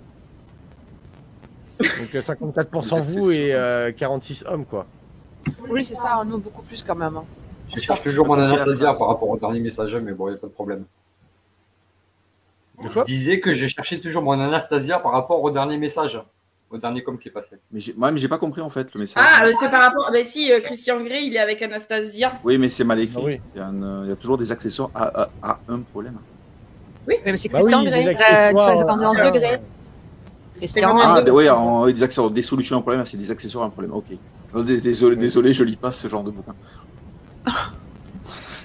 [1.79, 4.85] Donc euh, 54% Vous et euh, 46 hommes quoi.
[5.67, 7.17] Oui, c'est ça, nous beaucoup plus quand même.
[7.17, 7.25] hein.
[7.75, 10.39] Je cherche toujours mon Anastasia par rapport au dernier message, mais bon, il n'y a
[10.39, 10.85] pas de problème.
[12.83, 13.03] De quoi?
[13.07, 16.19] Je disais que j'ai cherché toujours mon Anastasia par rapport au dernier message,
[16.71, 17.57] au dernier com qui est passé.
[17.71, 19.23] Mais j'ai ouais, mais j'ai pas compris, en fait, le message.
[19.27, 20.09] Ah, c'est par rapport.
[20.11, 22.39] Bah, si, euh, Christian Grey, il est avec Anastasia.
[22.43, 23.15] Oui, mais c'est mal écrit.
[23.17, 23.41] Ah oui.
[23.55, 26.17] il, y a un, il y a toujours des accessoires à, à- à un problème.
[27.07, 28.07] Oui, mais c'est Bah oui, Christian Grey.
[28.07, 29.57] accessoires, Euh, c'est en euh.
[30.57, 31.23] Christian Ah, Ah, oui.
[31.25, 33.71] des- oui, en- des, accessoires, des solutions à un problème, c'est des accessoires à un
[33.71, 33.93] problème.
[33.93, 34.05] Ok.
[34.53, 36.53] Non, dé- désolé, désolé, je lis pas ce genre de bouquin.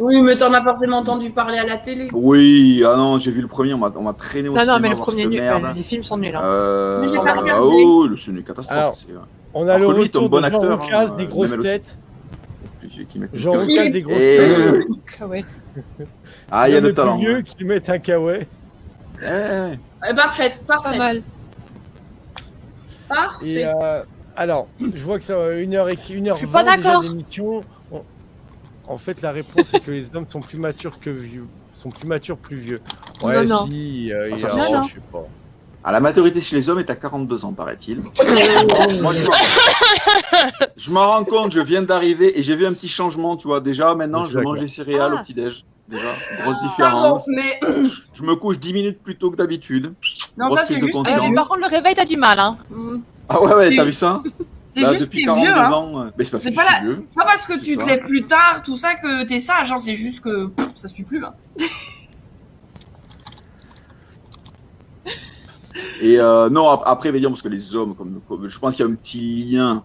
[0.01, 2.09] Oui, mais t'en as forcément entendu parler à la télé.
[2.12, 4.77] Oui, ah non, j'ai vu le premier, on m'a on m'a traîné au Non, cinéma
[4.77, 5.40] non, mais le premier nul.
[5.40, 5.64] merde.
[5.64, 6.35] euh, Les films sont nuls.
[6.36, 6.43] hein.
[6.44, 7.62] Euh, Mais j'ai pas ah, regardé.
[7.85, 8.78] oh, le- c'est une catastrophe.
[8.78, 9.09] Alors, c'est-
[9.55, 11.60] On a Alors le lui, retour bon de Jean acteur, Roucas, hein, des euh, grosses
[11.60, 11.98] têtes.
[13.32, 13.52] Jean.
[13.52, 14.85] Roucas des grosses Et- têtes.
[15.20, 15.44] Ah ouais.
[16.51, 17.16] Ah, il y a le talent.
[17.16, 18.47] vieux qui mettent un kawaii.
[19.23, 19.28] Eh, eh.
[19.28, 20.98] Euh, parfaite, Pas parfaite.
[20.98, 21.23] mal.
[23.09, 23.47] Parfait.
[23.48, 24.02] Et euh,
[24.36, 27.01] alors, je vois que ça va 1h et 1h20 Je suis pas déjà d'accord.
[27.02, 27.62] d'émission.
[28.88, 31.46] En fait, la réponse est que les hommes sont plus matures que vieux.
[31.74, 32.80] Sont plus matures, plus vieux.
[33.22, 33.66] Ouais, Non, non.
[33.66, 34.12] si.
[34.12, 34.82] euh, il y Ah, a- ça, oh, sûr.
[34.88, 35.24] je sais pas.
[35.84, 38.00] Ah, la maturité chez les hommes est à 42 ans, paraît-il.
[39.02, 39.12] Moi,
[40.76, 43.60] je m'en- rends compte, je viens d'arriver et j'ai vu un petit changement, tu vois.
[43.60, 45.20] Déjà, maintenant, Je mange des céréales Ah.
[45.20, 45.64] au petit-déj.
[45.88, 46.02] Déjà,
[46.42, 47.28] grosse Pardon, différence.
[47.28, 47.60] mais
[48.12, 49.94] Je me couche 10 minutes plus tôt que d'habitude.
[50.36, 50.96] non, Grosse ça c'est prise de juste.
[50.96, 51.34] Euh, conscience.
[51.36, 52.38] par contre, le réveil, t'as du mal.
[52.40, 52.56] Hein.
[53.28, 54.22] Ah ouais, ouais, t'as vu ça?
[54.77, 55.57] C'est Là, juste depuis t'es 42 vieux.
[55.57, 55.73] Hein.
[55.73, 56.01] ans.
[56.01, 57.05] euh, Mais c'est parce C'est que pas je suis la- vieux.
[57.09, 59.73] C'est pas parce que C'est tu te lèves plus tard, tout ça, que t'es sage.
[59.73, 59.78] Hein.
[59.78, 61.24] C'est juste que pff, ça suit plus.
[61.24, 61.32] Hein.
[66.01, 68.85] Et euh, non, ap- après, évidemment, parce que les hommes, comme, comme- je pense qu'il
[68.85, 69.82] y a un petit lien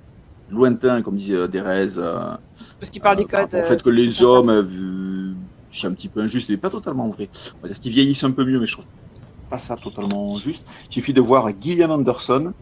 [0.50, 2.36] lointain, comme disait euh, Thérèse, euh,
[2.80, 3.54] Parce qu'il parle euh, des codes.
[3.54, 5.34] euh, fait que les hommes, euh,
[5.70, 7.30] c'est un petit peu injuste, mais pas totalement vrai.
[7.60, 8.86] On va dire qu'ils vieillissent un peu mieux, mais je trouve
[9.50, 10.68] pas ça totalement juste.
[10.90, 12.54] Il suffit de voir Gillian Anderson,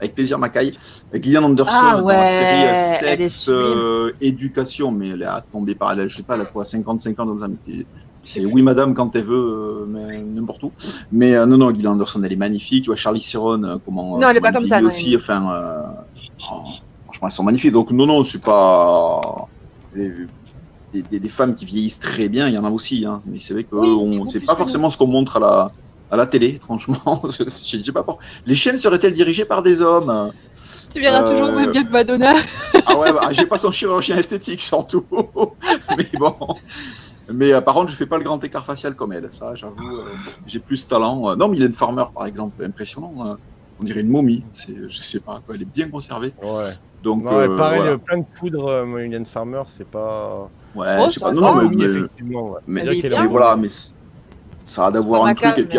[0.00, 0.72] avec plaisir Mackay,
[1.14, 5.74] Gillian Anderson Ah dans la série euh, Sexe, euh, Éducation, mais elle est à tomber
[5.74, 7.48] par elle, je sais pas, elle a quoi, 55 ans dans ça,
[8.22, 10.72] c'est oui madame quand elle veut, euh, mais n'importe où.
[11.12, 12.82] Mais euh, non, non, Gillian Anderson, elle est magnifique.
[12.82, 14.18] Tu vois, Charlie Theron, euh, comment.
[14.18, 15.10] Non, elle est pas comment comme ça, non, aussi.
[15.10, 15.82] elle- Enfin, euh,
[16.50, 16.62] oh,
[17.04, 17.70] franchement, elles sont magnifiques.
[17.72, 19.46] Donc, non, non, c'est pas.
[19.94, 20.12] Des,
[20.92, 23.04] des- des- des femmes qui vieillissent très bien, il y en a aussi.
[23.06, 23.22] Hein.
[23.26, 25.72] Mais c'est vrai que Oui, c'est plus pas forcément ce qu'on montre à la,
[26.10, 26.96] à la télé, franchement.
[27.30, 28.18] Je je sais pas pour...
[28.46, 30.32] Les chaînes seraient-elles dirigées par des hommes?
[30.92, 32.34] Tu verras Euh, toujours moins bien que Madonna.
[32.86, 35.04] Ah ouais, bah, j'ai pas son chirurgien esthétique surtout.
[35.96, 36.34] Mais bon.
[37.32, 39.26] Mais euh, par contre, je fais pas le grand écart facial comme elle.
[39.30, 40.04] Ça, j'avoue, euh,
[40.46, 41.30] j'ai plus de talent.
[41.30, 43.14] Euh, non, Mylène Farmer, par exemple, impressionnant.
[43.26, 43.34] euh,
[43.80, 44.44] on dirait une momie.
[44.52, 46.32] C'est, je sais pas, quoi, elle est bien conservée.
[46.42, 46.70] Ouais.
[47.02, 47.84] Donc, euh, voilà.
[47.92, 50.48] le plein de poudre, euh, Mylène Farmer, c'est pas.
[50.74, 51.32] Ouais, Oh, je sais pas.
[51.32, 52.50] Non, non, mais, oui, mais- effectivement.
[52.52, 52.60] Ouais.
[52.68, 53.68] mais- mais voilà, mais
[54.66, 55.58] ça a d'avoir un truc.
[55.58, 55.78] Et puis.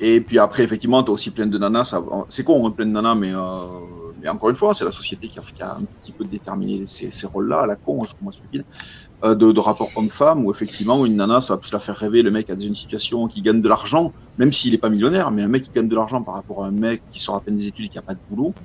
[0.00, 1.84] Et après, effectivement, tu as aussi plein de nanas.
[1.84, 4.92] ça- C'est con, hein, plein de nanas, mais, euh, mais encore une fois, c'est la
[4.92, 8.02] société qui a, qui a un petit peu déterminé ces, ces rôles-là, à la con,
[8.04, 8.64] je suis moins stupide,
[9.24, 12.22] euh, de, de rapport homme-femme, où effectivement, une nana, ça va plus la faire rêver.
[12.22, 15.42] Le mec a une situation qui gagne de l'argent, même s'il n'est pas millionnaire, mais
[15.42, 17.56] un mec qui gagne de l'argent par rapport à un mec qui sort à peine
[17.56, 18.56] des études et qui n'a pas de boulot.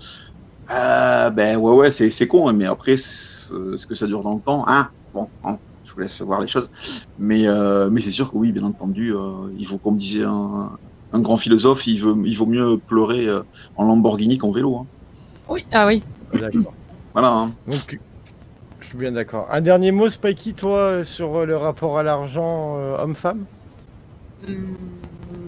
[0.71, 4.35] Euh, ben ouais, ouais, c'est con, hein, mais après, c'est- ce que ça dure dans
[4.35, 5.69] le temps, hein, bon, hein, je
[5.99, 6.69] vous laisse voir les choses.
[7.17, 10.71] Mais, euh, mais c'est sûr que oui, bien entendu, euh, il faut, comme disait un,
[11.13, 13.41] un grand philosophe, il, veut, il vaut mieux pleurer euh,
[13.76, 14.77] en Lamborghini qu'en vélo.
[14.77, 14.85] Hein.
[15.49, 16.03] Oui, ah oui.
[16.34, 16.73] D'accord.
[17.13, 17.30] Voilà.
[17.31, 17.51] hein.
[17.65, 17.97] Donc,
[18.81, 19.47] je suis bien d'accord.
[19.49, 23.45] Un dernier mot, Spikey, toi, sur le rapport à l'argent euh, homme-femme?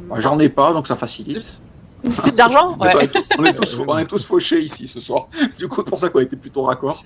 [0.10, 1.62] Bah, J'en ai pas, donc ça facilite.
[2.36, 2.90] D'argent Ouais,
[3.38, 5.28] on, est tous, on est tous fauchés ici ce soir.
[5.60, 7.04] Du coup, c'est pour ça qu'on a été plutôt raccord.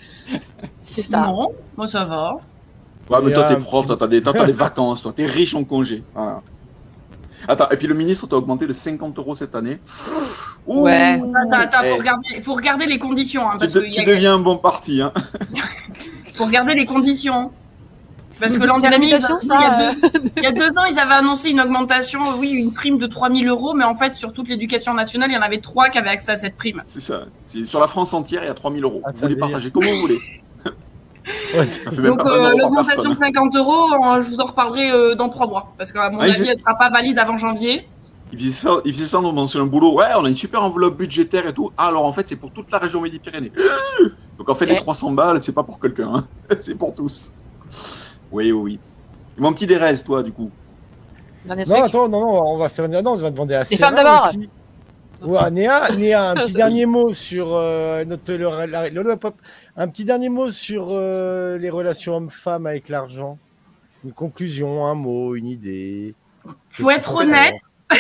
[0.87, 1.19] c'est ça.
[1.27, 2.37] Non, moi ça va.
[3.09, 6.03] Ouais, mais toi, t'es prof, toi, t'as des, des vacances, toi, t'es riche en congé.
[6.13, 6.41] Voilà.
[7.47, 9.79] Attends, et puis le ministre t'a augmenté de 50 euros cette année.
[10.65, 10.81] Ouh.
[10.85, 11.21] Ouais.
[11.53, 13.47] Attends, attends, Eh, faut regarder, faut regarder les conditions.
[13.47, 15.01] Hein, tu, parce de- que tu y a- deviens un bon parti.
[15.01, 15.13] Hein.
[16.35, 17.51] faut regarder les conditions.
[18.39, 20.01] Parce que l'an la dernier, mutation, il, y a deux,
[20.37, 23.05] il y a deux ans, ils avaient annoncé une augmentation, euh, oui, une prime de
[23.05, 25.97] 3000 euros, mais en fait, sur toute l'éducation nationale, il y en avait trois qui
[25.99, 26.81] avaient accès à cette prime.
[26.85, 27.21] C'est ça.
[27.65, 29.01] Sur la France entière, il y a 3000 euros.
[29.05, 30.19] Ah, vous les partagez comme vous voulez.
[31.55, 34.21] Ouais, Ça fait même Donc, pas 20 euh, euros par l'augmentation de 50 euros, euh,
[34.21, 35.73] je vous en reparlerai euh, dans trois mois.
[35.77, 37.87] Parce qu'à mon Ah, avis, elle sera pas valide avant janvier.
[38.31, 39.93] Il faisait ça, il faisait ça dans un boulot.
[39.95, 41.71] Ouais, on a une super enveloppe budgétaire et tout.
[41.77, 43.51] Ah, alors en fait, c'est pour toute la région Midi-Pyrénées.
[44.37, 44.77] Donc en fait, les Eh.
[44.77, 46.27] 300 balles, c'est pas pour quelqu'un, hein.
[46.59, 47.33] c'est pour tous.
[48.31, 48.79] Oui, oui, oui.
[49.37, 50.49] Mon petit Dérèse, toi, du coup.
[51.47, 51.69] Non, truc.
[51.77, 52.89] attends, non, non, on va faire.
[52.89, 54.27] Non, on va demander à Les femmes d'abord.
[54.29, 54.49] aussi.
[55.21, 59.35] Ouais, Néa, Néa, un petit dernier mot sur euh, notre le- la- le- pop.
[59.77, 63.37] Un petit dernier mot sur euh, les relations hommes-femmes avec l'argent.
[64.03, 66.13] Une conclusion, un mot, une idée.
[66.69, 67.55] Faut Qu'est-ce être honnête.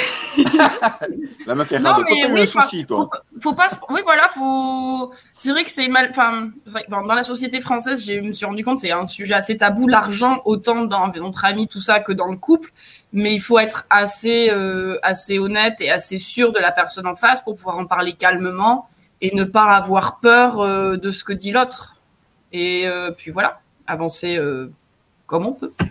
[1.47, 1.93] La meuf est Non.
[1.93, 3.09] Toi, mais eu oui, un souci, toi.
[3.39, 3.69] Faut pas.
[3.69, 5.13] se- Oui, voilà, faut.
[5.33, 6.07] C'est vrai que c'est mal.
[6.09, 6.49] Enfin,
[6.89, 10.41] dans la société française, je me suis rendu compte, c'est un sujet assez tabou, l'argent,
[10.45, 12.71] autant dans entre amis, tout ça, que dans le couple.
[13.13, 17.15] Mais il faut être assez, euh, assez honnête et assez sûr de la personne en
[17.15, 18.89] face pour pouvoir en parler calmement
[19.25, 21.95] et ne pas avoir peur euh, de ce que dit l'autre.
[22.53, 24.71] Et euh, puis voilà, avancer euh,
[25.25, 25.85] comme on peut, Ma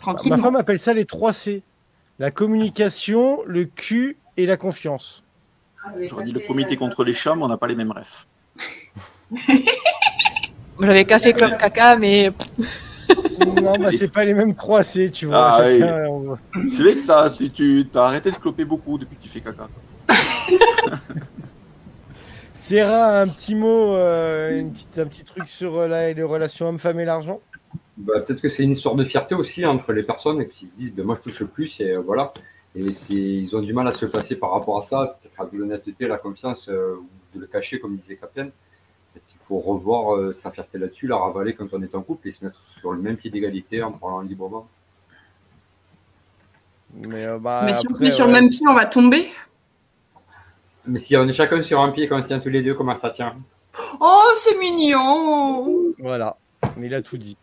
[0.00, 0.36] tranquillement.
[0.38, 1.62] femme appelle ça les 3 C.
[2.18, 5.22] La communication, le cul et la confiance.
[6.02, 8.26] J'aurais dit le comité contre les chats, mais on n'a pas les mêmes refs.
[10.80, 12.32] J'avais café, club, caca, mais
[13.38, 15.36] non, bah c'est pas les mêmes 3 C, tu vois.
[15.52, 15.78] Ah, oui.
[15.78, 19.22] chacun, on- C'est vrai que t'as, tu, tu as arrêté de cloper beaucoup depuis que
[19.22, 19.68] tu fais caca.
[22.58, 26.68] Sarah, un petit mot, euh, une petite, un petit truc sur euh, la- les relations
[26.68, 27.40] hommes-femmes et l'argent?
[27.96, 30.92] Bah, Peut-être que c'est une histoire de fierté aussi entre les personnes qui se disent
[30.94, 32.32] ben, moi je touche plus et euh, voilà.
[32.74, 36.06] Et ils ont du mal à se placer par rapport à ça, peut-être avec l'honnêteté,
[36.06, 38.44] la confiance, euh, ou de le cacher comme disait Captain.
[38.44, 42.28] Peut-être qu'il faut revoir euh, sa fierté là-dessus, la ravaler quand on est en couple
[42.28, 44.68] et se mettre sur le même pied d'égalité en parlant librement.
[47.08, 49.26] Mais, euh, bah, Mais si on se met sur le même pied, on va tomber?
[50.88, 52.96] Mais si on est chacun sur un pied, qu'on se tient tous les deux, comment
[52.96, 53.34] ça tient?
[54.00, 55.92] Oh, c'est mignon.
[55.98, 56.36] Voilà,
[56.76, 57.36] mais il a tout dit.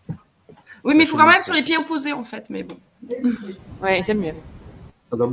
[0.83, 2.49] Oui, mais il faut quand même sur les pieds opposés en fait.
[2.49, 2.77] Mais bon.
[3.81, 4.33] ouais, c'est mieux.
[5.09, 5.31] Ça doit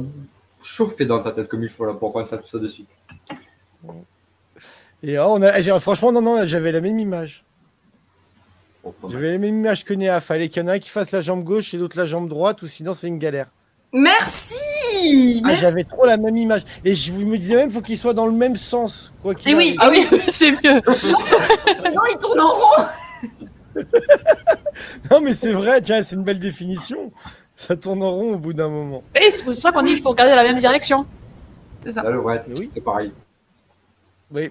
[0.62, 2.88] chauffer dans ta tête comme il faut là pour penser à tout ça de suite.
[5.02, 7.44] Et oh, on a, franchement, non, non, j'avais la même image.
[8.84, 8.94] Mal.
[9.10, 10.20] J'avais la même image que Néa.
[10.20, 12.28] Fallait qu'il y en ait un qui fasse la jambe gauche et l'autre la jambe
[12.28, 13.48] droite, ou sinon c'est une galère.
[13.92, 14.71] Merci,
[15.44, 16.62] Ah, j'avais trop la même image.
[16.84, 19.12] Et je vous me disais même, faut qu'il soit dans le même sens.
[19.22, 19.76] Quoi qu'il Eh oui.
[19.78, 20.74] Ah oui, c'est mieux.
[20.74, 22.84] Non, il tourne en rond.
[25.10, 27.12] Non, mais c'est vrai, tiens, c'est une belle définition.
[27.54, 29.02] Ça tourne en rond au bout d'un moment.
[29.14, 31.06] Et c'est pour ça qu'on dit qu'il faut regarder la même direction.
[31.84, 32.02] C'est ça.
[32.02, 32.70] Là, le vrai, Oui.
[32.74, 33.12] c'est pareil.
[34.32, 34.48] Oui.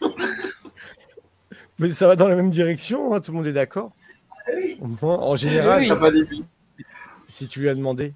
[1.78, 3.92] mais ça va dans la même direction, hein, tout le monde est d'accord.
[5.02, 5.82] Moi, En général,
[6.30, 6.44] Oui.
[7.28, 8.12] Si tu lui as demandé.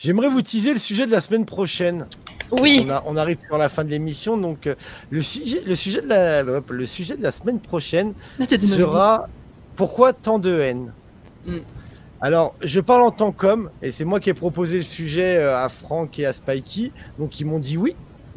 [0.00, 2.06] J'aimerais vous teaser le sujet de la semaine prochaine.
[2.52, 2.82] Oui.
[2.86, 4.74] On, a- on arrive sur la fin de l'émission, donc euh,
[5.10, 8.14] le sujet, le, sujet de la, le sujet de la semaine prochaine
[8.58, 9.28] sera
[9.76, 10.92] pourquoi tant de haine?
[11.44, 11.58] Mm.
[12.22, 15.58] Alors, je parle en tant qu'homme, et c'est moi qui ai proposé le sujet euh,
[15.62, 17.94] à Franck et à Spikey, donc ils m'ont dit oui.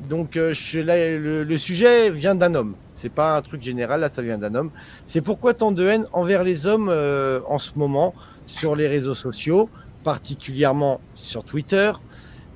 [0.10, 2.76] Donc euh, je, là, le, le sujet vient d'un homme.
[2.92, 4.70] C'est pas un truc général, là ça vient d'un homme.
[5.06, 8.14] C'est pourquoi tant de haine envers les hommes euh, en ce moment
[8.48, 9.70] sur les réseaux sociaux,
[10.04, 11.92] particulièrement sur Twitter.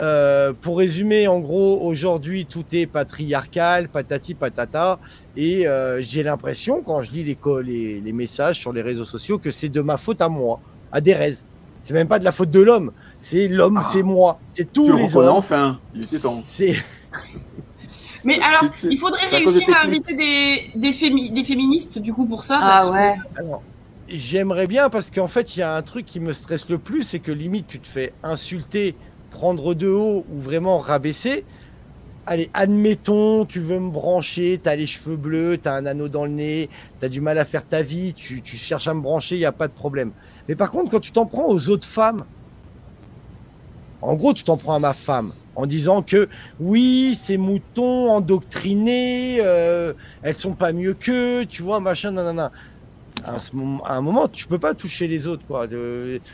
[0.01, 4.99] Euh, pour résumer, en gros, aujourd'hui tout est patriarcal, patati patata,
[5.35, 9.39] et euh, j'ai l'impression quand je lis les, les, les messages sur les réseaux sociaux
[9.39, 10.59] que c'est de ma faute à moi,
[10.91, 11.33] à Derez.
[11.81, 13.89] C'est même pas de la faute de l'homme, c'est l'homme, Ah.
[13.91, 15.29] c'est moi, c'est tous les hommes.
[15.29, 15.79] enfin.
[15.95, 16.43] Il était temps.
[18.23, 22.43] Mais alors, il faudrait réussir à inviter des, des, fémi- des féministes, du coup, pour
[22.43, 22.59] ça.
[22.61, 23.15] Ah parce que- ouais.
[23.37, 23.63] Alors,
[24.09, 27.03] j'aimerais bien parce qu'en fait, il y a un truc qui me stresse le plus,
[27.03, 28.95] c'est que limite, tu te fais insulter,
[29.31, 31.45] prendre de haut ou vraiment rabaisser.
[32.25, 36.31] Allez, admettons, tu veux me brancher, t'as les cheveux bleus, t'as un anneau dans le
[36.31, 36.69] nez,
[36.99, 39.53] t'as du mal à faire ta vie, tu, cherches à me brancher, il n'y a
[39.53, 40.11] pas de problème.
[40.49, 42.25] Mais par contre, quand tu t'en prends aux autres femmes,
[44.01, 46.29] en gros, tu t'en prends à ma femme en disant que
[46.59, 52.51] oui, ces moutons endoctrinés, euh, elles sont pas mieux qu'eux, tu vois, machin, nanana.
[53.25, 55.67] À, ce moment, à un moment, tu peux pas toucher les autres, quoi.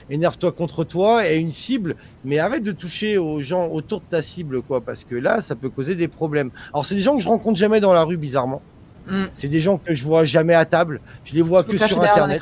[0.10, 4.22] Énerve-toi contre toi et une cible, mais arrête de toucher aux gens autour de ta
[4.22, 6.52] cible, quoi, parce que là, ça peut causer des problèmes.
[6.74, 8.62] Alors, c'est des gens que je rencontre jamais dans la rue, bizarrement.
[9.08, 9.26] Mm.
[9.34, 11.02] C'est des gens que je vois jamais à table.
[11.26, 12.42] Je les vois que sur Internet.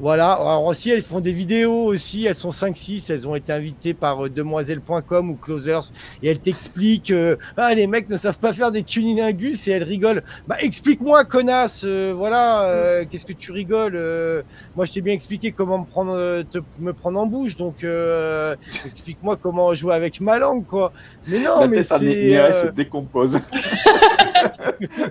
[0.00, 3.94] Voilà, alors aussi elles font des vidéos aussi, elles sont 5-6, elles ont été invitées
[3.94, 5.90] par euh, demoiselle.com ou Closers
[6.22, 9.82] et elles t'expliquent euh, ah les mecs ne savent pas faire des cunilingus et elles
[9.82, 10.22] rigolent.
[10.46, 14.42] Bah explique-moi connasse, euh, voilà, euh, qu'est-ce que tu rigoles euh,
[14.76, 17.82] Moi je t'ai bien expliqué comment me prendre euh, te, me prendre en bouche donc
[17.82, 18.54] euh,
[18.86, 20.92] explique-moi comment jouer avec ma langue quoi.
[21.26, 23.40] Mais non La mais tête c'est euh, se décompose.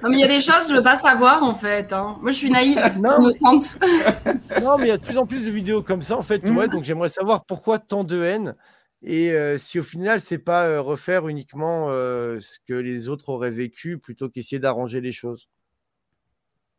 [0.01, 1.91] Non, mais il y a des choses que je veux pas savoir, en fait.
[1.91, 2.15] hein.
[2.21, 3.19] Moi, je suis naïve, Non.
[3.19, 3.65] innocente.
[4.63, 6.43] Non, mais il y a de plus en plus de vidéos comme ça, en fait.
[6.43, 6.57] Mhm.
[6.57, 8.55] Ouais, donc j'aimerais savoir pourquoi tant de haine
[9.03, 13.29] et euh, si au final, c'est pas euh, refaire uniquement euh, ce que les autres
[13.29, 15.47] auraient vécu plutôt qu'essayer d'arranger les choses.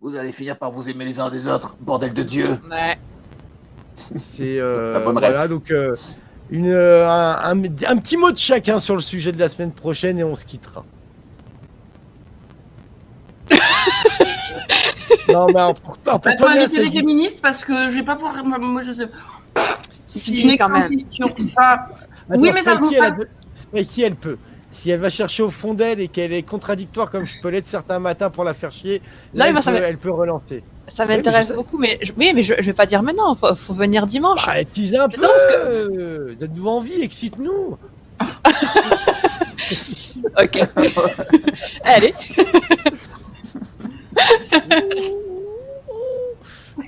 [0.00, 2.46] Vous allez finir par vous aimer les uns des autres, bordel de Dieu.
[2.70, 2.98] Ouais.
[3.94, 5.94] C'est euh, La bonne voilà, donc euh,
[6.50, 9.72] une, euh, un, un- un petit mot de chacun sur le sujet de la semaine
[9.72, 10.84] prochaine et on se quittera.
[15.46, 15.72] Non,
[16.24, 18.42] mais toi, Léa, inviter ça des féministes parce que je vais pas pouvoir.
[18.44, 19.08] Moi, je sais.
[20.08, 20.90] C'est une quand excellente même.
[20.90, 21.34] question.
[21.56, 21.86] Ah,
[22.30, 24.38] Attends, Oui, mais ça Spikey, vaut elle a pas- elle peut.
[24.70, 27.66] Si elle va chercher au fond d'elle et qu'elle est contradictoire comme je peux l'être
[27.66, 29.00] certains matins pour la faire chier,
[29.32, 30.62] Là, elle, peut, elle peut relancer.
[30.94, 32.12] Ça m'intéresse beaucoup, mais je...
[32.16, 33.34] oui, mais je, je vais pas dire maintenant.
[33.34, 34.40] Faut, faut venir dimanche.
[34.46, 35.22] Bah, tease un peu
[35.54, 37.76] euh, Donne-nous envie, excite-nous
[40.40, 40.58] Ok.
[41.84, 42.14] Allez.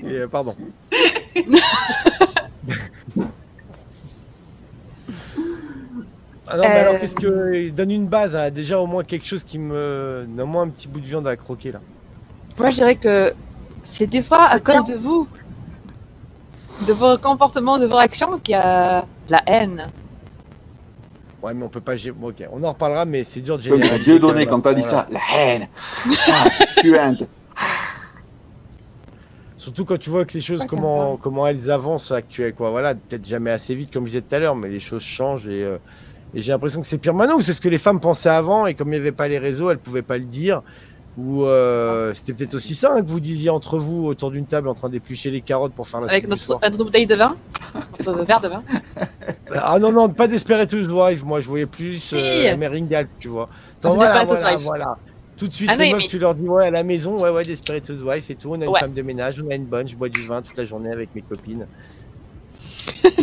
[0.03, 0.55] Et, euh, Pardon.
[6.53, 7.71] Ah non, mais Euh, alors qu'est-ce que.
[7.71, 10.27] Donne une base, hein, déjà au moins quelque chose qui me.
[10.39, 11.81] Au moins un petit bout de viande à croquer là.
[12.59, 13.33] Moi, je dirais que
[13.85, 15.29] c'est des fois à cause de vous,
[16.89, 19.87] de vos comportements, de vos actions, qu'il y a la haine.
[21.43, 21.95] Ouais, mais on peut pas.
[22.15, 24.11] bon, ok, on en reparlera, mais c'est dur de Dieu généraliser.
[24.11, 25.07] Dieu donné quand t'as dit ça.
[25.11, 25.69] La haine.
[26.29, 27.29] Ah, suinte.
[29.57, 32.71] Surtout quand tu vois que les choses, comment, comment elles avancent actuelles, quoi.
[32.71, 35.47] Voilà, peut-être jamais assez vite, comme je disais tout à l'heure, mais les choses changent
[35.47, 35.77] et, euh,
[36.33, 38.67] et j'ai l'impression que c'est pire maintenant, ou c'est ce que les femmes pensaient avant,
[38.67, 40.63] et comme il n'y avait pas les réseaux, elles pouvaient pas le dire.
[41.23, 44.69] Ou euh, c'était peut-être aussi ça hein, que vous disiez entre vous autour d'une table
[44.69, 46.61] en train d'éplucher les carottes pour faire la Avec soupe du notre, soir.
[46.63, 47.37] notre bouteille de vin,
[48.07, 48.63] notre verre de vin.
[49.53, 52.15] Ah non, non, pas Desperate Wife, moi je voyais plus Si.
[52.17, 53.49] euh, Meringal, tu vois.
[53.83, 54.63] Voilà, voilà, Wife.
[54.65, 54.97] voilà.
[55.37, 57.21] Tout de suite, Ah non, les meufs, mais- tu leur dis, ouais, à la maison,
[57.21, 58.79] ouais, ouais, Desperate Wife et tout, on a une Ouais.
[58.81, 61.13] femme de ménage, on a une bonne, je bois du vin toute la journée avec
[61.15, 61.67] mes copines.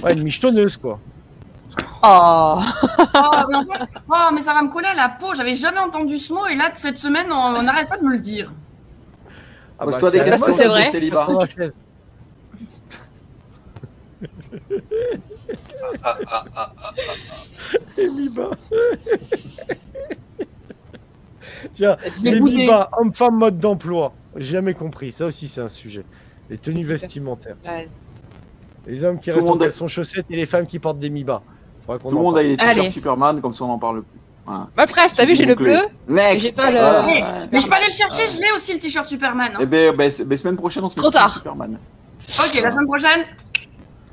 [0.03, 0.99] Ouais, une michetonneuse, quoi.
[2.03, 2.59] Oh
[3.15, 5.33] Oh mais, en fait- oh, mais ça va me coller à la peau.
[5.35, 8.19] J'avais jamais entendu ce mot et là, cette semaine, on n'arrête pas de me le
[8.19, 8.51] dire.
[9.79, 11.25] Ah bah, des c'est à la questions C'est vrai célibat.
[11.47, 11.67] 96.
[17.97, 18.49] Les Miba.
[21.73, 22.55] Tiens, les Dégoûté.
[22.55, 24.13] Miba, homme-femme, mode d'emploi.
[24.35, 25.11] J'ai jamais compris.
[25.11, 26.03] Ça aussi, c'est un sujet.
[26.49, 27.57] Les tenues vestimentaires.
[27.65, 27.89] Ouais.
[28.85, 31.41] Les hommes qui Tout restent en caleçon chaussettes et les femmes qui portent des Miba.
[31.87, 34.19] Tout le monde a les t-shirts Superman, comme ça on n'en parle plus.
[34.45, 34.67] Voilà.
[34.77, 35.77] Bah presque, t'as vu, j'ai le bleu.
[36.07, 37.03] Next J'ai pas le- Voilà.
[37.05, 39.51] Mais, mais je peux aller le chercher, je l'ai aussi le t-shirt Superman.
[39.53, 39.59] hein.
[39.61, 41.29] Eh ben, ben, ben, semaine prochaine, on se met Trop tard.
[41.29, 41.77] Superman.
[42.39, 43.25] Ok, la semaine prochaine,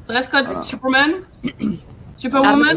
[0.09, 0.63] dress code Voilà.
[0.63, 1.13] Superman,
[1.45, 1.47] Ah,
[2.17, 2.77] Superwoman, mal.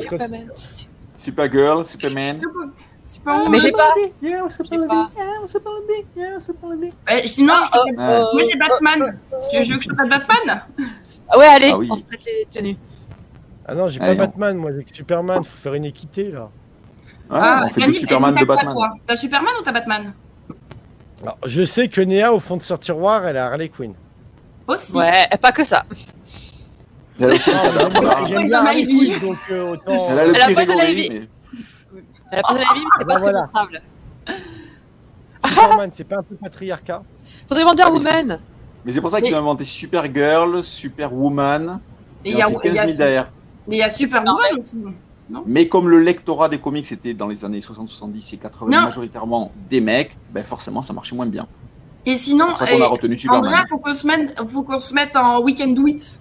[1.16, 2.36] Supergirl, Superman.
[2.38, 3.52] Super- Ah, Superwoman.
[3.52, 3.94] mais j'ai pas.
[4.22, 4.42] Yeah.
[7.08, 9.20] Yeah, sinon, je te- moi j'ai Batman.
[9.52, 10.62] Tu veux que je fasse Batman?
[11.30, 12.78] Ah Ouais, allez, Ah on se prête les tenues.
[13.68, 15.44] Ah non, j'ai pas Allez, Batman, moi j'ai que Superman.
[15.44, 16.50] Faut faire une équité là.
[17.30, 18.76] On fait Yannick, du Superman de Batman.
[19.06, 20.14] T'as Superman ou t'as Batman
[21.22, 23.94] Alors, je sais que Néa, au fond de son tiroir, elle a Harley Quinn.
[24.68, 24.96] Aussi.
[24.96, 25.84] Ouais, pas que ça.
[27.20, 28.86] Elle a aussi un cadavre, j'aime bien Harley.
[28.86, 30.08] Quinn, donc euh, autant.
[30.12, 31.10] Elle a le Elle a petit pas de Grégory, Ivy.
[31.10, 31.28] mais
[32.32, 33.40] Elle a pas de la vie, mais c'est bah pas voilà.
[33.40, 33.82] très montrable.
[35.46, 37.02] Superman, c'est pas un peu patriarcat
[37.48, 38.40] Faudrait Wonder Ah, mais c'est- Woman.
[38.86, 41.80] mais c'est pour ça qu'ils ont inventé Supergirl, Superwoman.
[42.26, 43.32] Et Et il y a, on fait il y 15 a- 000 derrière.
[43.68, 44.80] Mais il y a Superwoman aussi.
[45.46, 48.84] Mais comme le lectorat des comics était dans les années 60, 70 et 80 Non.
[48.84, 51.48] majoritairement des mecs, ben forcément ça marchait moins bien.
[52.06, 53.52] Et sinon, C'est pour ça qu'on a eh, retenu en Superman.
[53.52, 56.18] vrai, faut qu'on se mette, faut qu'on se mette en weekend do it.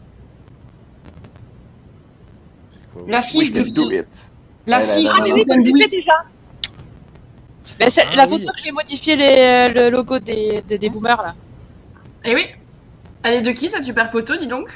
[3.07, 4.33] La fiche de can do it.
[4.67, 6.13] la fiche Ah, mais de oui, tu fais déjà.
[7.79, 8.41] Mais c'est Ah la oui.
[8.41, 11.35] photo que j'ai modifié les, le logo des, des, des boomers là.
[12.25, 12.47] Eh oui.
[13.23, 14.69] Elle est de qui cette super photo, dis donc?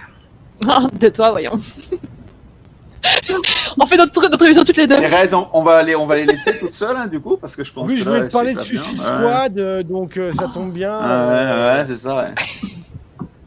[1.01, 1.59] De toi, voyons.
[3.79, 4.99] On fait notre, notre émission toutes les deux.
[4.99, 7.57] Thérèse, on, on va aller, on va les laisser toutes seules hein, du coup parce
[7.57, 9.03] que je pense Oui, que je là, voulais te parler de Suicide bien.
[9.05, 10.97] Squad, euh, donc euh, ça tombe bien.
[10.99, 12.15] Ouais, euh, ouais, ouais, c'est ça.
[12.17, 12.35] Ouais.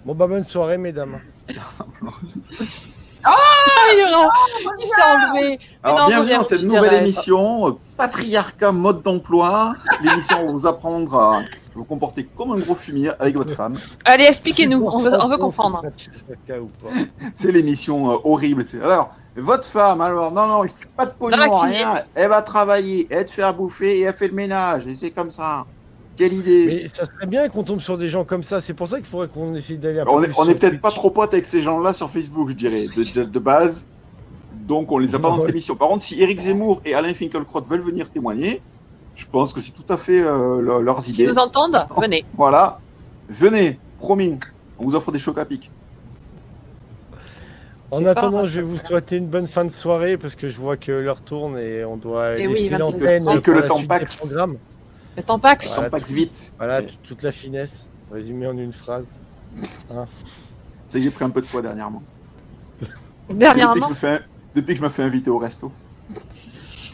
[0.05, 1.17] Bon, bah, bonne soirée, mesdames.
[1.29, 2.11] Super simplement.
[3.23, 3.31] Ah,
[3.93, 4.27] il y aura.
[4.81, 5.59] Il s'est enlevé.
[5.81, 9.75] Alors, non, bienvenue dans cette nouvelle émission, euh, Patriarcat mode d'emploi.
[10.03, 11.41] L'émission où on va vous apprendre à
[11.75, 13.77] vous comporter comme un gros fumier avec votre femme.
[14.05, 15.81] Allez, expliquez-nous, on veut, on veut comprendre.
[17.33, 18.65] C'est l'émission euh, horrible.
[18.65, 21.85] c'est- Alors, votre femme, alors, non, non, il fait pas de pognon, cuisine.
[21.85, 22.03] rien.
[22.15, 24.87] Elle va travailler, elle te faire bouffer et elle fait le ménage.
[24.87, 25.65] Et c'est comme ça.
[26.15, 26.65] Quelle idée.
[26.67, 28.61] Mais ça serait bien qu'on tombe sur des gens comme ça.
[28.61, 30.91] C'est pour ça qu'il faudrait qu'on essaye d'aller peu on est, on est peut-être pas
[30.91, 33.89] trop potes avec ces gens-là sur Facebook, je dirais, de, de, de base.
[34.67, 35.75] Donc, on les a pas dans cette émission.
[35.75, 38.61] Par contre, si Eric Zemmour et Alain Finkielkraut veulent venir témoigner,
[39.15, 41.27] je pense que c'est tout à fait euh, le- leurs idées.
[41.27, 42.25] nous entendent, venez.
[42.37, 42.79] Voilà.
[43.29, 44.37] Venez, promis.
[44.79, 45.71] On vous offre des chocs à pic.
[47.91, 50.57] En pas attendant, je vais vous souhaiter une bonne fin de soirée parce que je
[50.57, 52.79] vois que l'heure tourne et on doit Et oui, laisser 22.
[52.79, 54.57] l'antenne Et que pour le la temps programmes.
[55.15, 55.71] Le temps pax.
[55.75, 56.53] Voilà, vite.
[56.57, 59.05] Voilà, toute la finesse, résumée en une phrase.
[60.87, 62.01] C'est que j'ai pris un peu de poids dernièrement.
[62.79, 63.85] C'est Depuis que, Dernièrement.
[63.85, 64.19] je me fais,
[64.55, 65.71] depuis que je me fais inviter au resto.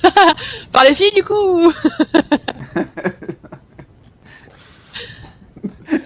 [0.71, 1.71] Par les filles, du coup.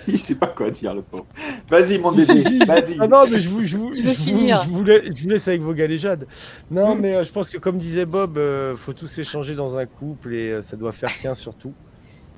[0.08, 1.26] Il sait pas quoi dire, le pauvre.
[1.70, 2.66] Vas-y, mon bébé.
[2.66, 2.98] Vas-y.
[3.00, 4.64] Ah non, mais je vous, je vous, Il veut je vous, finir.
[4.64, 6.28] je vous laisse, je vous laisse avec vos galéjades.
[6.72, 9.86] Non, mais euh, je pense que comme disait Bob, euh, faut tous échanger dans un
[9.86, 11.74] couple et euh, ça doit faire qu'un surtout.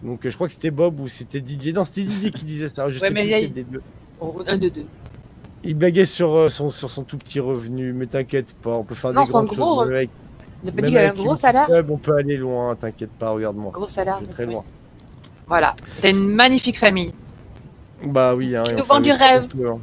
[0.04, 1.74] Donc euh, je crois que c'était Bob ou c'était Didier.
[1.74, 2.90] Non, c'était Didier qui disait ça.
[2.90, 3.82] Je Ouais, sais mais plus des deux.
[4.48, 4.86] Un, deux, deux.
[5.64, 8.96] Il blaguait sur, euh, son, sur son tout petit revenu, mais t'inquiète pas, on peut
[8.96, 9.92] faire Non, des grandes gros choses.
[9.92, 10.10] Avec,
[10.66, 11.66] Il n'a pas même dit qu'il avait un gros salaire.
[11.68, 13.72] club, on peut aller loin, t'inquiète pas, regarde-moi.
[13.72, 14.18] Gros salaire.
[14.22, 14.64] Je vais très loin.
[15.46, 15.76] Voilà.
[16.02, 17.14] T'as une magnifique famille.
[18.04, 19.48] Bah oui, hein, et nous enfin, du rêve.
[19.48, 19.80] peut, hein.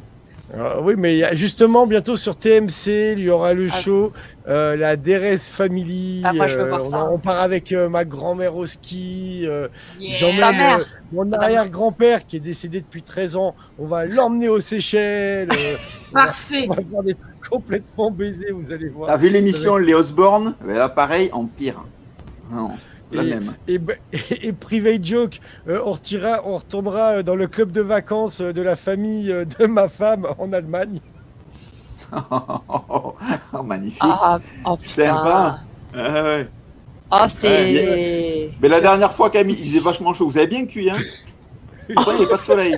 [0.54, 3.80] Alors, oui, mais justement, bientôt sur TMC, il y aura le Ah.
[3.80, 4.12] show,
[4.46, 6.20] euh, la DRS Family.
[6.24, 7.08] Ah, moi, je veux voir on, ça.
[7.10, 9.44] on part avec euh, ma grand-mère au ski.
[9.46, 9.68] euh,
[9.98, 10.78] J'emmène mère.
[10.80, 13.54] euh, mon arrière-grand-père qui est décédé depuis 13 ans.
[13.78, 15.48] On va l'emmener aux Seychelles.
[15.50, 15.76] euh,
[16.12, 16.66] on, va, Parfait.
[16.68, 19.08] on va faire des trucs complètement baisés, vous allez voir.
[19.08, 20.54] T'as vu l'émission Les Osborne?
[20.60, 21.82] Ben Là, pareil, en pire.
[22.52, 22.72] Non,
[23.12, 23.55] la Et- même.
[23.68, 23.80] Et,
[24.48, 28.76] et private joke, euh, on, retournera euh, dans le club de vacances euh, de la
[28.76, 29.26] famille
[29.59, 31.01] de ma femme en Allemagne.
[33.55, 34.01] Oh, magnifique.
[34.02, 34.84] Ah, oh, putain.
[34.89, 35.60] Sympa.
[35.94, 36.48] Ah ouais.
[37.10, 37.72] Oh, c'est.
[37.74, 40.26] Ouais, Mais la dernière fois, Camille, il faisait vachement chaud.
[40.26, 40.97] Vous avez bien cuit, hein?
[41.89, 42.76] Il n'y avait pas de soleil?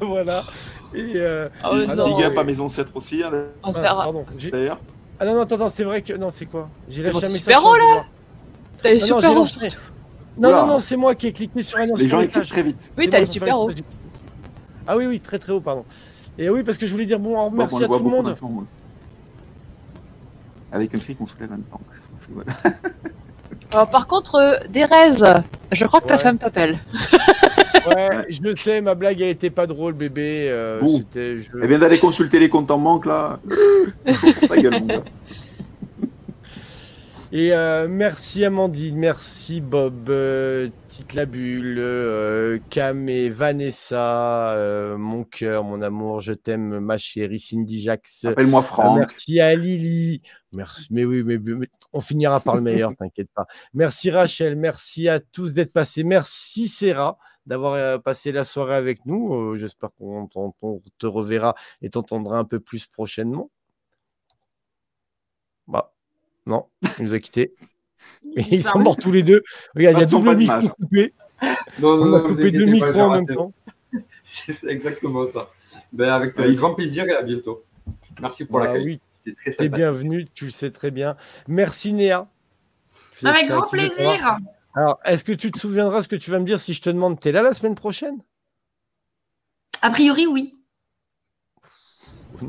[0.00, 0.44] voilà.
[0.94, 2.16] Et euh, Oh, Big- non.
[2.16, 3.30] Big up à mes ancêtres aussi, hein,
[3.62, 3.72] ah,
[4.52, 4.78] d'ailleurs.
[5.20, 6.12] Ah non, non, attends, attends, c'est vrai que.
[6.14, 7.40] Non, c'est quoi J'ai lâché un message.
[7.54, 8.04] super haut, là.
[8.82, 9.72] T'as les Non, non, super.
[10.38, 10.60] Non, Oula.
[10.60, 12.36] non, non, c'est moi qui ai cliqué sur un Les ancien gens message.
[12.36, 12.92] écrivent très vite.
[12.96, 13.84] Oui, t'as les super exprès.
[14.86, 15.84] Ah oui, oui, très très haut, pardon.
[16.38, 18.34] Et oui, parce que je voulais dire bon, merci on à tout le monde.
[20.70, 21.50] Avec un cri qu'on soulève
[22.30, 22.52] voilà.
[23.72, 25.42] Alors, par contre, euh, Derez,
[25.72, 26.78] je crois que ta femme t'appelle.
[27.88, 30.48] Ouais, je le sais, ma blague elle était pas drôle, bébé.
[30.50, 31.02] euh, Bon.
[31.14, 33.40] je- vient d'aller consulter les comptes en banque là.
[34.48, 35.04] Ta gueule, mon gars.
[37.30, 44.96] Et euh, merci Amandine, merci Bob, euh, Tite la Bulle, euh, Cam et Vanessa, euh,
[44.96, 48.24] mon cœur, mon amour, je t'aime, ma chérie Cindy Jax.
[48.24, 49.00] Appelle-moi Franck.
[49.00, 50.22] merci à Lily.
[50.52, 50.86] Merci.
[50.90, 53.44] Mais oui, mais, mais on finira par le meilleur, t'inquiète pas.
[53.74, 54.56] Merci Rachel.
[54.56, 56.04] Merci à tous d'être passés.
[56.04, 57.18] Merci Sarah
[57.48, 59.34] d'avoir euh, passé la soirée avec nous.
[59.34, 60.28] Euh, J'espère qu'on
[60.98, 63.50] te reverra et t'entendra un peu plus prochainement.
[65.66, 65.92] Bah,
[66.46, 66.66] non,
[66.98, 67.52] il nous a quittés.
[68.36, 69.42] Ils sont morts tous les deux.
[69.74, 71.14] Regarde, il y a double micro coupé.
[71.80, 73.52] Non, non, On non, a coupé deux micros en même temps.
[74.24, 75.50] C'est exactement ça.
[75.92, 76.54] Ben, avec Oui.
[76.54, 77.64] grand plaisir et à bientôt.
[78.20, 78.84] Merci pour Bah l'accueil.
[78.84, 79.72] oui, t'es sympathique.
[79.72, 81.16] bienvenu, tu le sais très bien.
[81.46, 82.28] Merci Néa.
[83.24, 84.36] Avec grand plaisir.
[84.74, 86.90] Alors, est-ce que tu te souviendras ce que tu vas me dire si je te
[86.90, 88.18] demande, t'es là la semaine prochaine?
[89.82, 90.54] A priori, oui.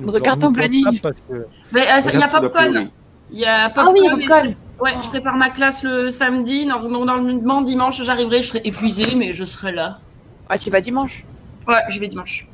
[0.06, 1.00] Regarde ton planning.
[1.02, 1.48] Que...
[1.72, 2.70] Mais, euh, il y a d'a Popcorn.
[2.72, 2.92] priori.
[3.32, 3.96] Il y a Ah Popcorn.
[3.98, 4.56] oui, Popcorn.
[4.80, 6.66] Ouais, je prépare ma classe le samedi.
[6.66, 8.42] Nor- Normalement, dimanche, j'arriverai.
[8.42, 10.00] Je serai épuisée, mais je serai là.
[10.48, 11.24] Ah, tu vas dimanche?
[11.68, 12.48] Ouais, je vais dimanche.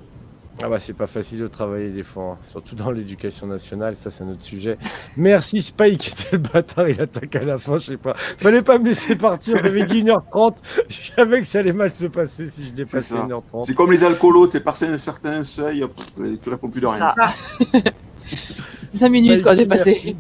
[0.64, 4.10] Ah bah c'est pas facile de travailler des fois, hein, surtout dans l'éducation nationale, ça
[4.10, 4.78] c'est un autre sujet.
[5.18, 8.16] Merci Spike, était le bâtard, il attaque à la fin, je sais pas.
[8.38, 10.56] Fallait pas me laisser partir, j'avais dit 1h30,
[10.88, 13.26] je savais que ça allait mal se passer si je dépassais ça.
[13.28, 13.64] 1h30.
[13.64, 17.14] C'est comme les alcoolos, c'est passé un certain seuil, pff, tu réponds plus de rien.
[17.20, 17.34] Ah.
[18.94, 20.16] 5 minutes, quoi, c'est passé.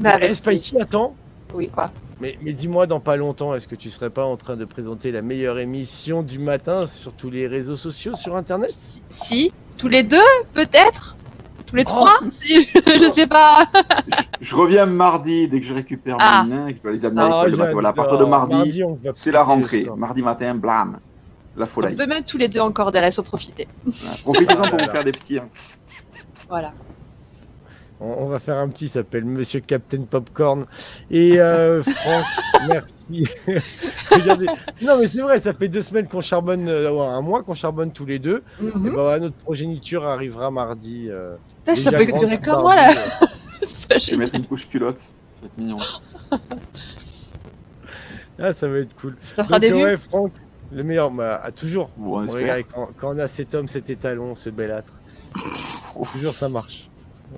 [0.00, 1.14] Mais Eh, Spikey, attends,
[1.54, 1.92] Oui, quoi.
[2.22, 5.10] Mais, mais dis-moi dans pas longtemps, est-ce que tu serais pas en train de présenter
[5.10, 8.70] la meilleure émission du matin sur tous les réseaux sociaux, sur internet?
[9.10, 10.18] Si, tous les deux,
[10.54, 11.16] peut-être?
[11.66, 11.90] Tous les Oh.
[11.90, 12.20] trois?
[12.40, 13.66] Si, je sais pas.
[14.40, 16.44] Je reviens mardi dès que je récupère Ah.
[16.44, 17.72] mes nains et que je dois les amener à Ah, l'école maths.
[17.72, 19.86] Voilà, à partir de mardi, on c'est la rentrée.
[19.96, 21.00] Mardi matin, blam,
[21.56, 21.94] la On folie.
[21.96, 23.66] peut mettre tous les deux encore des restes, faut profiter.
[23.84, 24.16] Voilà.
[24.22, 25.38] Profitez-en Ah pour vous faire des petits.
[25.38, 25.48] hein.
[26.48, 26.72] Voilà.
[28.02, 30.66] On, on va faire un petit, il s'appelle Monsieur Captain Popcorn.
[31.10, 32.24] Et euh, Franck,
[32.66, 33.28] merci.
[34.10, 34.46] Regardez.
[34.82, 37.92] Non, mais c'est vrai, ça fait deux semaines qu'on charbonne, euh, un mois qu'on charbonne
[37.92, 38.42] tous les deux.
[38.60, 38.82] Et Mhm.
[38.84, 41.08] ben, voilà, notre progéniture arrivera mardi.
[41.10, 43.20] euh, Putain, ça peut durer comme moi, là.
[44.00, 44.98] Je vais mettre une couche culotte.
[44.98, 45.78] Ça va être mignon.
[48.38, 49.16] Ah, ça va être cool.
[49.20, 50.32] Ça fera Donc, des ouais, Franck,
[50.72, 51.90] le meilleur, bah, ah, toujours.
[51.96, 52.26] Bon, on.
[52.26, 54.94] Regardez, quand, quand on a cet homme, cet étalon, ce belâtre,
[56.12, 56.88] toujours ça marche.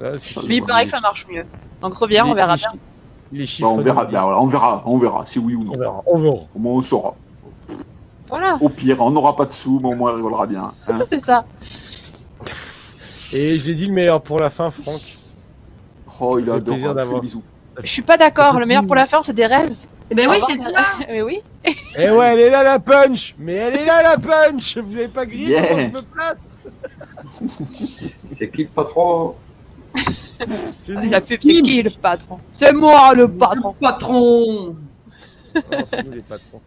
[0.00, 0.12] Là,
[0.48, 1.44] Mais il paraît que ça marche mieux.
[1.80, 2.80] Donc reviens, les- on verra les bien.
[3.32, 3.68] Les chiffres.
[3.68, 5.72] Bon, on verra bien, voilà, on verra, on verra, si oui ou non.
[5.74, 6.34] On verra, on verra.
[6.54, 7.14] Au moins, on saura.
[8.28, 10.72] Voilà, Au pire, on n'aura pas de sous, mais au moins, on rigolera bien.
[10.88, 10.98] hein.
[11.10, 11.44] c'est ça.
[13.32, 15.00] Et je l'ai dit le meilleur pour la fin, Franck.
[16.20, 16.80] Oh, il plaisir adorable.
[16.80, 17.42] Je fais d'avoir- des bisous.
[17.82, 19.82] Je suis pas d'accord, le meilleur pour la fin, c'est des restes.
[20.10, 20.84] Eh ben oui, c'est ça.
[21.08, 21.40] Mais oui.
[21.98, 25.08] Eh ouais, elle est là la punch Mais elle est là la punch Vous n'avez
[25.08, 25.88] pas grillé Yeah.
[25.88, 26.58] je me place?
[28.38, 29.34] C'est clic patron?
[29.38, 29.43] C'est
[30.88, 33.74] La pub, c'est qui le patron C'est moi le patron.
[33.80, 34.76] Patron.
[35.86, 36.60] C'est nous les patrons.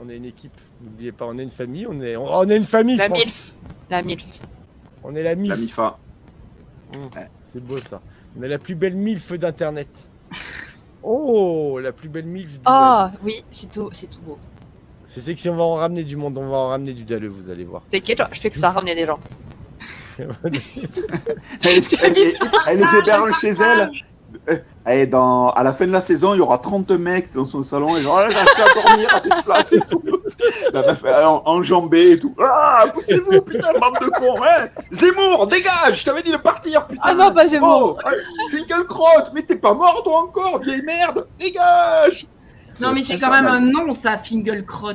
[0.00, 0.56] On est une équipe.
[0.80, 1.86] N'oubliez pas, on est une famille.
[1.88, 3.08] On est, on est une famille, La.
[3.08, 3.52] MILF.
[3.90, 4.22] La MILF.
[5.02, 5.48] On est la MILF.
[5.48, 5.98] La MIFA.
[7.44, 8.00] C'est beau ça.
[8.38, 9.88] On est la plus belle MILF d'Internet.
[11.00, 12.66] Oh, la plus belle MILF du web.
[12.68, 14.36] Oh, oui, c'est tout, c'est tout beau.
[15.04, 17.04] C'est c'est que si on va en ramener du monde, on va en ramener du
[17.04, 17.82] dalleux, vous allez voir.
[17.90, 19.20] T'inquiète, je fais que ça ramener des gens.
[21.64, 22.36] Elle, les- elle les-
[22.66, 23.90] elle les héberge chez elle.
[24.90, 27.62] Et dans, à la fin de la saison, il y aura 30 mecs dans son
[27.62, 30.02] salon et genre, ah, j'arrive plus à dormir, à plus de place et tout.
[30.72, 32.34] La meuf, elle est en- enjambée et tout.
[32.40, 34.66] Ah, poussez-vous, putain, bande de cons, hein.
[34.90, 37.02] Zemmour, dégage, je t'avais dit de partir, putain.
[37.04, 37.98] Ah non, pas Zemmour.
[38.04, 38.10] Oh,
[38.50, 42.26] Finkel crotte, mais t'es pas mort toi encore, vieille merde, dégage.
[42.82, 44.92] Non, mais c'est quand même un nom, ça, Fingelkrot.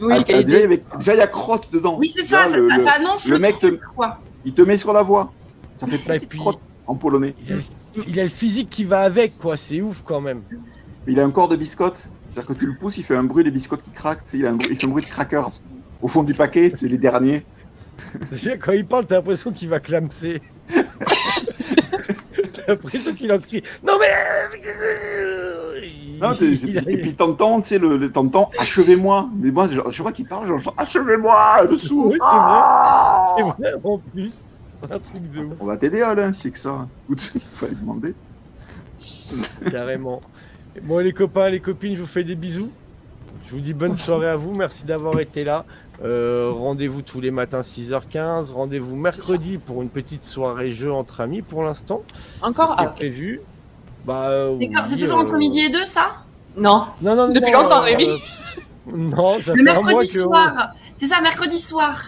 [0.00, 0.62] Oui, Ah, ah, déjà, il y idée.
[0.64, 1.96] avait- déjà, il y a crotte dedans.
[1.98, 4.18] Oui, c'est ça, Là, ça, le- ça, le- ça annonce le le, mec te- quoi.
[4.44, 5.32] Il te met sur la voie.
[5.76, 7.34] Ça fait Et petite puis- crotte en polonais.
[7.46, 7.62] Il a, le,
[8.08, 9.56] il a le physique qui va avec, quoi.
[9.56, 10.42] C'est ouf quand même.
[11.06, 12.10] Il a un corps de biscotte.
[12.30, 13.90] C'est-à-dire que tu le pousses, il fait un bruit des biscottes qui
[14.24, 15.48] sais, Il, a un il fait un bruit de crackers.
[16.00, 17.44] Au fond du paquet, c'est les derniers.
[18.60, 20.40] Quand il parle, t'as l'impression qu'il va clamser.
[22.52, 23.62] t'as l'impression qu'il en crie.
[23.86, 24.06] Non mais.
[26.22, 29.28] Non, il Et puis t'entends, tu sais, le, le- t'entends, achevez-moi.
[29.36, 32.08] Mais moi, je, je vois qu'il parle, j'entends, achevez-moi, je souffre.
[32.08, 34.46] Oui, c'est Ah C'est vrai, en plus.
[34.80, 36.88] C'est un truc de ouf, On va t'aider, Alain, c'est que ça.
[37.04, 38.14] Écoute, fallait demander.
[39.70, 40.20] carrément.
[40.82, 42.70] Bon, les copains, les copines, je vous fais des bisous.
[43.46, 44.54] Je vous dis bonne soirée à vous.
[44.54, 45.66] Merci d'avoir été là.
[46.02, 48.52] Euh, rendez-vous tous les matins 6h15.
[48.52, 52.02] Rendez-vous mercredi pour une petite soirée jeu entre amis pour l'instant.
[52.14, 52.96] C'est Encore ce qui est ah, ok.
[52.96, 53.40] prévu.
[54.04, 56.16] Bah, euh, C'est oui, toujours entre euh, midi et deux, ça?
[56.56, 56.86] Non.
[57.00, 58.08] Non, non, Depuis non, longtemps, euh, Rémi.
[58.92, 60.18] Non, ça Le fait un mois mercredi que.
[60.22, 60.74] soir.
[60.96, 62.02] C'est ça, mercredi soir.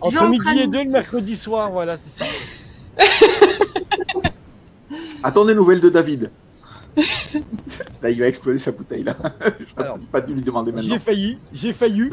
[0.00, 2.30] Entre midi et deux le mercredi soir, voilà, c'est ça.
[5.22, 6.30] Attends des nouvelles de David.
[8.02, 9.16] là, il va exploser sa bouteille, là.
[9.58, 10.94] Je Alors, pas dû lui demander maintenant.
[10.94, 12.10] J'ai failli, j'ai failli,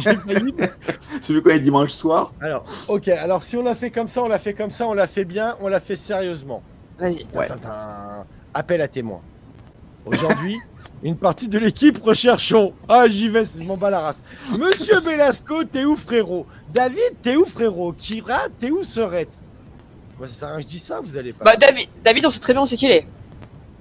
[0.00, 0.54] j'ai failli.
[1.20, 2.32] Celui qu'on est dimanche soir?
[2.40, 4.94] Alors, ok, alors si on l'a fait comme ça, on l'a fait comme ça, on
[4.94, 6.62] l'a fait bien, on l'a fait sérieusement.
[6.98, 7.26] Vas-y.
[7.34, 7.48] Ouais.
[8.56, 9.20] Appel à témoins.
[10.06, 10.56] Aujourd'hui,
[11.02, 12.72] une partie de l'équipe recherchons.
[12.88, 14.22] Ah, j'y vais, je m'en bats la race.
[14.50, 16.46] Monsieur Belasco, t'es où frérot?
[16.72, 17.92] David, t'es où frérot?
[17.92, 19.38] Kira, t'es où Serette
[20.18, 21.44] Moi, ça sert à rien que je dis ça, vous allez pas.
[21.44, 23.06] Bah, David, David, on sait très bien où c'est qu'il est.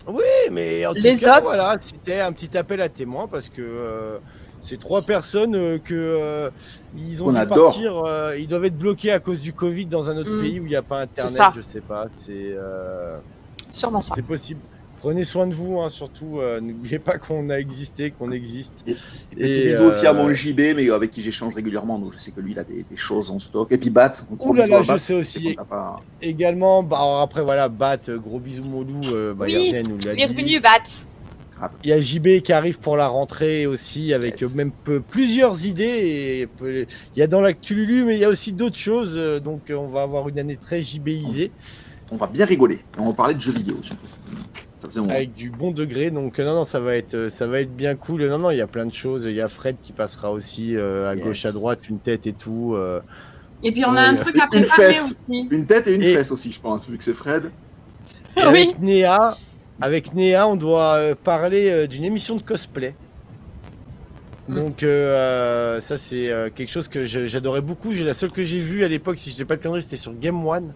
[0.10, 3.62] Oui, mais en tout cas, autres voilà, c'était un petit appel à témoins parce que
[3.62, 4.18] euh,
[4.62, 6.50] ces trois personnes euh, que euh,
[6.98, 7.68] ils ont dû adore.
[7.68, 10.42] partir, euh, ils doivent être bloqués à cause du Covid dans un autre Mm.
[10.42, 12.08] pays où il n'y a pas internet, je sais pas.
[12.18, 13.18] C'est euh,
[13.76, 14.14] Sûrement ça.
[14.16, 14.60] c'est possible.
[15.02, 16.40] Prenez soin de vous, hein, surtout.
[16.40, 18.84] euh, N'oubliez pas qu'on a existé, qu'on existe.
[18.88, 18.96] Et Et,
[19.38, 22.00] petit bisou aussi à euh, mon JB, mais avec qui j'échange régulièrement.
[22.00, 23.72] Donc je sais que lui, il a des, des choses en stock.
[23.72, 24.14] Et puis Bat.
[24.40, 25.56] Ouh là là, je Bat, sais aussi.
[25.70, 29.84] pas- Également, bah, alors après voilà, Bat, euh, gros bisous Molou, euh, bah, Oui, Yervien
[29.84, 30.26] nous l'a dit.
[30.26, 30.70] Bienvenue, Bat.
[31.84, 34.54] Il y a JB qui arrive pour la rentrée aussi, avec Yes.
[34.54, 35.84] euh, même peu- plusieurs idées.
[36.42, 36.86] Et peu-
[37.16, 39.16] il y a dans l'actu Lulu, mais il y a aussi d'autres choses.
[39.18, 41.52] euh, Donc euh, on va avoir une année très JBisée,
[42.12, 42.76] On va bien rigoler.
[42.76, 43.78] Et on va parler de jeux vidéo.
[44.78, 46.12] Ça faisait avec du bon degré.
[46.12, 48.28] Donc euh, non, non, ça va être, euh, ça va être bien cool.
[48.28, 49.26] Non, non, il y a plein de choses.
[49.26, 51.24] Il y a Fred qui passera aussi euh, à Yes.
[51.24, 52.74] gauche, à droite, une tête et tout.
[52.76, 53.02] euh.
[53.64, 55.24] Et puis on a Ouais, un truc à une préparer fesse.
[55.30, 55.48] aussi.
[55.50, 57.46] Une tête et une Et- fesse aussi, je pense, vu que c'est Fred.
[58.38, 58.44] Et Oui.
[58.44, 59.38] Avec Néa,
[59.82, 62.94] avec Néa, on doit parler d'une émission de cosplay.
[64.48, 64.56] Mm.
[64.56, 67.94] Donc euh, ça c'est quelque chose que j'adorais beaucoup.
[67.96, 69.96] J'ai la seule que j'ai vue à l'époque, si je dis pas de conneries, c'était
[69.96, 70.72] sur Game One.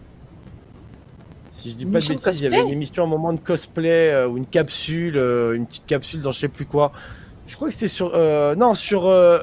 [1.60, 3.38] Si je dis pas de bêtises, il y avait une émission à un moment de
[3.40, 6.90] cosplay euh, ou une capsule, euh, une petite capsule dans je sais plus quoi.
[7.46, 9.40] Je crois que c'était sur euh, non sur euh,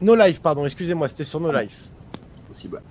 [0.00, 1.88] No Life, pardon, excusez-moi, c'était sur No Life.
[2.48, 2.82] Possible.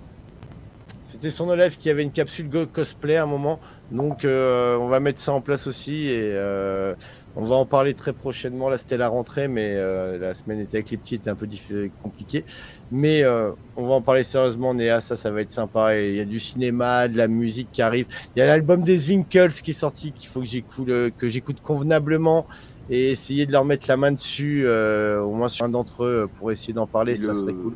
[1.04, 3.60] C'était sur No Life qui avait une capsule go- cosplay à un moment.
[3.90, 6.94] Donc euh, on va mettre ça en place aussi et euh,
[7.36, 8.68] on va en parler très prochainement.
[8.68, 11.46] Là c'était la rentrée, mais euh, la semaine était avec les petits était un peu
[11.46, 12.44] diffi- compliqué.
[12.92, 15.96] Mais euh, on va en parler sérieusement, Néa, ça ça va être sympa.
[15.98, 18.06] Il y a du cinéma, de la musique qui arrive.
[18.34, 21.28] Il y a l'album des Winkles qui est sorti, qu'il faut que j'écoute, euh, que
[21.28, 22.46] j'écoute convenablement
[22.90, 26.28] et essayer de leur mettre la main dessus, euh, au moins sur un d'entre eux,
[26.38, 27.74] pour essayer d'en parler, Et ça le- serait cool.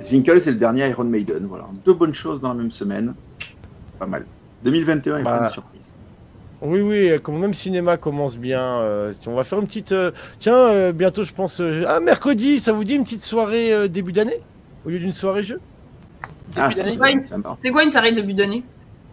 [0.00, 1.46] Zwinkle, c'est le dernier Iron Maiden.
[1.46, 1.66] Voilà.
[1.84, 3.14] Deux bonnes choses dans la même semaine.
[3.98, 4.26] Pas mal.
[4.64, 5.94] 2021 est Bah, plein de surprises.
[6.66, 8.80] Oui, oui, euh, comme même cinéma commence bien.
[8.80, 9.92] euh, on va faire une petite.
[9.92, 10.10] euh,
[10.40, 11.60] tiens, euh, bientôt, je pense.
[11.60, 14.40] euh, ah, mercredi, ça vous dit une petite soirée euh, début d'année
[14.84, 15.60] Au lieu d'une soirée jeu?
[16.56, 16.70] Ah.
[16.72, 16.96] C'est
[17.70, 18.64] quoi une soirée de début d'année?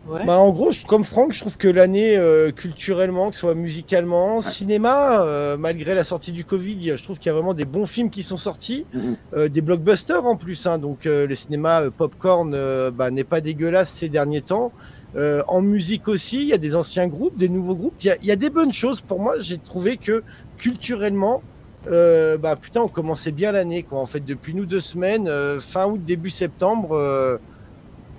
[0.07, 0.25] Ouais.
[0.25, 3.55] Bah, en gros, je- comme Franck, je trouve que l'année, euh, culturellement, que ce soit
[3.55, 7.63] musicalement, cinéma, euh, malgré la sortie du Covid, je trouve qu'il y a vraiment des
[7.63, 9.15] bons films qui sont sortis, Mhm.
[9.35, 10.65] euh, des blockbusters en plus.
[10.65, 14.73] hein, donc, euh, le cinéma euh, popcorn euh, bah, n'est pas dégueulasse ces derniers temps.
[15.15, 17.93] Euh, en musique aussi, il y a des anciens groupes, des nouveaux groupes.
[18.01, 19.01] Il y a, il y a des bonnes choses.
[19.01, 20.23] Pour moi, j'ai trouvé que
[20.57, 21.43] culturellement,
[21.87, 23.83] euh, bah putain, on commençait bien l'année.
[23.83, 23.99] quoi.
[23.99, 27.39] En fait, depuis nous deux semaines, euh, fin août, début septembre,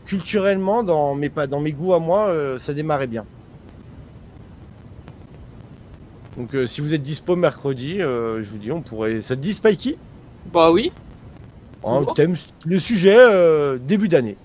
[0.06, 3.24] culturellement, dans mes, pas, dans mes goûts à moi, ça démarrait bien.
[6.36, 9.20] Donc, si vous êtes dispo mercredi, je vous dis, on pourrait.
[9.20, 9.96] Ça te dit, Spikey?
[10.52, 10.92] Bah oui.
[11.84, 13.16] Hein, thème, Le sujet,
[13.78, 14.36] début d'année.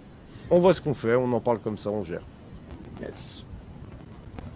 [0.49, 2.21] On voit ce qu'on fait, on en parle comme ça, on gère.
[3.01, 3.45] Yes.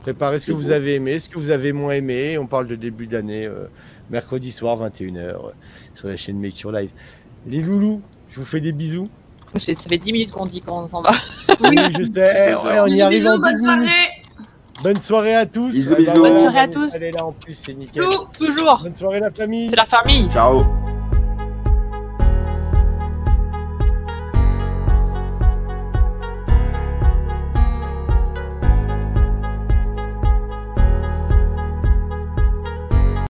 [0.02, 2.38] Préparez ce que vous avez aimé, ce que vous avez moins aimé.
[2.38, 3.68] On parle de début d'année, euh,
[4.10, 5.38] mercredi soir, 21h, euh,
[5.94, 6.92] sur la chaîne Make Your Life.
[7.48, 9.10] Les loulous, je vous fais des bisous.
[9.54, 11.12] Ça fait ça fait 10 minutes qu'on dit qu'on s'en va.
[11.70, 13.86] Oui, je sais, eh, ouais, on y Bisous, arrive en bonne 10 minutes.
[13.86, 14.10] soirée.
[14.84, 15.70] Bonne soirée à tous.
[15.70, 16.20] Bisous, bisous.
[16.22, 16.92] Bonne soirée à tous.
[16.94, 18.04] Elle est là en plus, c'est nickel.
[18.38, 18.80] Toujours.
[18.84, 19.70] Bonne soirée la famille.
[19.70, 20.30] C'est la famille.
[20.30, 20.66] Ciao.